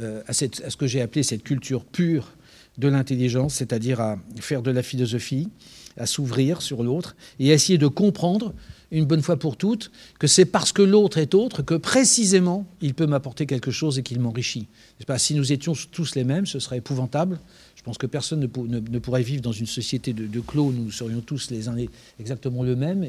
euh, 0.00 0.22
à, 0.26 0.32
ce 0.32 0.76
que 0.76 0.86
j'ai 0.86 1.00
appelé 1.00 1.22
cette 1.22 1.42
culture 1.42 1.84
pure 1.84 2.32
de 2.78 2.88
l'intelligence, 2.88 3.54
c'est-à-dire 3.54 4.00
à 4.00 4.18
faire 4.40 4.62
de 4.62 4.70
la 4.70 4.82
philosophie, 4.82 5.50
à 5.96 6.06
s'ouvrir 6.06 6.62
sur 6.62 6.82
l'autre 6.82 7.16
et 7.38 7.50
à 7.50 7.54
essayer 7.54 7.78
de 7.78 7.86
comprendre 7.86 8.54
une 8.92 9.06
bonne 9.06 9.22
fois 9.22 9.38
pour 9.38 9.56
toutes 9.56 9.90
que 10.18 10.26
c'est 10.26 10.44
parce 10.44 10.72
que 10.72 10.82
l'autre 10.82 11.18
est 11.18 11.34
autre 11.34 11.62
que 11.62 11.74
précisément 11.74 12.66
il 12.80 12.94
peut 12.94 13.06
m'apporter 13.06 13.46
quelque 13.46 13.70
chose 13.70 13.98
et 13.98 14.02
qu'il 14.02 14.20
m'enrichit. 14.20 14.68
Si 15.16 15.34
nous 15.34 15.52
étions 15.52 15.72
tous 15.90 16.14
les 16.14 16.24
mêmes, 16.24 16.46
ce 16.46 16.58
serait 16.58 16.78
épouvantable. 16.78 17.40
Je 17.74 17.82
pense 17.82 17.98
que 17.98 18.06
personne 18.06 18.38
ne, 18.38 18.98
pourrait 18.98 19.22
vivre 19.22 19.42
dans 19.42 19.50
une 19.50 19.66
société 19.66 20.12
de, 20.12 20.40
clos 20.40 20.66
où 20.66 20.72
nous 20.72 20.92
serions 20.92 21.20
tous 21.20 21.50
les 21.50 21.66
uns 21.66 21.74
exactement 22.20 22.62
le 22.62 22.76
même. 22.76 23.02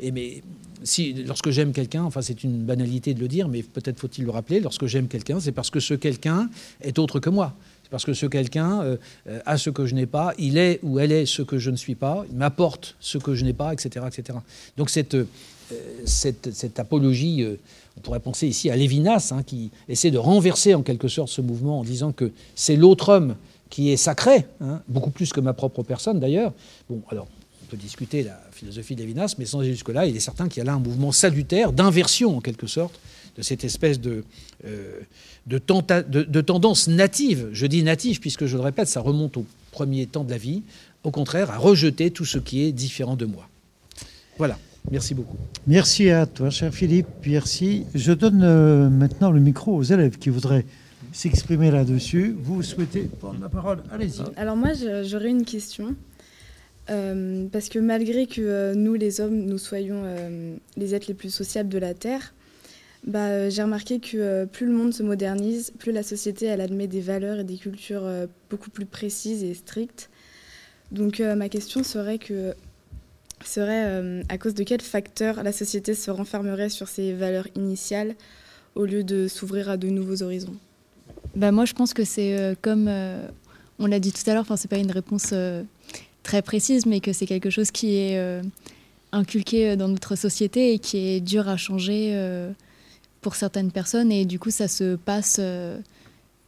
Et, 0.00 0.10
mais 0.10 0.42
si, 0.84 1.12
lorsque 1.12 1.50
j'aime 1.50 1.72
quelqu'un, 1.72 2.04
enfin 2.04 2.22
c'est 2.22 2.42
une 2.42 2.64
banalité 2.64 3.12
de 3.12 3.20
le 3.20 3.28
dire, 3.28 3.48
mais 3.48 3.62
peut-être 3.62 3.98
faut-il 3.98 4.24
le 4.24 4.30
rappeler, 4.30 4.60
lorsque 4.60 4.86
j'aime 4.86 5.08
quelqu'un, 5.08 5.38
c'est 5.38 5.52
parce 5.52 5.68
que 5.68 5.80
ce 5.80 5.92
quelqu'un 5.92 6.48
est 6.80 6.98
autre 6.98 7.20
que 7.20 7.28
moi. 7.28 7.54
C'est 7.86 7.90
parce 7.90 8.04
que 8.04 8.14
ce 8.14 8.26
quelqu'un 8.26 8.82
euh, 8.82 8.96
a 9.46 9.56
ce 9.56 9.70
que 9.70 9.86
je 9.86 9.94
n'ai 9.94 10.06
pas, 10.06 10.34
il 10.38 10.58
est 10.58 10.80
ou 10.82 10.98
elle 10.98 11.12
est 11.12 11.24
ce 11.24 11.42
que 11.42 11.56
je 11.56 11.70
ne 11.70 11.76
suis 11.76 11.94
pas, 11.94 12.24
il 12.28 12.36
m'apporte 12.36 12.96
ce 12.98 13.16
que 13.16 13.36
je 13.36 13.44
n'ai 13.44 13.52
pas, 13.52 13.72
etc., 13.72 14.04
etc. 14.08 14.40
Donc 14.76 14.90
cette, 14.90 15.14
euh, 15.14 15.24
cette, 16.04 16.52
cette 16.52 16.80
apologie, 16.80 17.44
euh, 17.44 17.60
on 17.96 18.00
pourrait 18.00 18.18
penser 18.18 18.48
ici 18.48 18.70
à 18.70 18.76
Lévinas, 18.76 19.30
hein, 19.30 19.44
qui 19.44 19.70
essaie 19.88 20.10
de 20.10 20.18
renverser 20.18 20.74
en 20.74 20.82
quelque 20.82 21.06
sorte 21.06 21.28
ce 21.28 21.40
mouvement 21.40 21.78
en 21.78 21.84
disant 21.84 22.10
que 22.10 22.32
c'est 22.56 22.74
l'autre 22.74 23.10
homme 23.10 23.36
qui 23.70 23.92
est 23.92 23.96
sacré, 23.96 24.46
hein, 24.60 24.82
beaucoup 24.88 25.10
plus 25.10 25.32
que 25.32 25.38
ma 25.38 25.52
propre 25.52 25.84
personne 25.84 26.18
d'ailleurs. 26.18 26.52
Bon, 26.90 27.00
alors 27.08 27.28
on 27.62 27.66
peut 27.66 27.76
discuter 27.76 28.24
la 28.24 28.40
philosophie 28.50 28.96
de 28.96 29.04
mais 29.38 29.44
sans 29.44 29.62
jusque-là, 29.62 30.06
il 30.06 30.16
est 30.16 30.20
certain 30.20 30.48
qu'il 30.48 30.58
y 30.58 30.62
a 30.62 30.64
là 30.64 30.74
un 30.74 30.80
mouvement 30.80 31.12
salutaire, 31.12 31.70
d'inversion 31.70 32.36
en 32.36 32.40
quelque 32.40 32.66
sorte, 32.66 32.98
de 33.36 33.42
cette 33.42 33.64
espèce 33.64 34.00
de, 34.00 34.24
de, 34.64 35.60
de, 36.08 36.40
tendance 36.40 36.88
native, 36.88 37.48
je 37.52 37.66
dis 37.66 37.82
native 37.82 38.20
puisque 38.20 38.46
je 38.46 38.56
le 38.56 38.62
répète, 38.62 38.88
ça 38.88 39.00
remonte 39.00 39.36
au 39.36 39.44
premier 39.72 40.06
temps 40.06 40.24
de 40.24 40.30
la 40.30 40.38
vie, 40.38 40.62
au 41.04 41.10
contraire, 41.10 41.50
à 41.50 41.58
rejeter 41.58 42.10
tout 42.10 42.24
ce 42.24 42.38
qui 42.38 42.64
est 42.64 42.72
différent 42.72 43.14
de 43.14 43.26
moi. 43.26 43.48
Voilà, 44.38 44.58
merci 44.90 45.14
beaucoup. 45.14 45.36
Merci 45.66 46.10
à 46.10 46.26
toi, 46.26 46.50
cher 46.50 46.72
Philippe, 46.72 47.06
merci. 47.26 47.84
Je 47.94 48.12
donne 48.12 48.42
euh, 48.42 48.88
maintenant 48.90 49.30
le 49.30 49.40
micro 49.40 49.74
aux 49.74 49.82
élèves 49.82 50.18
qui 50.18 50.30
voudraient 50.30 50.66
s'exprimer 51.12 51.70
là-dessus. 51.70 52.36
Vous 52.38 52.62
souhaitez 52.62 53.02
prendre 53.20 53.40
la 53.40 53.48
parole? 53.48 53.82
Allez-y. 53.90 54.22
Alors 54.36 54.56
moi, 54.56 54.70
j'aurais 55.04 55.30
une 55.30 55.44
question. 55.44 55.94
Euh, 56.88 57.46
parce 57.50 57.68
que 57.68 57.80
malgré 57.80 58.26
que 58.26 58.40
euh, 58.40 58.74
nous, 58.74 58.94
les 58.94 59.20
hommes, 59.20 59.44
nous 59.44 59.58
soyons 59.58 60.04
les 60.76 60.94
êtres 60.94 61.06
les 61.08 61.14
plus 61.14 61.30
sociables 61.30 61.68
de 61.68 61.78
la 61.78 61.94
Terre, 61.94 62.34
bah, 63.06 63.28
euh, 63.28 63.50
J'ai 63.50 63.62
remarqué 63.62 64.00
que 64.00 64.16
euh, 64.16 64.46
plus 64.46 64.66
le 64.66 64.72
monde 64.72 64.92
se 64.92 65.02
modernise, 65.02 65.72
plus 65.78 65.92
la 65.92 66.02
société 66.02 66.46
elle 66.46 66.60
admet 66.60 66.86
des 66.88 67.00
valeurs 67.00 67.38
et 67.38 67.44
des 67.44 67.56
cultures 67.56 68.04
euh, 68.04 68.26
beaucoup 68.50 68.70
plus 68.70 68.86
précises 68.86 69.44
et 69.44 69.54
strictes. 69.54 70.10
Donc 70.92 71.18
ma 71.18 71.48
question 71.48 71.82
serait 71.82 72.18
que 72.18 72.54
serait 73.44 74.22
à 74.28 74.38
cause 74.38 74.54
de 74.54 74.62
quel 74.62 74.80
facteur 74.80 75.42
la 75.42 75.50
société 75.50 75.94
se 75.94 76.12
renfermerait 76.12 76.68
sur 76.68 76.86
ses 76.86 77.12
valeurs 77.12 77.48
initiales 77.56 78.14
au 78.76 78.84
lieu 78.84 79.02
de 79.02 79.26
s'ouvrir 79.26 79.68
à 79.68 79.76
de 79.76 79.88
nouveaux 79.88 80.22
horizons? 80.22 80.54
Bah 81.34 81.50
Moi 81.50 81.64
je 81.64 81.72
pense 81.72 81.92
que 81.92 82.04
c'est 82.04 82.56
comme 82.62 82.88
on 83.80 83.86
l'a 83.86 83.98
dit 83.98 84.12
tout 84.12 84.30
à 84.30 84.34
l'heure, 84.34 84.42
enfin 84.42 84.56
c'est 84.56 84.70
pas 84.70 84.78
une 84.78 84.92
réponse 84.92 85.34
très 86.22 86.40
précise, 86.40 86.86
mais 86.86 87.00
que 87.00 87.12
c'est 87.12 87.26
quelque 87.26 87.50
chose 87.50 87.72
qui 87.72 87.96
est 87.96 88.40
inculqué 89.10 89.74
dans 89.74 89.88
notre 89.88 90.14
société 90.14 90.72
et 90.72 90.78
qui 90.78 90.98
est 90.98 91.20
dur 91.20 91.48
à 91.48 91.56
changer 91.56 92.14
pour 93.26 93.34
certaines 93.34 93.72
personnes 93.72 94.12
et 94.12 94.24
du 94.24 94.38
coup 94.38 94.52
ça 94.52 94.68
se 94.68 94.94
passe, 94.94 95.38
euh, 95.40 95.80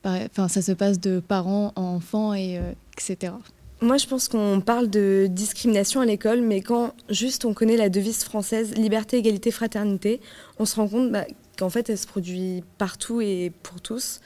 enfin, 0.04 0.46
ça 0.46 0.62
se 0.62 0.70
passe 0.70 1.00
de 1.00 1.18
parents 1.18 1.72
à 1.74 1.80
enfants 1.80 2.34
et 2.34 2.56
euh, 2.56 2.70
etc. 2.92 3.32
Moi, 3.80 3.96
je 3.96 4.06
pense 4.06 4.28
qu'on 4.28 4.60
parle 4.60 4.88
de 4.88 5.26
discrimination 5.28 6.00
à 6.00 6.06
l'école, 6.06 6.40
mais 6.40 6.60
quand 6.60 6.94
juste 7.10 7.44
on 7.44 7.52
connaît 7.52 7.76
la 7.76 7.88
devise 7.88 8.22
française 8.22 8.76
liberté, 8.76 9.16
égalité, 9.18 9.50
fraternité, 9.50 10.20
on 10.60 10.66
se 10.66 10.76
rend 10.76 10.86
compte 10.86 11.10
bah, 11.10 11.24
qu'en 11.58 11.68
fait, 11.68 11.90
elle 11.90 11.98
se 11.98 12.06
produit 12.06 12.62
partout 12.76 13.20
et 13.20 13.50
pour 13.64 13.80
tous, 13.80 14.20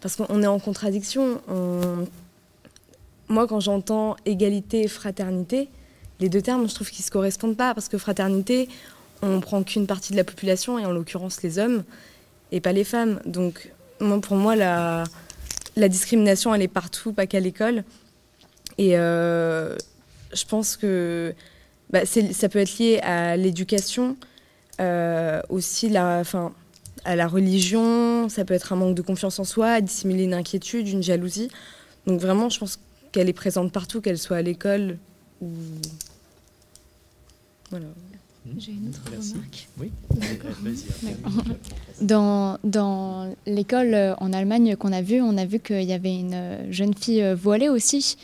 parce 0.00 0.16
qu'on 0.16 0.42
est 0.42 0.46
en 0.46 0.58
contradiction. 0.58 1.42
Moi, 3.28 3.46
quand 3.46 3.60
j'entends 3.60 4.16
égalité 4.24 4.88
fraternité, 4.88 5.68
les 6.18 6.30
deux 6.30 6.40
termes, 6.40 6.66
je 6.66 6.74
trouve 6.74 6.90
qu'ils 6.90 7.04
se 7.04 7.10
correspondent 7.10 7.58
pas, 7.58 7.74
parce 7.74 7.88
que 7.90 7.98
fraternité, 7.98 8.70
on 9.22 9.40
prend 9.40 9.62
qu'une 9.62 9.86
partie 9.86 10.12
de 10.12 10.16
la 10.16 10.24
population, 10.24 10.78
et 10.78 10.86
en 10.86 10.92
l'occurrence 10.92 11.42
les 11.42 11.58
hommes, 11.58 11.84
et 12.52 12.60
pas 12.60 12.72
les 12.72 12.84
femmes. 12.84 13.20
Donc 13.26 13.70
pour 14.22 14.36
moi, 14.36 14.56
la, 14.56 15.04
discrimination, 15.88 16.54
elle 16.54 16.62
est 16.62 16.68
partout, 16.68 17.12
pas 17.12 17.26
qu'à 17.26 17.40
l'école. 17.40 17.84
Et 18.78 18.96
euh, 18.96 19.76
je 20.32 20.44
pense 20.44 20.76
que 20.76 21.34
bah, 21.90 22.00
ça 22.06 22.48
peut 22.48 22.58
être 22.58 22.78
lié 22.78 22.98
à 23.02 23.36
l'éducation, 23.36 24.16
euh, 24.80 25.40
aussi 25.48 25.88
la, 25.88 26.22
à 27.04 27.16
la 27.16 27.28
religion, 27.28 28.28
ça 28.28 28.44
peut 28.44 28.54
être 28.54 28.72
un 28.72 28.76
manque 28.76 28.94
de 28.94 29.02
confiance 29.02 29.38
en 29.38 29.44
soi, 29.44 29.72
à 29.72 29.80
dissimuler 29.80 30.24
une 30.24 30.34
inquiétude, 30.34 30.88
une 30.88 31.02
jalousie. 31.02 31.50
Donc 32.06 32.20
vraiment, 32.20 32.48
je 32.48 32.58
pense 32.58 32.78
qu'elle 33.12 33.28
est 33.28 33.34
présente 33.34 33.72
partout, 33.72 34.00
qu'elle 34.00 34.18
soit 34.18 34.38
à 34.38 34.42
l'école 34.42 34.98
ou... 35.40 35.50
J'ai 38.58 38.72
une 38.72 38.88
autre 38.88 39.02
remarque. 39.04 39.68
Oui, 39.78 39.90
Dans, 42.00 42.58
dans 42.64 43.34
l'école 43.46 43.94
euh, 43.94 44.14
en 44.16 44.32
Allemagne 44.32 44.76
qu'on 44.76 44.92
a 44.92 45.02
vu, 45.02 45.20
on 45.20 45.36
a 45.36 45.44
vu 45.44 45.60
qu'il 45.60 45.82
y 45.82 45.92
avait 45.92 46.14
une 46.14 46.34
euh, 46.34 46.72
jeune 46.72 46.94
fille 46.94 47.22
euh, 47.22 47.34
voilée 47.34 47.68
aussi. 47.68 48.16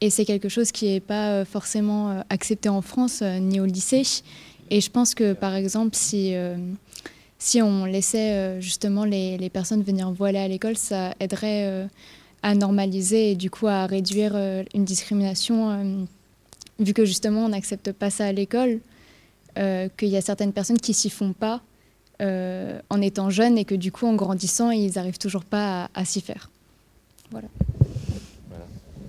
Et 0.00 0.10
c'est 0.10 0.24
quelque 0.24 0.48
chose 0.48 0.70
qui 0.70 0.86
n'est 0.86 1.00
pas 1.00 1.44
forcément 1.44 2.22
accepté 2.28 2.68
en 2.68 2.82
France 2.82 3.22
ni 3.22 3.58
au 3.58 3.64
lycée. 3.64 4.02
Et 4.70 4.80
je 4.80 4.90
pense 4.90 5.14
que, 5.14 5.32
par 5.32 5.54
exemple, 5.54 5.94
si, 5.94 6.34
si 7.38 7.62
on 7.62 7.86
laissait 7.86 8.60
justement 8.60 9.04
les, 9.04 9.38
les, 9.38 9.48
personnes 9.48 9.82
venir 9.82 10.10
voiler 10.10 10.40
à 10.40 10.48
l'école, 10.48 10.76
ça 10.76 11.14
aiderait 11.20 11.88
à 12.42 12.54
normaliser 12.54 13.30
et 13.30 13.34
du 13.34 13.50
coup 13.50 13.66
à 13.66 13.86
réduire 13.86 14.36
une 14.74 14.84
discrimination, 14.84 16.06
vu 16.80 16.92
que 16.92 17.06
justement 17.06 17.46
on 17.46 17.50
n'accepte 17.50 17.92
pas 17.92 18.10
ça 18.10 18.26
à 18.26 18.32
l'école. 18.32 18.80
Euh, 19.56 19.88
qu'il 19.96 20.08
y 20.08 20.16
a 20.16 20.20
certaines 20.20 20.52
personnes 20.52 20.78
qui 20.78 20.94
s'y 20.94 21.10
font 21.10 21.32
pas 21.32 21.62
euh, 22.20 22.80
en 22.90 23.00
étant 23.00 23.30
jeunes 23.30 23.56
et 23.56 23.64
que 23.64 23.76
du 23.76 23.92
coup, 23.92 24.06
en 24.06 24.14
grandissant, 24.14 24.70
ils 24.70 24.94
n'arrivent 24.96 25.18
toujours 25.18 25.44
pas 25.44 25.88
à, 25.94 26.04
s'y 26.04 26.20
faire. 26.20 26.50
Voilà. 27.30 27.46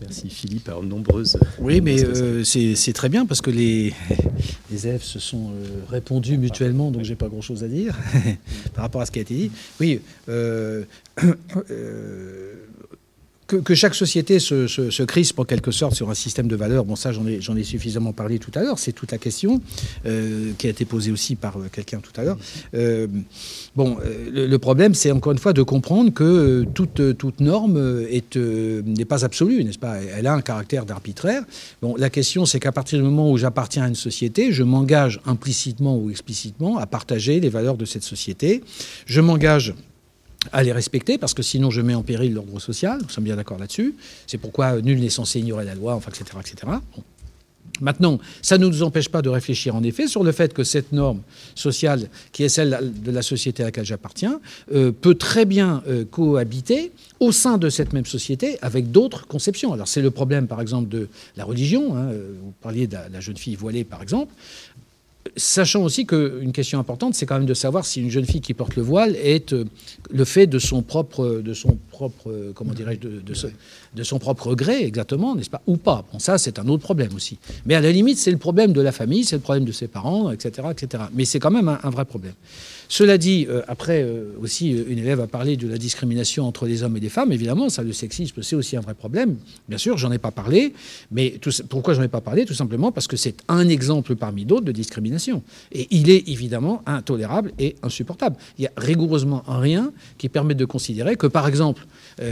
Merci 0.02 0.30
Philippe. 0.30 0.70
Alors, 0.70 0.84
nombreuses. 0.84 1.40
Oui, 1.58 1.82
mais 1.82 2.04
euh, 2.04 2.44
c'est 2.44 2.94
très 2.94 3.10
bien 3.10 3.26
parce 3.26 3.42
que 3.42 3.50
les, 3.50 3.92
les 4.72 4.86
élèves 4.88 5.02
se 5.02 5.18
sont 5.18 5.50
répondus 5.90 6.38
mutuellement, 6.38 6.92
donc 6.92 7.04
j'ai 7.04 7.16
pas 7.16 7.28
grand-chose 7.28 7.64
à 7.64 7.68
dire 7.68 7.98
par 8.76 8.84
rapport 8.84 9.02
à 9.02 9.08
ce 9.08 9.12
qui 9.12 9.18
a 9.18 9.24
été 9.24 9.34
dit. 9.34 9.52
Oui, 9.80 10.00
que, 13.48 13.76
chaque 13.76 13.96
société 13.96 14.40
se, 14.40 14.68
se, 14.68 15.38
en 15.38 15.46
quelque 15.46 15.72
sorte 15.72 15.96
sur 15.96 16.10
un 16.10 16.16
système 16.16 16.48
de 16.48 16.56
valeurs, 16.56 16.86
bon 16.86 16.96
ça 16.96 17.12
j'en 17.12 17.26
ai, 17.28 17.40
ai, 17.40 17.64
suffisamment 17.64 18.14
parlé 18.14 18.40
tout 18.40 18.52
à 18.56 18.62
l'heure, 18.62 18.80
c'est 18.80 18.92
toute 18.92 19.12
la 19.12 19.18
question 19.18 19.62
euh, 20.06 20.52
qui 20.58 20.68
a 20.68 20.70
été 20.70 20.86
posée 20.86 21.12
aussi 21.12 21.36
par 21.36 21.58
euh, 21.58 21.68
quelqu'un 21.72 22.00
tout 22.00 22.12
à 22.20 22.24
l'heure. 22.24 22.38
Euh, 22.74 23.08
bon, 23.76 23.98
le, 24.32 24.58
problème 24.58 24.94
c'est 24.94 25.12
encore 25.12 25.32
une 25.32 25.38
fois 25.38 25.54
de 25.54 25.62
comprendre 25.62 26.12
que 26.12 26.66
toute 26.74 27.40
norme 27.40 28.06
n'est 28.10 29.06
pas 29.06 29.26
absolue, 29.26 29.64
n'est-ce 29.64 29.80
pas? 29.80 29.98
Elle 30.02 30.28
a 30.28 30.34
un 30.34 30.42
caractère 30.42 30.86
d'arbitraire. 30.86 31.44
Bon, 31.82 31.96
la 31.98 32.10
question 32.10 32.46
c'est 32.46 32.60
qu'à 32.60 32.72
partir 32.72 33.00
du 33.00 33.06
moment 33.06 33.32
où 33.32 33.38
j'appartiens 33.38 33.84
à 33.84 33.88
une 33.88 33.96
société, 33.96 34.52
je 34.52 34.64
m'engage 34.64 35.20
implicitement 35.26 35.98
ou 35.98 36.10
explicitement 36.10 36.78
à 36.78 36.88
partager 36.88 37.40
les 37.40 37.50
valeurs 37.50 37.78
de 37.78 37.86
cette 37.86 38.04
société. 38.04 38.64
Je 39.06 39.22
m'engage 39.22 39.74
à 40.52 40.64
les 40.64 40.72
respecter, 40.72 41.18
parce 41.18 41.34
que 41.34 41.44
sinon 41.44 41.70
je 41.70 41.82
mets 41.82 41.96
en 41.96 42.04
péril 42.04 42.34
l'ordre 42.34 42.60
social, 42.60 43.00
nous 43.02 43.10
sommes 43.10 43.24
bien 43.24 43.36
d'accord 43.36 43.58
là-dessus. 43.58 43.96
C'est 44.28 44.38
pourquoi 44.38 44.82
nul 44.82 45.00
n'est 45.00 45.10
censé 45.10 45.40
ignorer 45.40 45.66
la 45.66 45.76
loi, 45.76 45.96
enfin, 45.96 46.12
etc. 46.12 46.56
Maintenant, 47.82 48.20
ça 48.42 48.58
ne 48.58 48.68
nous 48.68 48.84
empêche 48.84 49.10
pas 49.10 49.22
de 49.22 49.30
réfléchir 49.30 49.76
en 49.76 49.84
effet 49.84 50.08
sur 50.08 50.24
le 50.24 50.32
fait 50.32 50.54
que 50.54 50.64
cette 50.64 50.94
norme 50.94 51.22
sociale, 51.56 52.08
qui 52.32 52.44
est 52.44 52.50
celle 52.50 52.94
de 53.04 53.12
la 53.12 53.22
société 53.22 53.64
à 53.64 53.66
laquelle 53.66 53.86
j'appartiens, 53.86 54.40
euh, 54.74 54.92
peut 54.92 55.16
très 55.16 55.46
bien 55.46 55.84
euh, 55.88 56.06
cohabiter 56.06 56.94
au 57.20 57.32
sein 57.32 57.58
de 57.58 57.70
cette 57.70 57.92
même 57.92 58.06
société 58.06 58.58
avec 58.62 58.92
d'autres 58.92 59.28
conceptions. 59.28 59.74
Alors 59.74 59.88
c'est 59.88 60.02
le 60.02 60.12
problème, 60.12 60.48
par 60.48 60.62
exemple, 60.62 60.88
de 60.88 61.10
la 61.36 61.44
religion. 61.44 61.98
Hein, 61.98 62.12
vous 62.12 62.54
parliez 62.62 62.88
de 62.88 62.96
la 63.12 63.20
jeune 63.20 63.38
fille 63.38 63.56
voilée, 63.56 63.84
par 63.84 64.02
exemple. 64.02 64.34
Sachant 65.38 65.84
aussi 65.84 66.06
qu'une 66.06 66.52
question 66.52 66.80
importante, 66.80 67.16
c'est 67.16 67.26
quand 67.26 67.36
même 67.36 67.48
de 67.48 67.54
savoir 67.56 67.86
si 67.86 68.00
une 68.00 68.12
jeune 68.12 68.26
fille 68.26 68.42
qui 68.42 68.54
porte 68.54 68.76
le 68.76 68.84
voile 68.84 69.16
est 69.16 69.54
euh, 69.54 69.66
le 70.12 70.24
fait 70.24 70.46
de 70.46 70.60
son 70.60 70.84
propre, 70.84 71.42
de 71.44 71.54
son 71.54 71.78
propre, 71.90 72.54
comment 72.54 72.74
dirais-je, 72.74 73.00
de, 73.00 73.22
de, 73.96 74.04
son 74.04 74.20
propre 74.20 74.54
gré, 74.54 74.84
exactement, 74.84 75.36
n'est-ce 75.36 75.50
pas, 75.50 75.62
ou 75.66 75.78
pas. 75.78 76.06
Bon, 76.12 76.20
ça, 76.20 76.38
c'est 76.38 76.60
un 76.60 76.68
autre 76.68 76.84
problème 76.84 77.14
aussi. 77.16 77.40
Mais 77.66 77.74
à 77.74 77.82
la 77.82 77.92
limite, 77.92 78.18
c'est 78.18 78.32
le 78.32 78.38
problème 78.38 78.72
de 78.72 78.82
la 78.82 78.92
famille, 78.92 79.24
c'est 79.24 79.36
le 79.36 79.42
problème 79.42 79.66
de 79.66 79.72
ses 79.72 79.88
parents, 79.88 80.32
etc., 80.32 80.68
etc. 80.72 81.06
Mais 81.14 81.26
c'est 81.26 81.40
quand 81.40 81.52
même 81.52 81.68
un, 81.68 81.90
vrai 81.90 82.06
problème. 82.06 82.34
Cela 82.88 83.18
dit, 83.18 83.48
euh, 83.50 83.62
après 83.68 84.04
euh, 84.04 84.34
aussi, 84.42 84.74
euh, 84.74 84.86
une 84.88 85.00
élève 85.00 85.20
a 85.20 85.28
parlé 85.28 85.58
de 85.58 85.68
la 85.68 85.78
discrimination 85.78 86.48
entre 86.48 86.66
les 86.66 86.84
hommes 86.84 86.98
et 86.98 87.00
les 87.00 87.10
femmes. 87.10 87.32
Évidemment, 87.32 87.70
ça, 87.70 87.84
le 87.84 87.94
sexisme, 87.94 88.42
c'est 88.44 88.56
aussi 88.56 88.78
un 88.78 88.82
vrai 88.82 88.94
problème. 88.94 89.38
Bien 89.68 89.78
sûr, 89.78 89.98
j'en 89.98 90.12
ai 90.12 90.18
pas 90.18 90.32
parlé, 90.32 90.74
mais 91.12 91.40
pourquoi 91.70 91.94
j'en 91.94 92.04
ai 92.04 92.08
pas 92.08 92.22
parlé? 92.22 92.46
Tout 92.46 92.54
simplement 92.54 92.92
parce 92.92 93.08
que 93.08 93.18
c'est 93.18 93.36
un 93.48 93.68
exemple 93.68 94.16
parmi 94.16 94.46
d'autres 94.46 94.66
de 94.66 94.72
discrimination. 94.72 95.44
Et 95.72 95.88
il 95.92 96.10
est 96.10 96.30
évidemment 96.30 96.82
intolérable 96.86 97.52
et 97.60 97.76
insupportable. 97.84 98.36
Il 98.58 98.62
n'y 98.62 98.68
a 98.68 98.72
rigoureusement 98.78 99.44
rien 99.48 99.92
qui 100.18 100.30
permette 100.30 100.58
de 100.58 100.66
considérer 100.66 101.16
que, 101.16 101.28
par 101.28 101.48
exemple, 101.48 101.86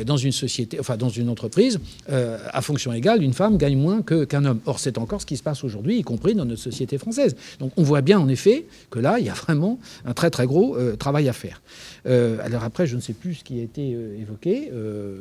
dans 0.06 0.18
une 0.18 0.32
société, 0.32 0.80
enfin 0.80 0.97
dans 0.97 1.10
une 1.10 1.30
entreprise, 1.30 1.80
à 2.08 2.62
fonction 2.62 2.93
égale, 2.93 3.22
une 3.24 3.34
femme 3.34 3.58
gagne 3.58 3.78
moins 3.78 4.01
qu'un 4.01 4.45
homme. 4.45 4.60
Or, 4.66 4.80
c'est 4.80 4.97
encore 4.97 5.22
ce 5.22 5.26
qui 5.26 5.38
se 5.38 5.43
passe 5.43 5.64
aujourd'hui, 5.64 5.97
y 5.97 6.04
compris 6.04 6.36
dans 6.36 6.45
notre 6.45 6.62
société 6.62 6.97
française. 6.97 7.36
Donc, 7.60 7.72
on 7.78 7.84
voit 7.84 8.01
bien 8.01 8.20
en 8.20 8.28
effet 8.28 8.66
que 8.89 8.99
là, 8.99 9.20
il 9.20 9.26
y 9.26 9.30
a 9.30 9.34
vraiment 9.34 9.80
un 10.06 10.14
très 10.14 10.30
très 10.30 10.43
gros 10.46 10.76
euh, 10.76 10.96
travail 10.96 11.30
à 11.30 11.34
faire. 11.34 11.62
Euh, 12.06 12.38
alors 12.44 12.64
après, 12.64 12.86
je 12.86 12.96
ne 12.96 13.02
sais 13.02 13.14
plus 13.14 13.36
ce 13.36 13.44
qui 13.44 13.60
a 13.60 13.64
été 13.64 13.94
euh, 13.94 14.20
évoqué. 14.20 14.70
le 14.72 15.20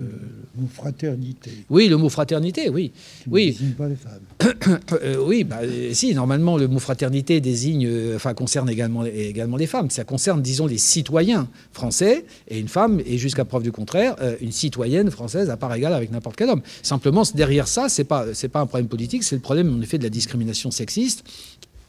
mot 0.56 0.68
fraternité. 0.72 1.50
Oui, 1.70 1.88
le 1.88 1.96
mot 1.96 2.08
fraternité, 2.08 2.68
oui. 2.68 2.92
oui. 3.28 3.46
Ne 3.46 3.52
désigne 3.52 3.72
pas 3.72 3.88
les 3.88 3.96
femmes. 3.96 4.78
oui, 5.26 5.44
bah, 5.44 5.60
si, 5.92 6.14
normalement, 6.14 6.56
le 6.56 6.68
mot 6.68 6.78
fraternité 6.78 7.40
désigne, 7.40 7.88
enfin, 8.14 8.34
concerne 8.34 8.68
également, 8.68 9.04
également 9.04 9.56
les 9.56 9.66
femmes. 9.66 9.90
Ça 9.90 10.04
concerne, 10.04 10.42
disons, 10.42 10.66
les 10.66 10.78
citoyens 10.78 11.48
français 11.72 12.24
et 12.48 12.58
une 12.58 12.68
femme, 12.68 13.00
et 13.06 13.18
jusqu'à 13.18 13.44
preuve 13.44 13.62
du 13.62 13.72
contraire, 13.72 14.16
une 14.40 14.52
citoyenne 14.52 15.10
française 15.10 15.50
à 15.50 15.56
part 15.56 15.74
égale 15.74 15.94
avec 15.94 16.10
n'importe 16.10 16.36
quel 16.36 16.50
homme. 16.50 16.62
Simplement, 16.82 17.22
derrière 17.34 17.68
ça, 17.68 17.88
c'est 17.88 18.04
pas, 18.04 18.34
c'est 18.34 18.48
pas 18.48 18.60
un 18.60 18.66
problème 18.66 18.88
politique, 18.88 19.22
c'est 19.22 19.36
le 19.36 19.42
problème, 19.42 19.76
en 19.76 19.80
effet, 19.82 19.98
de 19.98 20.04
la 20.04 20.10
discrimination 20.10 20.70
sexiste 20.70 21.24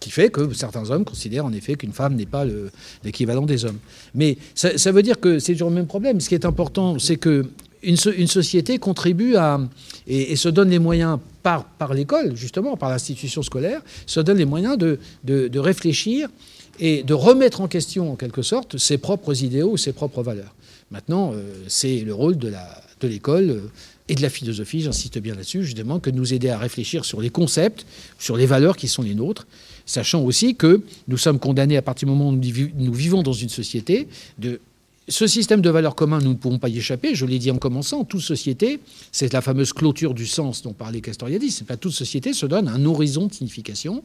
qui 0.03 0.11
fait 0.11 0.29
que 0.29 0.53
certains 0.53 0.91
hommes 0.91 1.05
considèrent 1.05 1.45
en 1.45 1.53
effet 1.53 1.75
qu'une 1.75 1.93
femme 1.93 2.15
n'est 2.15 2.25
pas 2.25 2.45
l'équivalent 3.05 3.45
des 3.45 3.63
hommes. 3.63 3.79
Mais 4.13 4.37
ça, 4.53 4.91
veut 4.91 5.01
dire 5.01 5.17
que 5.17 5.39
c'est 5.39 5.53
toujours 5.53 5.69
le 5.69 5.75
même 5.75 5.87
problème. 5.87 6.19
Ce 6.19 6.27
qui 6.27 6.35
est 6.35 6.45
important, 6.45 6.99
c'est 6.99 7.15
que 7.15 7.45
une, 7.83 7.95
société 7.95 8.79
contribue 8.79 9.35
à 9.37 9.61
et, 10.07 10.35
se 10.35 10.49
donne 10.49 10.69
les 10.69 10.79
moyens 10.79 11.19
par, 11.41 11.65
l'école, 11.93 12.35
justement, 12.35 12.75
par 12.75 12.89
l'institution 12.89 13.43
scolaire, 13.43 13.81
se 14.05 14.19
donne 14.19 14.37
les 14.37 14.45
moyens 14.45 14.77
de, 14.77 14.99
de, 15.23 15.59
réfléchir 15.59 16.27
et 16.79 17.03
de 17.03 17.13
remettre 17.13 17.61
en 17.61 17.69
question, 17.69 18.11
en 18.11 18.15
quelque 18.15 18.41
sorte, 18.41 18.77
ses 18.77 18.97
propres 18.97 19.41
idéaux, 19.41 19.77
ses 19.77 19.93
propres 19.93 20.21
valeurs. 20.21 20.53
Maintenant, 20.91 21.31
euh, 21.33 21.41
c'est 21.67 21.99
le 21.99 22.13
rôle 22.13 22.37
de 22.37 22.51
l'école 23.03 23.47
de 23.47 23.53
euh, 23.53 23.71
et 24.09 24.15
de 24.15 24.21
la 24.21 24.29
philosophie, 24.29 24.81
j'insiste 24.81 25.17
bien 25.19 25.33
là-dessus, 25.33 25.63
justement, 25.63 25.99
que 25.99 26.09
nous 26.09 26.33
aider 26.33 26.49
à 26.49 26.57
réfléchir 26.57 27.05
sur 27.05 27.21
les 27.21 27.29
concepts, 27.29 27.85
sur 28.19 28.35
les 28.35 28.45
valeurs 28.45 28.75
qui 28.75 28.87
sont 28.87 29.01
les 29.01 29.15
nôtres, 29.15 29.47
sachant 29.85 30.21
aussi 30.23 30.55
que 30.55 30.81
nous 31.07 31.17
sommes 31.17 31.39
condamnés 31.39 31.77
à 31.77 31.81
partir 31.81 32.07
du 32.07 32.13
moment 32.13 32.29
où 32.29 32.35
nous 32.35 32.93
vivons 32.93 33.23
dans 33.23 33.33
une 33.33 33.49
société 33.49 34.07
de 34.37 34.59
ce 35.09 35.27
système 35.27 35.59
de 35.59 35.69
valeurs 35.69 35.95
communs, 35.95 36.19
nous 36.19 36.29
ne 36.29 36.35
pouvons 36.35 36.59
pas 36.59 36.69
y 36.69 36.77
échapper. 36.77 37.13
Je 37.13 37.25
l'ai 37.25 37.37
dit 37.37 37.51
en 37.51 37.57
commençant, 37.57 38.05
toute 38.05 38.21
société, 38.21 38.79
c'est 39.11 39.33
la 39.33 39.41
fameuse 39.41 39.73
clôture 39.73 40.13
du 40.13 40.25
sens 40.25 40.61
dont 40.61 40.71
parlait 40.71 41.01
Castoriadis. 41.01 41.63
Toute 41.81 41.91
société 41.91 42.31
se 42.31 42.45
donne 42.45 42.69
un 42.69 42.85
horizon 42.85 43.27
de 43.27 43.33
signification 43.33 44.03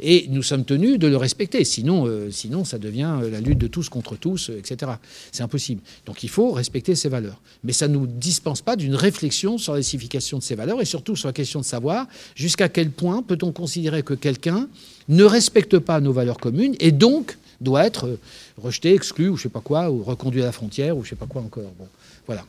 et 0.00 0.26
nous 0.30 0.42
sommes 0.42 0.64
tenus 0.64 0.98
de 0.98 1.06
le 1.06 1.16
respecter. 1.16 1.64
Sinon, 1.64 2.06
euh, 2.06 2.30
sinon 2.32 2.64
ça 2.64 2.78
devient 2.78 3.18
euh, 3.22 3.30
la 3.30 3.40
lutte 3.40 3.58
de 3.58 3.68
tous 3.68 3.88
contre 3.88 4.16
tous, 4.16 4.50
euh, 4.50 4.58
etc. 4.58 4.92
C'est 5.30 5.44
impossible. 5.44 5.82
Donc 6.06 6.24
il 6.24 6.28
faut 6.28 6.50
respecter 6.50 6.96
ces 6.96 7.08
valeurs. 7.08 7.40
Mais 7.62 7.72
ça 7.72 7.86
ne 7.86 7.94
nous 7.94 8.06
dispense 8.08 8.60
pas 8.60 8.74
d'une 8.74 8.96
réflexion 8.96 9.56
sur 9.56 9.74
la 9.74 9.82
signification 9.82 10.38
de 10.38 10.42
ces 10.42 10.56
valeurs 10.56 10.80
et 10.80 10.84
surtout 10.84 11.14
sur 11.14 11.28
la 11.28 11.32
question 11.32 11.60
de 11.60 11.64
savoir 11.64 12.08
jusqu'à 12.34 12.68
quel 12.68 12.90
point 12.90 13.22
peut-on 13.22 13.52
considérer 13.52 14.02
que 14.02 14.14
quelqu'un 14.14 14.68
ne 15.08 15.22
respecte 15.22 15.78
pas 15.78 16.00
nos 16.00 16.12
valeurs 16.12 16.38
communes 16.38 16.74
et 16.80 16.90
donc 16.90 17.36
doit 17.60 17.84
être 17.84 18.06
euh, 18.06 18.18
rejeté, 18.58 18.94
exclu, 18.94 19.28
ou 19.28 19.36
je 19.36 19.44
sais 19.44 19.48
pas 19.48 19.60
quoi, 19.60 19.90
ou 19.90 20.02
reconduit 20.02 20.42
à 20.42 20.46
la 20.46 20.52
frontière, 20.52 20.96
ou 20.96 21.04
je 21.04 21.10
sais 21.10 21.16
pas 21.16 21.26
quoi 21.26 21.42
encore. 21.42 21.70
Bon, 21.78 21.86
voilà. 22.26 22.44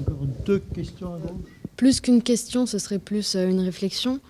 Encore 0.00 0.26
deux 0.44 0.62
questions 0.74 1.14
à 1.14 1.18
Plus 1.76 2.00
qu'une 2.00 2.22
question, 2.22 2.66
ce 2.66 2.78
serait 2.78 2.98
plus 2.98 3.36
euh, 3.36 3.48
une 3.48 3.60
réflexion. 3.60 4.20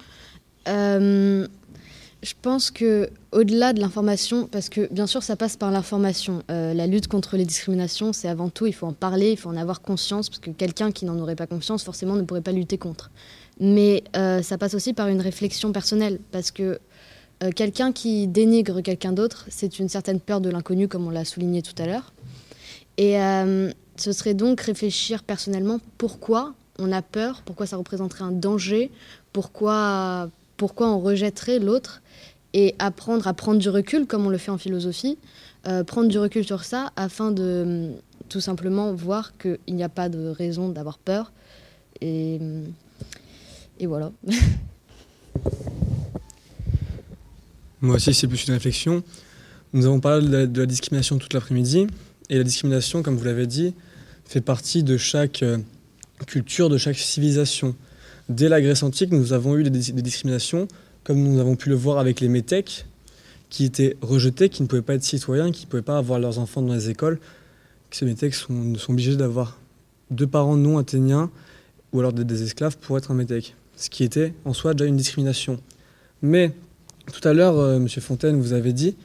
Euh, 0.68 1.46
je 2.22 2.32
pense 2.42 2.70
que 2.72 3.08
au-delà 3.30 3.72
de 3.72 3.80
l'information, 3.80 4.48
parce 4.48 4.68
que 4.68 4.92
bien 4.92 5.06
sûr 5.06 5.22
ça 5.22 5.36
passe 5.36 5.56
par 5.56 5.70
l'information, 5.70 6.42
la 6.48 6.86
lutte 6.88 7.06
contre 7.06 7.36
les 7.36 7.44
discriminations, 7.44 8.12
c'est 8.12 8.26
avant 8.26 8.48
tout, 8.48 8.66
il 8.66 8.72
faut 8.72 8.86
en 8.86 8.94
parler, 8.94 9.32
il 9.32 9.36
faut 9.36 9.50
en 9.50 9.56
avoir 9.56 9.80
conscience, 9.80 10.28
parce 10.28 10.40
que 10.40 10.50
quelqu'un 10.50 10.90
qui 10.90 11.04
n'en 11.04 11.18
aurait 11.18 11.36
pas 11.36 11.46
conscience, 11.46 11.84
forcément, 11.84 12.16
ne 12.16 12.22
pourrait 12.22 12.40
pas 12.40 12.52
lutter 12.52 12.78
contre. 12.78 13.10
Mais 13.60 14.02
ça 14.14 14.58
passe 14.58 14.74
aussi 14.74 14.92
par 14.92 15.06
une 15.08 15.20
réflexion 15.20 15.70
personnelle, 15.70 16.18
parce 16.32 16.50
que 16.50 16.80
euh, 17.42 17.50
quelqu'un 17.50 17.92
qui 17.92 18.26
dénigre 18.26 18.80
quelqu'un 18.80 19.12
d'autre, 19.12 19.44
c'est 19.48 19.78
une 19.78 19.88
certaine 19.88 20.20
peur 20.20 20.40
de 20.40 20.48
l'inconnu, 20.48 20.88
comme 20.88 21.06
on 21.06 21.10
l'a 21.10 21.24
souligné 21.24 21.60
tout 21.62 21.74
à 21.78 21.86
l'heure. 21.86 22.12
Et 22.96 23.20
euh, 23.20 23.70
ce 23.96 24.12
serait 24.12 24.34
donc 24.34 24.60
réfléchir 24.60 25.22
personnellement 25.22 25.78
pourquoi 25.98 26.54
on 26.78 26.92
a 26.92 27.02
peur, 27.02 27.42
pourquoi 27.44 27.66
ça 27.66 27.76
représenterait 27.76 28.24
un 28.24 28.32
danger, 28.32 28.90
pourquoi, 29.32 30.30
pourquoi 30.56 30.88
on 30.90 30.98
rejetterait 31.00 31.58
l'autre, 31.58 32.00
et 32.54 32.74
apprendre 32.78 33.26
à 33.26 33.34
prendre 33.34 33.58
du 33.58 33.68
recul, 33.68 34.06
comme 34.06 34.24
on 34.24 34.30
le 34.30 34.38
fait 34.38 34.50
en 34.50 34.58
philosophie, 34.58 35.18
euh, 35.66 35.84
prendre 35.84 36.08
du 36.08 36.18
recul 36.18 36.44
sur 36.44 36.64
ça 36.64 36.90
afin 36.96 37.32
de 37.32 37.90
tout 38.30 38.40
simplement 38.40 38.94
voir 38.94 39.36
qu'il 39.36 39.58
n'y 39.68 39.84
a 39.84 39.90
pas 39.90 40.08
de 40.08 40.28
raison 40.28 40.70
d'avoir 40.70 40.96
peur. 40.96 41.32
Et, 42.00 42.40
et 43.78 43.86
voilà. 43.86 44.10
Moi 47.82 47.96
aussi, 47.96 48.14
c'est 48.14 48.26
plus 48.26 48.46
une 48.46 48.54
réflexion. 48.54 49.02
Nous 49.72 49.86
avons 49.86 50.00
parlé 50.00 50.46
de 50.46 50.60
la, 50.60 50.66
discrimination 50.66 51.18
toute 51.18 51.34
l'après-midi. 51.34 51.86
Et 52.30 52.38
la 52.38 52.44
discrimination, 52.44 53.02
comme 53.02 53.16
vous 53.16 53.24
l'avez 53.24 53.46
dit, 53.46 53.74
fait 54.24 54.40
partie 54.40 54.82
de 54.82 54.96
chaque 54.96 55.42
euh, 55.42 55.58
culture, 56.26 56.68
de 56.68 56.78
chaque 56.78 56.96
civilisation. 56.96 57.76
Dès 58.28 58.48
la 58.48 58.60
Grèce 58.60 58.82
antique, 58.82 59.12
nous 59.12 59.32
avons 59.32 59.56
eu 59.56 59.62
des, 59.62 59.70
discriminations, 59.70 60.66
comme 61.04 61.22
nous 61.22 61.38
avons 61.38 61.54
pu 61.54 61.68
le 61.68 61.76
voir 61.76 61.98
avec 61.98 62.20
les 62.20 62.28
métèques, 62.28 62.86
qui 63.50 63.64
étaient 63.64 63.96
rejetés, 64.00 64.48
qui 64.48 64.62
ne 64.62 64.66
pouvaient 64.66 64.82
pas 64.82 64.94
être 64.94 65.04
citoyens, 65.04 65.52
qui 65.52 65.66
ne 65.66 65.70
pouvaient 65.70 65.82
pas 65.82 65.98
avoir 65.98 66.18
leurs 66.18 66.38
enfants 66.38 66.62
dans 66.62 66.74
les 66.74 66.90
écoles. 66.90 67.20
Ces 67.90 68.04
métèques 68.04 68.34
sont, 68.34 68.74
obligés 68.88 69.16
d'avoir 69.16 69.58
deux 70.10 70.26
parents 70.26 70.56
non 70.56 70.78
athéniens 70.78 71.30
ou 71.92 72.00
alors 72.00 72.12
des, 72.12 72.42
esclaves 72.42 72.76
pour 72.78 72.98
être 72.98 73.10
un 73.10 73.14
métèque, 73.14 73.54
ce 73.76 73.88
qui 73.88 74.02
était 74.02 74.34
en 74.44 74.52
soi 74.52 74.74
déjà 74.74 74.88
une 74.88 74.96
discrimination. 74.96 75.60
Mais 76.20 76.52
tout 77.12 77.26
à 77.26 77.32
l'heure, 77.32 77.58
euh, 77.58 77.76
M. 77.76 77.88
Fontaine, 77.88 78.40
vous 78.40 78.52
avez 78.52 78.72
dit, 78.72 78.96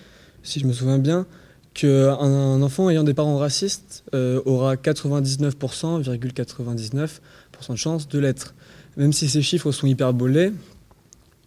si 0.43 0.59
je 0.59 0.65
me 0.65 0.73
souviens 0.73 0.97
bien, 0.97 1.25
qu'un 1.73 2.09
un 2.09 2.61
enfant 2.61 2.89
ayant 2.89 3.03
des 3.03 3.13
parents 3.13 3.37
racistes 3.37 4.03
euh, 4.13 4.41
aura 4.45 4.75
99,99% 4.75 7.19
de 7.69 7.75
chance 7.75 8.09
de 8.09 8.19
l'être. 8.19 8.53
Même 8.97 9.13
si 9.13 9.29
ces 9.29 9.41
chiffres 9.41 9.71
sont 9.71 9.87
hyperbolés, 9.87 10.51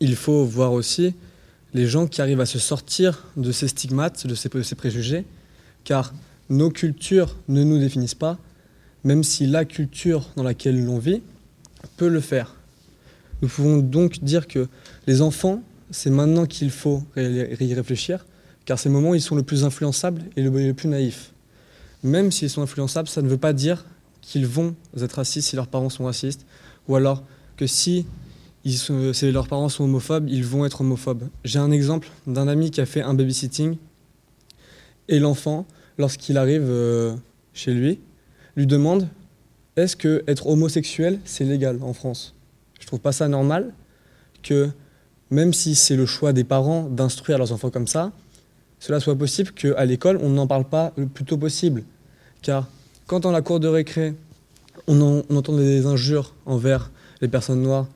il 0.01 0.17
faut 0.17 0.45
voir 0.45 0.73
aussi 0.73 1.15
les 1.75 1.87
gens 1.87 2.07
qui 2.07 2.23
arrivent 2.23 2.41
à 2.41 2.47
se 2.47 2.59
sortir 2.59 3.25
de 3.37 3.53
ces 3.53 3.69
stigmates, 3.69 4.27
de 4.27 4.35
ces 4.35 4.77
préjugés, 4.77 5.25
car 5.83 6.15
nos 6.49 6.71
cultures 6.71 7.37
ne 7.49 7.65
nous 7.65 7.79
définissent 7.79 8.15
pas, 8.15 8.39
même 9.03 9.25
si 9.25 9.47
la 9.47 9.65
culture 9.65 10.31
dans 10.37 10.43
laquelle 10.43 10.83
l'on 10.83 10.99
vit 10.99 11.23
peut 11.97 12.09
le 12.09 12.21
faire. 12.21 12.55
Nous 13.43 13.49
pouvons 13.49 13.79
donc 13.79 14.23
dire 14.23 14.47
que 14.47 14.69
les 15.07 15.21
enfants 15.21 15.63
c'est 15.95 16.11
maintenant 16.11 16.45
qu'il 16.45 16.73
faut 16.73 17.05
y 17.17 17.73
réfléchir, 17.73 18.27
car 18.65 18.81
ces 18.81 18.89
moments, 18.89 19.15
ils 19.15 19.21
sont 19.21 19.37
le 19.37 19.45
plus 19.45 19.65
influençables 19.65 20.23
et 20.37 20.43
le, 20.43 20.75
plus 20.75 20.89
naïfs. 20.89 21.33
Même 22.03 22.33
s'ils 22.33 22.51
sont 22.51 22.63
influençables, 22.63 23.07
ça 23.07 23.23
ne 23.23 23.29
veut 23.29 23.39
pas 23.39 23.53
dire 23.53 23.87
qu'ils 24.21 24.47
vont 24.47 24.75
être 25.01 25.13
racistes 25.13 25.51
si 25.51 25.57
leurs 25.57 25.69
parents 25.69 25.91
sont 25.91 26.05
racistes, 26.05 26.47
ou 26.89 26.97
alors 26.97 27.23
que 27.57 27.69
si, 27.69 28.07
leurs 29.23 29.47
parents 29.47 29.69
sont 29.69 29.85
homophobes, 29.85 30.29
ils 30.29 30.45
vont 30.45 30.67
être 30.67 30.81
homophobes. 30.81 31.29
J'ai 31.45 31.61
un 31.61 31.71
exemple 31.71 32.09
d'un 32.27 32.49
ami 32.49 32.73
qui 32.73 32.81
a 32.81 32.87
fait 32.87 33.03
un 33.03 33.15
babysitting, 33.15 33.77
et 35.07 35.21
l'enfant, 35.21 35.65
lorsqu'il 35.97 36.39
arrive 36.39 36.67
euh, 36.67 37.15
chez 37.53 37.73
lui, 37.73 38.01
lui 38.57 38.67
demande 38.67 39.09
est-ce 39.77 39.95
que 39.95 40.25
être 40.27 40.49
homosexuel, 40.49 41.21
c'est 41.25 41.45
légal 41.45 41.79
en 41.83 41.93
France? 41.93 42.35
Je 42.81 42.87
trouve 42.89 43.01
pas 43.01 43.13
ça 43.13 43.29
normal 43.29 43.73
que 44.43 44.71
même 45.31 45.53
si 45.53 45.75
c'est 45.75 45.97
le 45.97 46.07
choix 46.07 46.33
des 46.33 46.45
parents 46.45 46.85
d'instruire 46.85 47.39
leurs 47.39 47.53
enfants 47.53 47.71
comme 47.71 47.87
ça, 47.87 48.13
cela 48.79 49.01
soit 49.01 49.17
possible 49.17 49.53
qu'à 49.53 49.85
l'école, 49.85 50.19
on 50.23 50.29
n'en 50.29 50.47
parle 50.47 50.65
pas 50.65 50.93
le 50.97 51.07
plus 51.07 51.25
tôt 51.25 51.39
possible. 51.39 51.85
Car 52.43 52.69
quand 53.07 53.21
dans 53.21 53.31
la 53.31 53.41
cour 53.41 53.61
de 53.61 53.69
récré, 53.69 54.15
on, 54.87 55.25
entend 55.35 55.57
des 55.57 55.87
injures 55.87 56.35
envers 56.45 56.91
les 57.21 57.29
personnes 57.29 57.63
noires, 57.63 57.87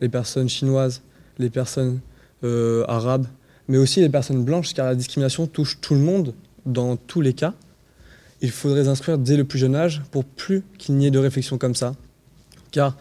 les 0.00 0.08
personnes 0.08 0.48
chinoises, 0.48 1.02
les 1.38 1.50
personnes 1.50 2.00
euh, 2.44 2.84
arabes, 2.88 3.26
mais 3.68 3.78
aussi 3.78 4.00
les 4.00 4.08
personnes 4.08 4.44
blanches, 4.44 4.74
car 4.74 4.86
la 4.86 4.94
discrimination 4.94 5.46
touche 5.46 5.78
tout 5.80 5.94
le 5.94 6.00
monde 6.00 6.34
dans 6.64 6.96
tous 6.96 7.20
les 7.20 7.34
cas, 7.34 7.54
il 8.40 8.50
faudrait 8.50 8.88
inscrire 8.88 9.18
dès 9.18 9.36
le 9.36 9.44
plus 9.44 9.58
jeune 9.58 9.76
âge 9.76 10.02
pour 10.10 10.24
plus 10.24 10.64
qu'il 10.78 10.96
n'y 10.96 11.06
ait 11.06 11.10
de 11.10 11.18
réflexion 11.18 11.58
comme 11.58 11.74
ça. 11.74 11.94
Car 12.70 12.96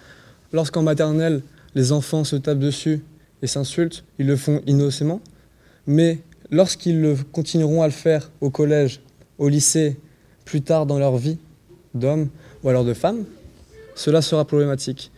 lorsqu'en 0.51 0.83
maternelle, 0.83 1.41
les 1.73 1.91
enfants 1.91 2.23
se 2.23 2.35
tapent 2.35 2.59
dessus 2.59 3.01
et 3.41 3.47
s'insultent, 3.47 4.03
ils 4.19 4.27
le 4.27 4.35
font 4.35 4.61
innocemment. 4.67 5.21
Mais 5.87 6.19
lorsqu'ils 6.49 7.15
continueront 7.31 7.81
à 7.81 7.87
le 7.87 7.93
faire 7.93 8.31
au 8.41 8.49
collège, 8.49 9.01
au 9.37 9.49
lycée 9.49 9.97
plus 10.45 10.61
tard 10.61 10.85
dans 10.85 10.99
leur 10.99 11.17
vie 11.17 11.37
d'hommes 11.93 12.29
ou 12.63 12.69
alors 12.69 12.85
de 12.85 12.93
femmes, 12.93 13.25
cela 13.95 14.21
sera 14.21 14.45
problématique. 14.45 15.11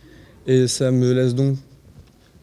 Et 0.46 0.66
ça 0.66 0.90
me 0.90 1.12
laisse 1.12 1.34
donc 1.34 1.56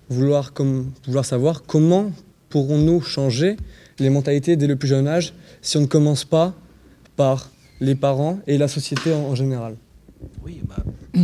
vouloir, 0.10 0.54
comme, 0.54 0.92
vouloir 1.06 1.26
savoir 1.26 1.64
comment 1.64 2.12
pourrons-nous 2.50 3.02
changer 3.02 3.58
les 4.00 4.10
mentalités 4.10 4.56
dès 4.56 4.68
le 4.68 4.76
plus 4.76 4.88
jeune 4.88 5.08
âge 5.08 5.34
si 5.62 5.78
on 5.78 5.82
ne 5.82 5.86
commence 5.86 6.26
pas 6.26 6.54
par 7.16 7.50
les 7.80 7.96
parents 7.96 8.40
et 8.48 8.58
la 8.58 8.68
société 8.68 9.14
en, 9.14 9.36
général 9.36 9.76
Oui, 10.44 10.62
bah, 10.68 10.84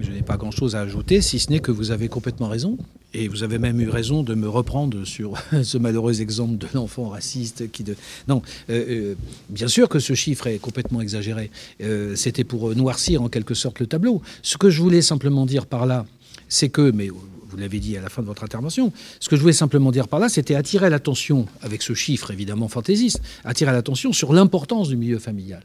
je 0.00 0.10
n'ai 0.10 0.22
pas 0.22 0.36
grand-chose 0.36 0.76
à 0.76 0.80
ajouter, 0.80 1.20
si 1.20 1.38
ce 1.38 1.50
n'est 1.50 1.60
que 1.60 1.70
vous 1.70 1.90
avez 1.90 2.08
complètement 2.08 2.48
raison. 2.48 2.78
Et 3.18 3.28
vous 3.28 3.42
avez 3.42 3.58
même 3.58 3.80
eu 3.80 3.88
raison 3.88 4.22
de 4.22 4.34
me 4.34 4.46
reprendre 4.46 5.06
sur 5.06 5.34
ce 5.62 5.78
malheureux 5.78 6.20
exemple 6.20 6.58
de 6.58 6.66
l'enfant 6.74 7.08
raciste 7.08 7.70
qui... 7.72 7.82
De... 7.82 7.96
Non, 8.28 8.42
euh, 8.68 8.84
euh, 8.88 9.14
bien 9.48 9.68
sûr 9.68 9.88
que 9.88 9.98
ce 10.00 10.12
chiffre 10.12 10.46
est 10.48 10.58
complètement 10.58 11.00
exagéré. 11.00 11.50
Euh, 11.80 12.14
c'était 12.14 12.44
pour 12.44 12.74
noircir 12.74 13.22
en 13.22 13.28
quelque 13.30 13.54
sorte 13.54 13.80
le 13.80 13.86
tableau. 13.86 14.20
Ce 14.42 14.58
que 14.58 14.68
je 14.68 14.82
voulais 14.82 15.00
simplement 15.00 15.46
dire 15.46 15.64
par 15.64 15.86
là, 15.86 16.04
c'est 16.50 16.68
que, 16.68 16.90
mais 16.90 17.08
vous 17.08 17.56
l'avez 17.56 17.78
dit 17.78 17.96
à 17.96 18.02
la 18.02 18.10
fin 18.10 18.20
de 18.20 18.26
votre 18.26 18.44
intervention, 18.44 18.92
ce 19.18 19.30
que 19.30 19.36
je 19.36 19.40
voulais 19.40 19.54
simplement 19.54 19.92
dire 19.92 20.08
par 20.08 20.20
là, 20.20 20.28
c'était 20.28 20.54
attirer 20.54 20.90
l'attention, 20.90 21.46
avec 21.62 21.80
ce 21.80 21.94
chiffre 21.94 22.30
évidemment 22.30 22.68
fantaisiste, 22.68 23.22
attirer 23.44 23.72
l'attention 23.72 24.12
sur 24.12 24.34
l'importance 24.34 24.88
du 24.88 24.96
milieu 24.96 25.18
familial. 25.18 25.62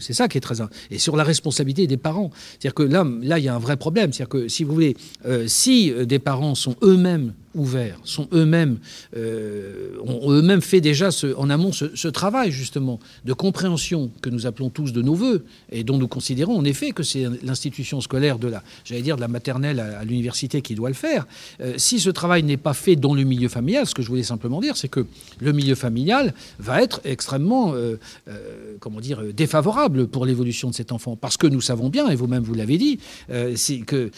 C'est 0.00 0.12
ça 0.12 0.28
qui 0.28 0.38
est 0.38 0.40
très 0.40 0.54
et 0.90 0.98
sur 0.98 1.16
la 1.16 1.24
responsabilité 1.24 1.86
des 1.86 1.96
parents. 1.96 2.30
C'est-à-dire 2.52 2.74
que 2.74 2.82
là, 2.82 3.06
là, 3.22 3.38
il 3.38 3.44
y 3.44 3.48
a 3.48 3.54
un 3.54 3.58
vrai 3.58 3.76
problème. 3.76 4.12
C'est-à-dire 4.12 4.28
que 4.28 4.48
si 4.48 4.64
vous 4.64 4.72
voulez, 4.72 4.96
euh, 5.26 5.46
si 5.46 5.92
euh, 5.92 6.04
des 6.04 6.18
parents 6.18 6.54
sont 6.54 6.76
eux-mêmes 6.82 7.34
ouverts, 7.54 7.98
sont 8.04 8.28
eux-mêmes, 8.32 8.78
euh, 9.16 9.96
ont 10.04 10.30
eux-mêmes 10.30 10.60
fait 10.60 10.80
déjà 10.80 11.10
en 11.36 11.50
amont 11.50 11.72
ce, 11.72 12.08
travail 12.08 12.50
justement 12.50 13.00
de 13.24 13.32
compréhension 13.32 14.10
que 14.22 14.30
nous 14.30 14.46
appelons 14.46 14.70
tous 14.70 14.92
de 14.92 15.02
nos 15.02 15.14
voeux 15.14 15.44
et 15.72 15.84
dont 15.84 15.98
nous 15.98 16.08
considérons 16.08 16.56
en 16.56 16.64
effet 16.64 16.92
que 16.92 17.02
c'est 17.02 17.24
l'institution 17.42 18.00
scolaire 18.00 18.38
de 18.38 18.48
la, 18.48 18.62
j'allais 18.84 19.02
dire 19.02 19.16
de 19.16 19.20
la 19.20 19.28
maternelle 19.28 19.80
à, 19.80 20.04
l'université 20.04 20.62
qui 20.62 20.74
doit 20.74 20.88
le 20.88 20.94
faire. 20.94 21.26
Euh, 21.60 21.74
si 21.76 21.98
ce 21.98 22.10
travail 22.10 22.42
n'est 22.42 22.56
pas 22.56 22.74
fait 22.74 22.96
dans 22.96 23.14
le 23.14 23.24
milieu 23.24 23.48
familial, 23.48 23.86
ce 23.86 23.94
que 23.94 24.02
je 24.02 24.08
voulais 24.08 24.22
simplement 24.22 24.60
dire, 24.60 24.76
c'est 24.76 24.88
que 24.88 25.06
le 25.40 25.52
milieu 25.52 25.74
familial 25.74 26.34
va 26.58 26.82
être 26.82 27.00
extrêmement, 27.04 27.74
euh, 27.74 27.96
comment 28.80 29.00
dire, 29.00 29.22
défavorable 29.32 30.06
pour 30.06 30.26
l'évolution 30.26 30.70
de 30.70 30.74
cet 30.74 30.92
enfant, 30.92 31.16
parce 31.16 31.36
que 31.36 31.46
nous 31.46 31.60
savons 31.60 31.88
bien, 31.88 32.08
et 32.08 32.14
vous-même 32.14 32.42
vous, 32.42 32.54
l'avez 32.54 32.78
dit, 32.78 32.98
c'est 33.56 33.78
que 33.78 34.10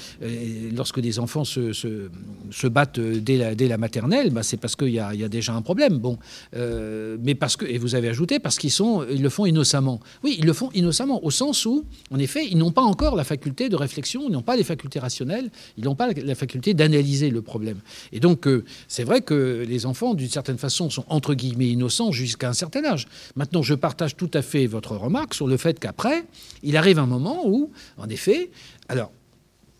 lorsque 0.74 1.00
des 1.00 1.18
enfants 1.18 1.44
se 1.44 2.66
battent 2.66 3.00
dès 3.26 3.68
la, 3.68 3.78
maternelle, 3.78 4.30
bah, 4.30 4.42
c'est 4.42 4.56
parce 4.56 4.76
qu'il 4.76 4.90
y, 4.90 5.00
a 5.00 5.28
déjà 5.28 5.54
un 5.54 5.62
problème. 5.62 5.98
Bon, 5.98 6.18
euh, 6.54 7.16
mais 7.20 7.34
parce 7.34 7.56
que, 7.56 7.66
et 7.66 7.78
vous 7.78 7.94
avez 7.94 8.08
ajouté, 8.08 8.38
parce 8.38 8.58
qu'ils 8.58 8.70
sont, 8.70 9.04
ils 9.10 9.22
le 9.22 9.28
font 9.28 9.46
innocemment. 9.46 10.00
Oui, 10.22 10.36
ils 10.38 10.46
le 10.46 10.52
font 10.52 10.70
innocemment, 10.74 11.24
au 11.24 11.30
sens 11.30 11.66
où, 11.66 11.84
en 12.10 12.18
effet, 12.18 12.46
ils 12.50 12.56
n'ont 12.56 12.70
pas 12.70 12.82
encore 12.82 13.16
la 13.16 13.24
faculté 13.24 13.68
de 13.68 13.76
réflexion, 13.76 14.22
ils 14.28 14.32
n'ont 14.32 14.42
pas 14.42 14.56
les 14.56 14.64
facultés 14.64 14.98
rationnelles, 14.98 15.50
ils 15.76 15.84
n'ont 15.84 15.94
pas 15.94 16.12
la 16.12 16.34
faculté 16.34 16.74
d'analyser 16.74 17.30
le 17.30 17.42
problème. 17.42 17.80
Et 18.12 18.20
donc, 18.20 18.46
euh, 18.46 18.64
c'est 18.88 19.04
vrai 19.04 19.20
que 19.20 19.64
les 19.66 19.86
enfants, 19.86 20.14
d'une 20.14 20.28
certaine 20.28 20.58
façon, 20.58 20.88
sont 20.90 21.04
entre 21.08 21.34
guillemets 21.34 21.68
innocents 21.68 22.12
jusqu'à 22.12 22.48
un 22.48 22.54
certain 22.54 22.84
âge. 22.84 23.06
Maintenant, 23.34 23.62
je 23.62 23.74
partage 23.74 24.16
tout 24.16 24.30
à 24.34 24.42
fait 24.42 24.66
votre 24.66 24.96
remarque 24.96 25.34
sur 25.34 25.48
le 25.48 25.56
fait 25.56 25.78
qu'après, 25.78 26.24
il 26.62 26.76
arrive 26.76 26.98
un 26.98 27.06
moment 27.06 27.42
où, 27.46 27.70
en 27.98 28.08
effet, 28.08 28.50
alors, 28.88 29.10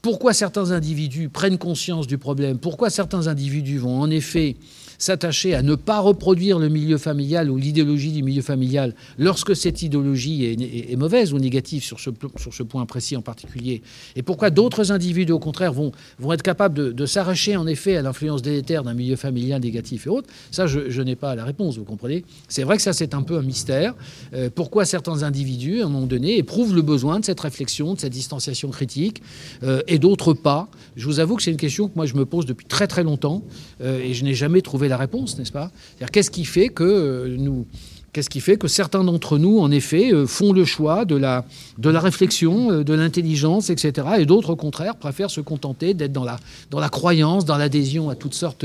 pourquoi 0.06 0.32
certains 0.32 0.70
individus 0.70 1.28
prennent 1.28 1.58
conscience 1.58 2.06
du 2.06 2.16
problème, 2.16 2.58
pourquoi 2.58 2.90
certains 2.90 3.26
individus 3.26 3.78
vont 3.78 4.00
en 4.00 4.08
effet 4.08 4.54
s'attacher 4.98 5.54
à 5.54 5.62
ne 5.62 5.74
pas 5.74 6.00
reproduire 6.00 6.58
le 6.58 6.68
milieu 6.68 6.98
familial 6.98 7.50
ou 7.50 7.56
l'idéologie 7.56 8.12
du 8.12 8.22
milieu 8.22 8.42
familial 8.42 8.94
lorsque 9.18 9.54
cette 9.54 9.82
idéologie 9.82 10.44
est, 10.44 10.96
mauvaise 10.96 11.32
ou 11.32 11.38
négative 11.38 11.82
sur 11.82 12.00
ce, 12.00 12.10
sur 12.36 12.54
ce 12.54 12.62
point 12.62 12.84
précis 12.86 13.16
en 13.16 13.22
particulier. 13.22 13.82
Et 14.14 14.22
pourquoi 14.22 14.50
d'autres 14.50 14.92
individus, 14.92 15.32
au 15.32 15.38
contraire, 15.38 15.72
vont, 15.72 15.92
vont 16.18 16.32
être 16.32 16.42
capables 16.42 16.94
de, 16.94 17.06
s'arracher 17.06 17.56
en 17.56 17.66
effet 17.66 17.96
à 17.96 18.02
l'influence 18.02 18.42
délétère 18.42 18.82
d'un 18.82 18.94
milieu 18.94 19.16
familial 19.16 19.60
négatif 19.60 20.06
et 20.06 20.10
autres? 20.10 20.28
Ça, 20.50 20.66
je, 20.66 21.02
n'ai 21.02 21.16
pas 21.16 21.34
la 21.34 21.44
réponse, 21.44 21.78
vous 21.78 21.84
comprenez? 21.84 22.24
C'est 22.48 22.64
vrai 22.64 22.76
que 22.76 22.82
ça, 22.82 22.92
c'est 22.92 23.14
un 23.14 23.22
peu 23.22 23.38
un 23.38 23.42
mystère. 23.42 23.94
Euh, 24.34 24.50
pourquoi 24.52 24.84
certains 24.84 25.22
individus, 25.22 25.82
à 25.82 25.86
un 25.86 25.88
moment 25.88 26.06
donné, 26.06 26.38
éprouvent 26.38 26.74
le 26.74 26.82
besoin 26.82 27.20
de 27.20 27.24
cette 27.24 27.40
réflexion, 27.40 27.94
de 27.94 28.00
cette 28.00 28.12
distanciation 28.12 28.70
critique, 28.70 29.22
euh, 29.62 29.82
et 29.86 29.98
d'autres 29.98 30.32
pas? 30.32 30.68
Je 30.96 31.06
vous 31.06 31.20
avoue 31.20 31.36
que 31.36 31.42
c'est 31.42 31.50
une 31.50 31.56
question 31.56 31.88
que 31.88 31.94
moi, 31.94 32.06
je 32.06 32.14
me 32.14 32.24
pose 32.24 32.46
depuis 32.46 32.66
très 32.66 32.86
très 32.86 33.04
longtemps, 33.04 33.42
euh, 33.80 34.00
et 34.00 34.14
je 34.14 34.24
n'ai 34.24 34.34
jamais 34.34 34.62
trouvé 34.62 34.85
la 34.88 34.96
réponse, 34.96 35.38
n'est-ce 35.38 35.52
pas? 35.52 35.70
Qu'est-ce 36.12 36.30
qui 36.30 36.44
fait 36.44 36.68
que 36.68 36.84
euh, 36.84 37.36
nous 37.38 37.66
Qu'est-ce 38.12 38.30
qui 38.30 38.40
fait 38.40 38.56
que 38.56 38.66
certains 38.66 39.04
d'entre 39.04 39.36
nous, 39.36 39.58
en 39.58 39.70
effet, 39.70 40.10
euh, 40.10 40.26
font 40.26 40.54
le 40.54 40.64
choix 40.64 41.04
de 41.04 41.16
la, 41.16 41.44
de 41.76 41.90
la 41.90 42.00
réflexion, 42.00 42.72
euh, 42.72 42.82
de 42.82 42.94
l'intelligence, 42.94 43.68
etc., 43.68 44.08
et 44.18 44.24
d'autres, 44.24 44.54
au 44.54 44.56
contraire, 44.56 44.96
préfèrent 44.96 45.30
se 45.30 45.42
contenter 45.42 45.92
d'être 45.92 46.14
dans 46.14 46.24
la, 46.24 46.38
dans 46.70 46.80
la 46.80 46.88
croyance, 46.88 47.44
dans 47.44 47.58
l'adhésion 47.58 48.08
à 48.08 48.14
toutes 48.14 48.32
sortes 48.32 48.64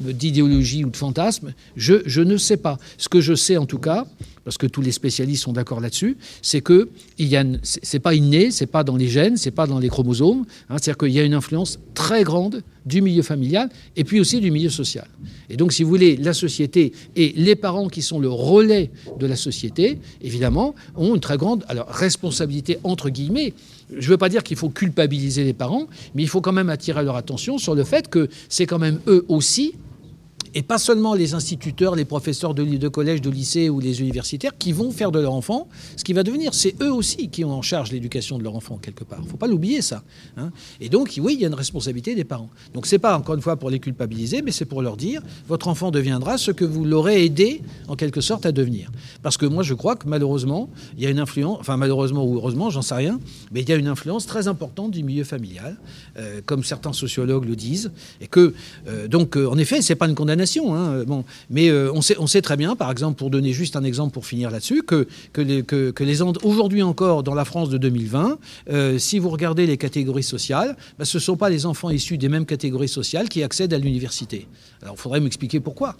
d'idéologies 0.00 0.86
ou 0.86 0.88
de 0.88 0.96
fantasmes? 0.96 1.52
Je, 1.76 1.96
je 2.06 2.22
ne 2.22 2.38
sais 2.38 2.56
pas. 2.56 2.78
Ce 2.96 3.10
que 3.10 3.20
je 3.20 3.34
sais, 3.34 3.58
en 3.58 3.66
tout 3.66 3.78
cas, 3.78 4.06
parce 4.48 4.56
que 4.56 4.66
tous 4.66 4.80
les 4.80 4.92
spécialistes 4.92 5.42
sont 5.42 5.52
d'accord 5.52 5.78
là-dessus, 5.78 6.16
c'est 6.40 6.62
que 6.62 6.88
y 7.18 7.36
c'est 7.62 7.98
pas 7.98 8.14
inné, 8.14 8.50
c'est 8.50 8.64
pas 8.64 8.82
dans 8.82 8.96
les 8.96 9.06
gènes, 9.06 9.36
c'est 9.36 9.50
pas 9.50 9.66
dans 9.66 9.78
les 9.78 9.90
chromosomes. 9.90 10.46
Hein, 10.70 10.76
c'est-à-dire 10.78 10.96
qu'il 10.96 11.10
y 11.10 11.20
a 11.20 11.22
une 11.22 11.34
influence 11.34 11.78
très 11.92 12.24
grande 12.24 12.62
du 12.86 13.02
milieu 13.02 13.20
familial 13.20 13.68
et 13.94 14.04
puis 14.04 14.20
aussi 14.20 14.40
du 14.40 14.50
milieu 14.50 14.70
social. 14.70 15.06
Et 15.50 15.58
donc, 15.58 15.74
si 15.74 15.82
vous 15.82 15.90
voulez, 15.90 16.16
la 16.16 16.32
société 16.32 16.92
et 17.14 17.34
les 17.36 17.56
parents 17.56 17.88
qui 17.88 18.00
sont 18.00 18.20
le 18.20 18.30
relais 18.30 18.90
de 19.20 19.26
la 19.26 19.36
société, 19.36 19.98
évidemment, 20.22 20.74
ont 20.96 21.14
une 21.14 21.20
très 21.20 21.36
grande 21.36 21.66
alors, 21.68 21.88
responsabilité 21.88 22.78
entre 22.84 23.10
guillemets. 23.10 23.52
Je 23.90 23.96
ne 24.06 24.12
veux 24.12 24.16
pas 24.16 24.30
dire 24.30 24.42
qu'il 24.42 24.56
faut 24.56 24.70
culpabiliser 24.70 25.44
les 25.44 25.52
parents, 25.52 25.88
mais 26.14 26.22
il 26.22 26.28
faut 26.28 26.40
quand 26.40 26.52
même 26.52 26.70
attirer 26.70 27.04
leur 27.04 27.16
attention 27.16 27.58
sur 27.58 27.74
le 27.74 27.84
fait 27.84 28.08
que 28.08 28.30
c'est 28.48 28.64
quand 28.64 28.78
même 28.78 28.98
eux 29.08 29.26
aussi 29.28 29.74
et 30.54 30.62
pas 30.62 30.78
seulement 30.78 31.14
les 31.14 31.34
instituteurs, 31.34 31.94
les 31.94 32.04
professeurs 32.04 32.54
de, 32.54 32.64
de, 32.64 32.88
collège, 32.88 33.20
de 33.20 33.30
lycée 33.30 33.68
ou 33.68 33.80
les 33.80 34.00
universitaires 34.00 34.56
qui 34.58 34.72
vont 34.72 34.90
faire 34.90 35.12
de 35.12 35.20
leur 35.20 35.32
enfant 35.32 35.68
ce 35.96 36.04
qui 36.04 36.12
va 36.12 36.22
devenir. 36.22 36.54
C'est 36.54 36.74
eux 36.82 36.92
aussi 36.92 37.28
qui 37.28 37.44
ont 37.44 37.52
en 37.52 37.62
charge 37.62 37.92
l'éducation 37.92 38.38
de 38.38 38.44
leur 38.44 38.54
enfant, 38.54 38.78
quelque 38.78 39.04
part. 39.04 39.18
Il 39.20 39.26
ne 39.26 39.30
faut 39.30 39.36
pas 39.36 39.46
l'oublier, 39.46 39.82
ça. 39.82 40.02
Hein. 40.36 40.50
Et 40.80 40.88
donc, 40.88 41.14
oui, 41.20 41.34
il 41.34 41.40
y 41.40 41.44
a 41.44 41.48
une 41.48 41.54
responsabilité 41.54 42.14
des 42.14 42.24
parents. 42.24 42.50
Donc, 42.74 42.86
ce 42.86 42.94
n'est 42.94 42.98
pas, 42.98 43.16
encore 43.16 43.34
une 43.34 43.42
fois, 43.42 43.56
pour 43.56 43.70
les 43.70 43.80
culpabiliser, 43.80 44.42
mais 44.42 44.50
c'est 44.50 44.64
pour 44.64 44.82
leur 44.82 44.96
dire 44.96 45.22
votre 45.46 45.68
enfant 45.68 45.90
deviendra 45.90 46.38
ce 46.38 46.50
que 46.50 46.64
vous 46.64 46.84
l'aurez 46.84 47.24
aidé, 47.24 47.62
en 47.88 47.96
quelque 47.96 48.20
sorte, 48.20 48.46
à 48.46 48.52
devenir. 48.52 48.90
Parce 49.22 49.36
que 49.36 49.46
moi, 49.46 49.62
je 49.62 49.74
crois 49.74 49.96
que 49.96 50.08
malheureusement, 50.08 50.70
il 50.96 51.02
y 51.02 51.06
a 51.06 51.10
une 51.10 51.20
influence, 51.20 51.58
enfin, 51.60 51.76
malheureusement 51.76 52.24
ou 52.24 52.36
heureusement, 52.36 52.70
j'en 52.70 52.82
sais 52.82 52.94
rien, 52.94 53.20
mais 53.52 53.62
il 53.62 53.68
y 53.68 53.72
a 53.72 53.76
une 53.76 53.88
influence 53.88 54.26
très 54.26 54.48
importante 54.48 54.90
du 54.90 55.02
milieu 55.02 55.24
familial, 55.24 55.76
euh, 56.16 56.40
comme 56.44 56.64
certains 56.64 56.92
sociologues 56.92 57.44
le 57.44 57.56
disent. 57.56 57.90
Et 58.20 58.26
que, 58.26 58.54
euh, 58.86 59.08
donc, 59.08 59.36
euh, 59.36 59.48
en 59.48 59.58
effet, 59.58 59.82
ce 59.82 59.92
n'est 59.92 59.96
pas 59.96 60.08
une 60.08 60.14
condamnation 60.14 60.37
Hein, 60.74 61.04
bon. 61.06 61.24
Mais 61.50 61.68
euh, 61.68 61.92
on, 61.92 62.00
sait, 62.00 62.42
très 62.42 62.56
bien, 62.56 62.76
par 62.76 62.90
exemple, 62.90 63.18
pour 63.18 63.30
donner 63.30 63.52
juste 63.52 63.76
un 63.76 63.84
exemple 63.84 64.12
pour 64.12 64.26
finir 64.26 64.50
là-dessus, 64.50 64.82
que, 64.82 65.06
que, 65.32 65.40
les, 65.40 65.62
que, 65.62 65.92
aujourd'hui 66.46 66.82
encore, 66.82 67.22
dans 67.22 67.34
la 67.34 67.44
France 67.44 67.70
de 67.70 67.78
2020, 67.78 68.38
euh, 68.70 68.98
si 68.98 69.18
vous 69.18 69.30
regardez 69.30 69.66
les 69.66 69.76
catégories 69.76 70.22
sociales, 70.22 70.76
bah, 70.98 71.04
ce 71.04 71.18
ne 71.18 71.22
sont 71.22 71.36
pas 71.36 71.50
les 71.50 71.66
enfants 71.66 71.90
issus 71.90 72.18
des 72.18 72.28
mêmes 72.28 72.46
catégories 72.46 72.88
sociales 72.88 73.28
qui 73.28 73.42
accèdent 73.42 73.74
à 73.74 73.78
l'université. 73.78 74.46
Alors 74.82 74.94
il 74.96 75.00
faudrait 75.00 75.20
m'expliquer 75.20 75.60
pourquoi. 75.60 75.96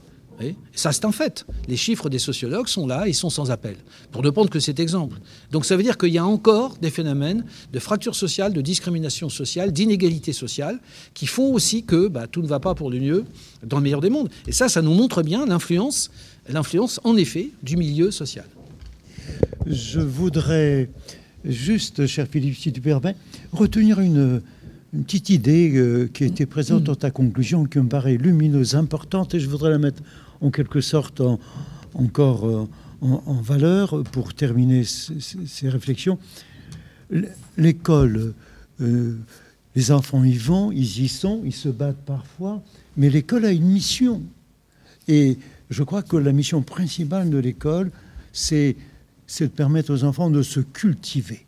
Ça, 0.74 0.92
c'est 0.92 1.04
un 1.04 1.12
fait. 1.12 1.44
Les 1.66 1.76
chiffres 1.76 2.08
des 2.08 2.18
sociologues 2.18 2.68
sont 2.68 2.86
là, 2.86 3.08
ils 3.08 3.14
sont 3.14 3.30
sans 3.30 3.50
appel, 3.50 3.76
pour 4.12 4.22
ne 4.22 4.30
prendre 4.30 4.50
que 4.50 4.60
cet 4.60 4.78
exemple. 4.78 5.18
Donc 5.50 5.64
ça 5.64 5.76
veut 5.76 5.82
dire 5.82 5.98
qu'il 5.98 6.10
y 6.10 6.18
a 6.18 6.24
encore 6.24 6.76
des 6.76 6.90
phénomènes 6.90 7.44
de 7.72 7.78
fracture 7.78 8.14
sociale, 8.14 8.52
de 8.52 8.60
discrimination 8.60 9.28
sociale, 9.28 9.72
d'inégalité 9.72 10.32
sociale, 10.32 10.78
qui 11.14 11.26
font 11.26 11.52
aussi 11.52 11.84
que 11.84 12.08
bah, 12.08 12.26
tout 12.26 12.42
ne 12.42 12.46
va 12.46 12.60
pas 12.60 12.74
pour 12.74 12.90
le 12.90 13.00
mieux 13.00 13.24
dans 13.64 13.78
le 13.78 13.82
meilleur 13.82 14.00
des 14.00 14.10
mondes. 14.10 14.30
Et 14.46 14.52
ça, 14.52 14.68
ça 14.68 14.82
nous 14.82 14.94
montre 14.94 15.22
bien 15.22 15.46
l'influence, 15.46 16.10
l'influence 16.48 17.00
en 17.04 17.16
effet, 17.16 17.50
du 17.62 17.76
milieu 17.76 18.10
social. 18.10 18.46
Je 19.66 20.00
voudrais 20.00 20.88
juste, 21.44 22.06
cher 22.06 22.26
Philippe, 22.30 22.56
si 22.56 22.72
tu 22.72 22.80
permets, 22.80 23.16
retenir 23.52 24.00
une, 24.00 24.40
une 24.94 25.04
petite 25.04 25.30
idée 25.30 25.72
euh, 25.74 26.08
qui 26.12 26.24
était 26.24 26.46
présente 26.46 26.84
dans 26.84 26.94
ta 26.94 27.10
conclusion, 27.10 27.64
qui 27.64 27.78
me 27.78 27.88
paraît 27.88 28.16
lumineuse, 28.16 28.74
importante, 28.74 29.34
et 29.34 29.40
je 29.40 29.48
voudrais 29.48 29.70
la 29.70 29.78
mettre 29.78 30.02
en 30.40 30.50
quelque 30.50 30.80
sorte 30.80 31.22
encore 31.94 32.46
euh, 32.46 32.68
en, 33.00 33.40
valeur 33.40 34.02
pour 34.12 34.34
terminer 34.34 34.84
ces 34.84 35.68
réflexions. 35.68 36.18
L'école, 37.56 38.34
euh, 38.80 39.16
les 39.74 39.92
enfants 39.92 40.24
y 40.24 40.36
vont, 40.36 40.72
ils 40.72 41.02
y 41.02 41.08
sont, 41.08 41.42
ils 41.44 41.54
se 41.54 41.68
battent 41.68 42.04
parfois, 42.04 42.62
mais 42.96 43.08
l'école 43.08 43.44
a 43.44 43.52
une 43.52 43.66
mission. 43.66 44.22
Et 45.06 45.38
je 45.70 45.82
crois 45.82 46.02
que 46.02 46.16
la 46.16 46.32
mission 46.32 46.62
principale 46.62 47.30
de 47.30 47.38
l'école, 47.38 47.90
c'est 48.32 48.76
de 49.40 49.46
permettre 49.46 49.92
aux 49.92 50.04
enfants 50.04 50.30
de 50.30 50.42
se 50.42 50.60
cultiver. 50.60 51.46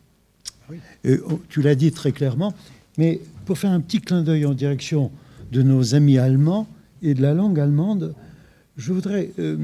Oh, 1.05 1.41
tu 1.49 1.61
l'as 1.61 1.75
dit 1.75 1.91
très 1.91 2.11
clairement, 2.11 2.53
mais 2.97 3.19
pour 3.45 3.57
faire 3.57 3.71
un 3.71 3.81
petit 3.81 3.99
clin 3.99 4.21
d'œil 4.21 4.45
en 4.45 4.53
direction 4.53 5.11
de 5.51 5.61
nos 5.61 5.95
amis 5.95 6.17
allemands 6.17 6.67
et 7.01 7.13
de 7.13 7.21
la 7.21 7.33
langue 7.33 7.59
allemande, 7.59 8.15
je 8.77 8.93
voudrais 8.93 9.31
euh, 9.39 9.57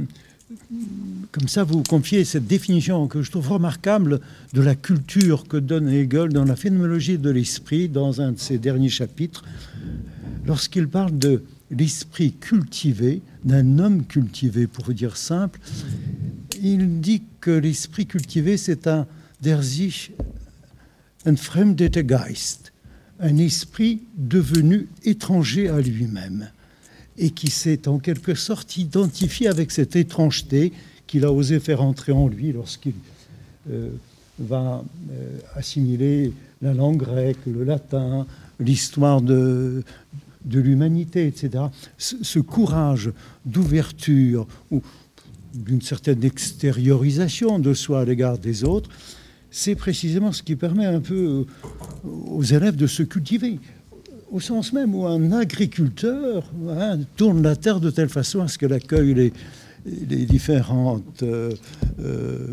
comme 1.31 1.47
ça, 1.47 1.63
vous 1.65 1.83
confiez 1.83 2.23
cette 2.23 2.47
définition 2.47 3.07
que 3.07 3.21
je 3.21 3.31
trouve 3.31 3.49
remarquable 3.49 4.21
de 4.53 4.61
la 4.61 4.75
culture 4.75 5.45
que 5.45 5.57
donne 5.57 5.89
Hegel 5.89 6.29
dans 6.29 6.45
la 6.45 6.55
phénoménologie 6.55 7.17
de 7.17 7.29
l'esprit, 7.29 7.89
dans 7.89 8.21
un 8.21 8.31
de 8.31 8.39
ses 8.39 8.57
derniers 8.57 8.89
chapitres, 8.89 9.43
lorsqu'il 10.45 10.87
parle 10.87 11.17
de 11.17 11.43
l'esprit 11.69 12.31
cultivé, 12.31 13.21
d'un 13.43 13.79
homme 13.79 14.05
cultivé, 14.05 14.67
pour 14.67 14.93
dire 14.93 15.17
simple. 15.17 15.59
Il 16.61 17.01
dit 17.01 17.23
que 17.41 17.51
l'esprit 17.51 18.05
cultivé, 18.05 18.55
c'est 18.55 18.87
un 18.87 19.05
der 19.41 19.61
sich 19.63 20.11
entfremdete 21.25 21.99
Geist, 22.07 22.71
un 23.19 23.37
esprit 23.37 24.01
devenu 24.15 24.87
étranger 25.03 25.67
à 25.67 25.81
lui-même 25.81 26.49
et 27.17 27.31
qui 27.31 27.49
s'est 27.49 27.87
en 27.87 27.99
quelque 27.99 28.35
sorte 28.35 28.77
identifié 28.77 29.47
avec 29.47 29.71
cette 29.71 29.95
étrangeté 29.95 30.71
qu'il 31.07 31.25
a 31.25 31.31
osé 31.31 31.59
faire 31.59 31.81
entrer 31.81 32.11
en 32.11 32.27
lui 32.27 32.51
lorsqu'il 32.51 32.93
euh, 33.71 33.89
va 34.39 34.83
euh, 35.11 35.39
assimiler 35.55 36.33
la 36.61 36.73
langue 36.73 36.97
grecque, 36.97 37.39
le 37.45 37.63
latin, 37.63 38.27
l'histoire 38.59 39.21
de, 39.21 39.83
de 40.45 40.59
l'humanité, 40.59 41.27
etc. 41.27 41.65
Ce, 41.97 42.39
courage 42.39 43.11
d'ouverture 43.45 44.47
ou 44.71 44.81
d'une 45.53 45.81
certaine 45.81 46.23
extériorisation 46.23 47.59
de 47.59 47.73
soi 47.73 48.01
à 48.01 48.05
l'égard 48.05 48.37
des 48.37 48.63
autres, 48.63 48.89
c'est 49.49 49.75
précisément 49.75 50.31
ce 50.31 50.43
qui 50.43 50.55
permet 50.55 50.85
un 50.85 50.99
peu 50.99 51.45
aux 52.03 52.43
élèves 52.43 52.75
de 52.75 52.87
se 52.87 53.03
cultiver 53.03 53.59
au 54.31 54.39
sens 54.39 54.73
même 54.73 54.93
où 54.95 55.05
un 55.05 55.31
agriculteur 55.31 56.43
hein, 56.69 56.99
tourne 57.15 57.41
la 57.41 57.55
terre 57.55 57.79
de 57.79 57.89
telle 57.89 58.09
façon 58.09 58.41
à 58.41 58.47
ce 58.47 58.57
qu'elle 58.57 58.73
accueille 58.73 59.13
les, 59.13 59.33
différentes 60.25 61.23
euh, 61.23 61.53
euh, 61.99 62.47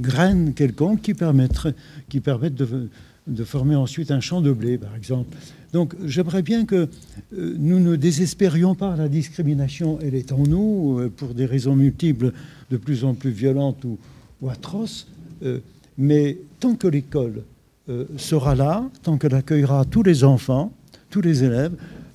graines 0.00 0.54
quelconques 0.54 1.02
qui, 1.02 1.14
permettent 1.14 2.54
de, 2.54 3.44
former 3.44 3.76
ensuite 3.76 4.10
un 4.10 4.18
champ 4.18 4.40
de 4.40 4.50
blé, 4.50 4.76
par 4.76 4.96
exemple. 4.96 5.36
Donc 5.72 5.94
j'aimerais 6.04 6.42
bien 6.42 6.64
que 6.64 6.88
euh, 7.38 7.54
nous 7.58 7.78
ne 7.78 7.94
désespérions 7.94 8.74
pas. 8.74 8.96
La 8.96 9.08
discrimination, 9.08 10.00
elle 10.02 10.16
est 10.16 10.32
en 10.32 10.42
nous, 10.42 11.08
pour 11.16 11.34
des 11.34 11.46
raisons 11.46 11.76
multiples, 11.76 12.32
de 12.70 12.76
plus 12.76 13.04
en 13.04 13.14
plus 13.14 13.30
violentes 13.30 13.84
ou 13.84 14.48
atroces. 14.48 15.06
mais 15.96 16.38
tant 16.58 16.74
que 16.74 16.88
l'école 16.88 17.44
euh, 17.88 18.04
sera 18.16 18.54
là, 18.54 18.88
tant 19.02 19.18
qu'elle 19.18 19.34
accueillera 19.34 19.84
tous 19.84 20.04
les 20.04 20.22
enfants, 20.22 20.72
tous 21.10 21.20
les 21.20 21.42
élèves, 21.42 21.72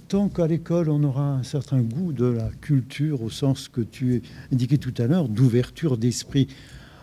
tant 0.07 0.29
qu'à 0.29 0.47
l'école 0.47 0.89
on 0.89 1.03
aura 1.03 1.33
un 1.33 1.43
certain 1.43 1.81
goût 1.81 2.13
de 2.13 2.25
la 2.25 2.49
culture 2.61 3.21
au 3.21 3.29
sens 3.29 3.67
que 3.67 3.81
tu 3.81 4.15
as 4.15 4.53
indiqué 4.53 4.77
tout 4.77 4.93
à 4.97 5.07
l'heure, 5.07 5.27
d'ouverture 5.27 5.97
d'esprit 5.97 6.47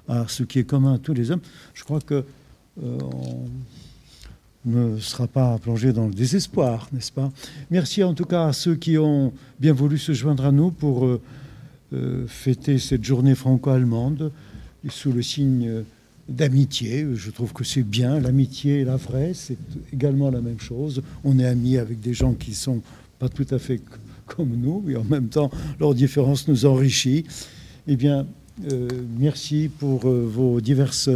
à 0.08 0.24
ce 0.28 0.44
qui 0.44 0.60
est 0.60 0.64
commun 0.64 0.94
à 0.94 0.98
tous 0.98 1.12
les 1.12 1.30
hommes, 1.30 1.42
je 1.74 1.84
crois 1.84 2.00
que 2.00 2.24
euh, 2.82 2.98
on 4.66 4.70
ne 4.70 4.98
sera 4.98 5.26
pas 5.26 5.58
plongé 5.58 5.92
dans 5.92 6.06
le 6.06 6.14
désespoir, 6.14 6.88
n'est-ce 6.92 7.12
pas? 7.12 7.30
Merci 7.70 8.02
en 8.02 8.14
tout 8.14 8.24
cas 8.24 8.46
à 8.46 8.52
ceux 8.54 8.76
qui 8.76 8.96
ont 8.96 9.34
bien 9.60 9.74
voulu 9.74 9.98
se 9.98 10.12
joindre 10.12 10.46
à 10.46 10.52
nous 10.52 10.70
pour 10.70 11.04
euh, 11.04 12.26
fêter 12.26 12.78
cette 12.78 13.04
journée 13.04 13.34
franco-allemande 13.34 14.32
sous 14.88 15.12
le 15.12 15.20
signe 15.20 15.84
d'amitié. 16.28 17.06
Je 17.14 17.30
trouve 17.30 17.52
que 17.52 17.64
c'est 17.64 17.82
bien. 17.82 18.20
L'amitié 18.20 18.80
et 18.80 18.84
la 18.84 18.96
vraie, 18.96 19.32
c'est 19.34 19.58
également 19.92 20.30
la 20.30 20.40
même 20.40 20.60
chose. 20.60 21.02
On 21.24 21.38
est 21.38 21.46
amis 21.46 21.78
avec 21.78 22.00
des 22.00 22.14
gens 22.14 22.34
qui 22.34 22.54
sont 22.54 22.82
pas 23.18 23.28
tout 23.28 23.46
à 23.50 23.58
fait 23.58 23.80
comme 24.26 24.56
nous, 24.56 24.84
et 24.88 24.96
en 24.96 25.04
même 25.04 25.28
temps, 25.28 25.50
leur 25.78 25.94
différence 25.94 26.48
nous 26.48 26.64
enrichit. 26.64 27.24
Eh 27.86 27.96
bien, 27.96 28.26
euh, 28.70 28.88
merci 29.18 29.70
pour 29.78 30.08
euh, 30.08 30.26
vos 30.26 30.60
diverses 30.60 31.10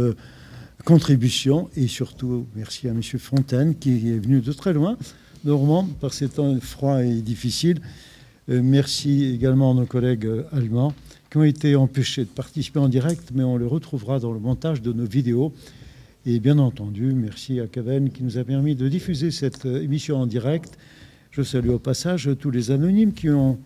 contributions 0.85 1.69
et 1.75 1.87
surtout 1.87 2.45
merci 2.55 2.87
à 2.87 2.91
M. 2.91 3.01
Fontaine 3.01 3.75
qui 3.75 4.09
est 4.09 4.19
venu 4.19 4.41
de 4.41 4.51
très 4.51 4.73
loin, 4.73 4.97
Normand, 5.45 5.87
par 5.99 6.13
ces 6.13 6.29
temps 6.29 6.59
froids 6.59 7.03
et 7.03 7.21
difficiles. 7.21 7.79
Euh, 8.49 8.61
merci 8.63 9.25
également 9.33 9.71
à 9.71 9.73
nos 9.73 9.85
collègues 9.85 10.27
allemands 10.51 10.93
qui 11.29 11.37
ont 11.37 11.43
été 11.43 11.75
empêchés 11.75 12.23
de 12.23 12.29
participer 12.29 12.79
en 12.79 12.89
direct, 12.89 13.31
mais 13.33 13.43
on 13.43 13.57
le 13.57 13.67
retrouvera 13.67 14.19
dans 14.19 14.31
le 14.31 14.39
montage 14.39 14.81
de 14.81 14.91
nos 14.91 15.05
vidéos. 15.05 15.53
Et 16.25 16.39
bien 16.39 16.57
entendu, 16.57 17.13
merci 17.13 17.59
à 17.59 17.67
Kaven 17.67 18.09
qui 18.09 18.23
nous 18.23 18.37
a 18.37 18.43
permis 18.43 18.75
de 18.75 18.89
diffuser 18.89 19.31
cette 19.31 19.65
euh, 19.65 19.81
émission 19.81 20.17
en 20.17 20.25
direct. 20.25 20.77
Je 21.31 21.43
salue 21.43 21.69
au 21.69 21.79
passage 21.79 22.29
tous 22.39 22.51
les 22.51 22.71
anonymes 22.71 23.13
qui 23.13 23.29
ont 23.29 23.59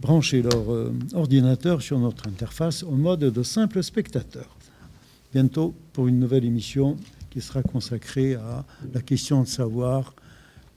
branché 0.00 0.42
leur 0.42 0.72
euh, 0.72 0.94
ordinateur 1.12 1.82
sur 1.82 1.98
notre 1.98 2.28
interface 2.28 2.82
au 2.82 2.92
mode 2.92 3.20
de 3.20 3.42
simple 3.42 3.82
spectateur. 3.82 4.56
Bientôt 5.32 5.74
pour 5.92 6.08
une 6.08 6.20
nouvelle 6.20 6.44
émission 6.44 6.96
qui 7.30 7.40
sera 7.40 7.62
consacrée 7.62 8.34
à 8.34 8.64
la 8.92 9.02
question 9.02 9.42
de 9.42 9.48
savoir 9.48 10.14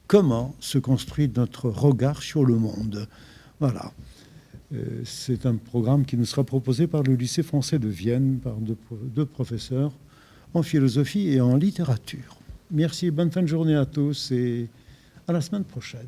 comment 0.07 0.55
se 0.59 0.79
construit 0.79 1.31
notre 1.35 1.69
regard 1.69 2.23
sur 2.23 2.43
le 2.43 2.55
monde. 2.55 3.07
Voilà. 3.59 3.91
Euh, 4.73 5.01
c'est 5.05 5.45
un 5.45 5.55
programme 5.55 6.05
qui 6.05 6.17
nous 6.17 6.25
sera 6.25 6.43
proposé 6.43 6.87
par 6.87 7.03
le 7.03 7.15
lycée 7.15 7.43
français 7.43 7.79
de 7.79 7.87
Vienne, 7.87 8.39
par 8.39 8.55
deux, 8.57 9.25
professeurs 9.25 9.93
en 10.53 10.63
philosophie 10.63 11.29
et 11.29 11.41
en 11.41 11.55
littérature. 11.55 12.37
Merci, 12.71 13.11
bonne 13.11 13.31
fin 13.31 13.41
de 13.41 13.47
journée 13.47 13.75
à 13.75 13.85
tous 13.85 14.31
et 14.31 14.67
à 15.27 15.33
la 15.33 15.41
semaine 15.41 15.63
prochaine. 15.63 16.07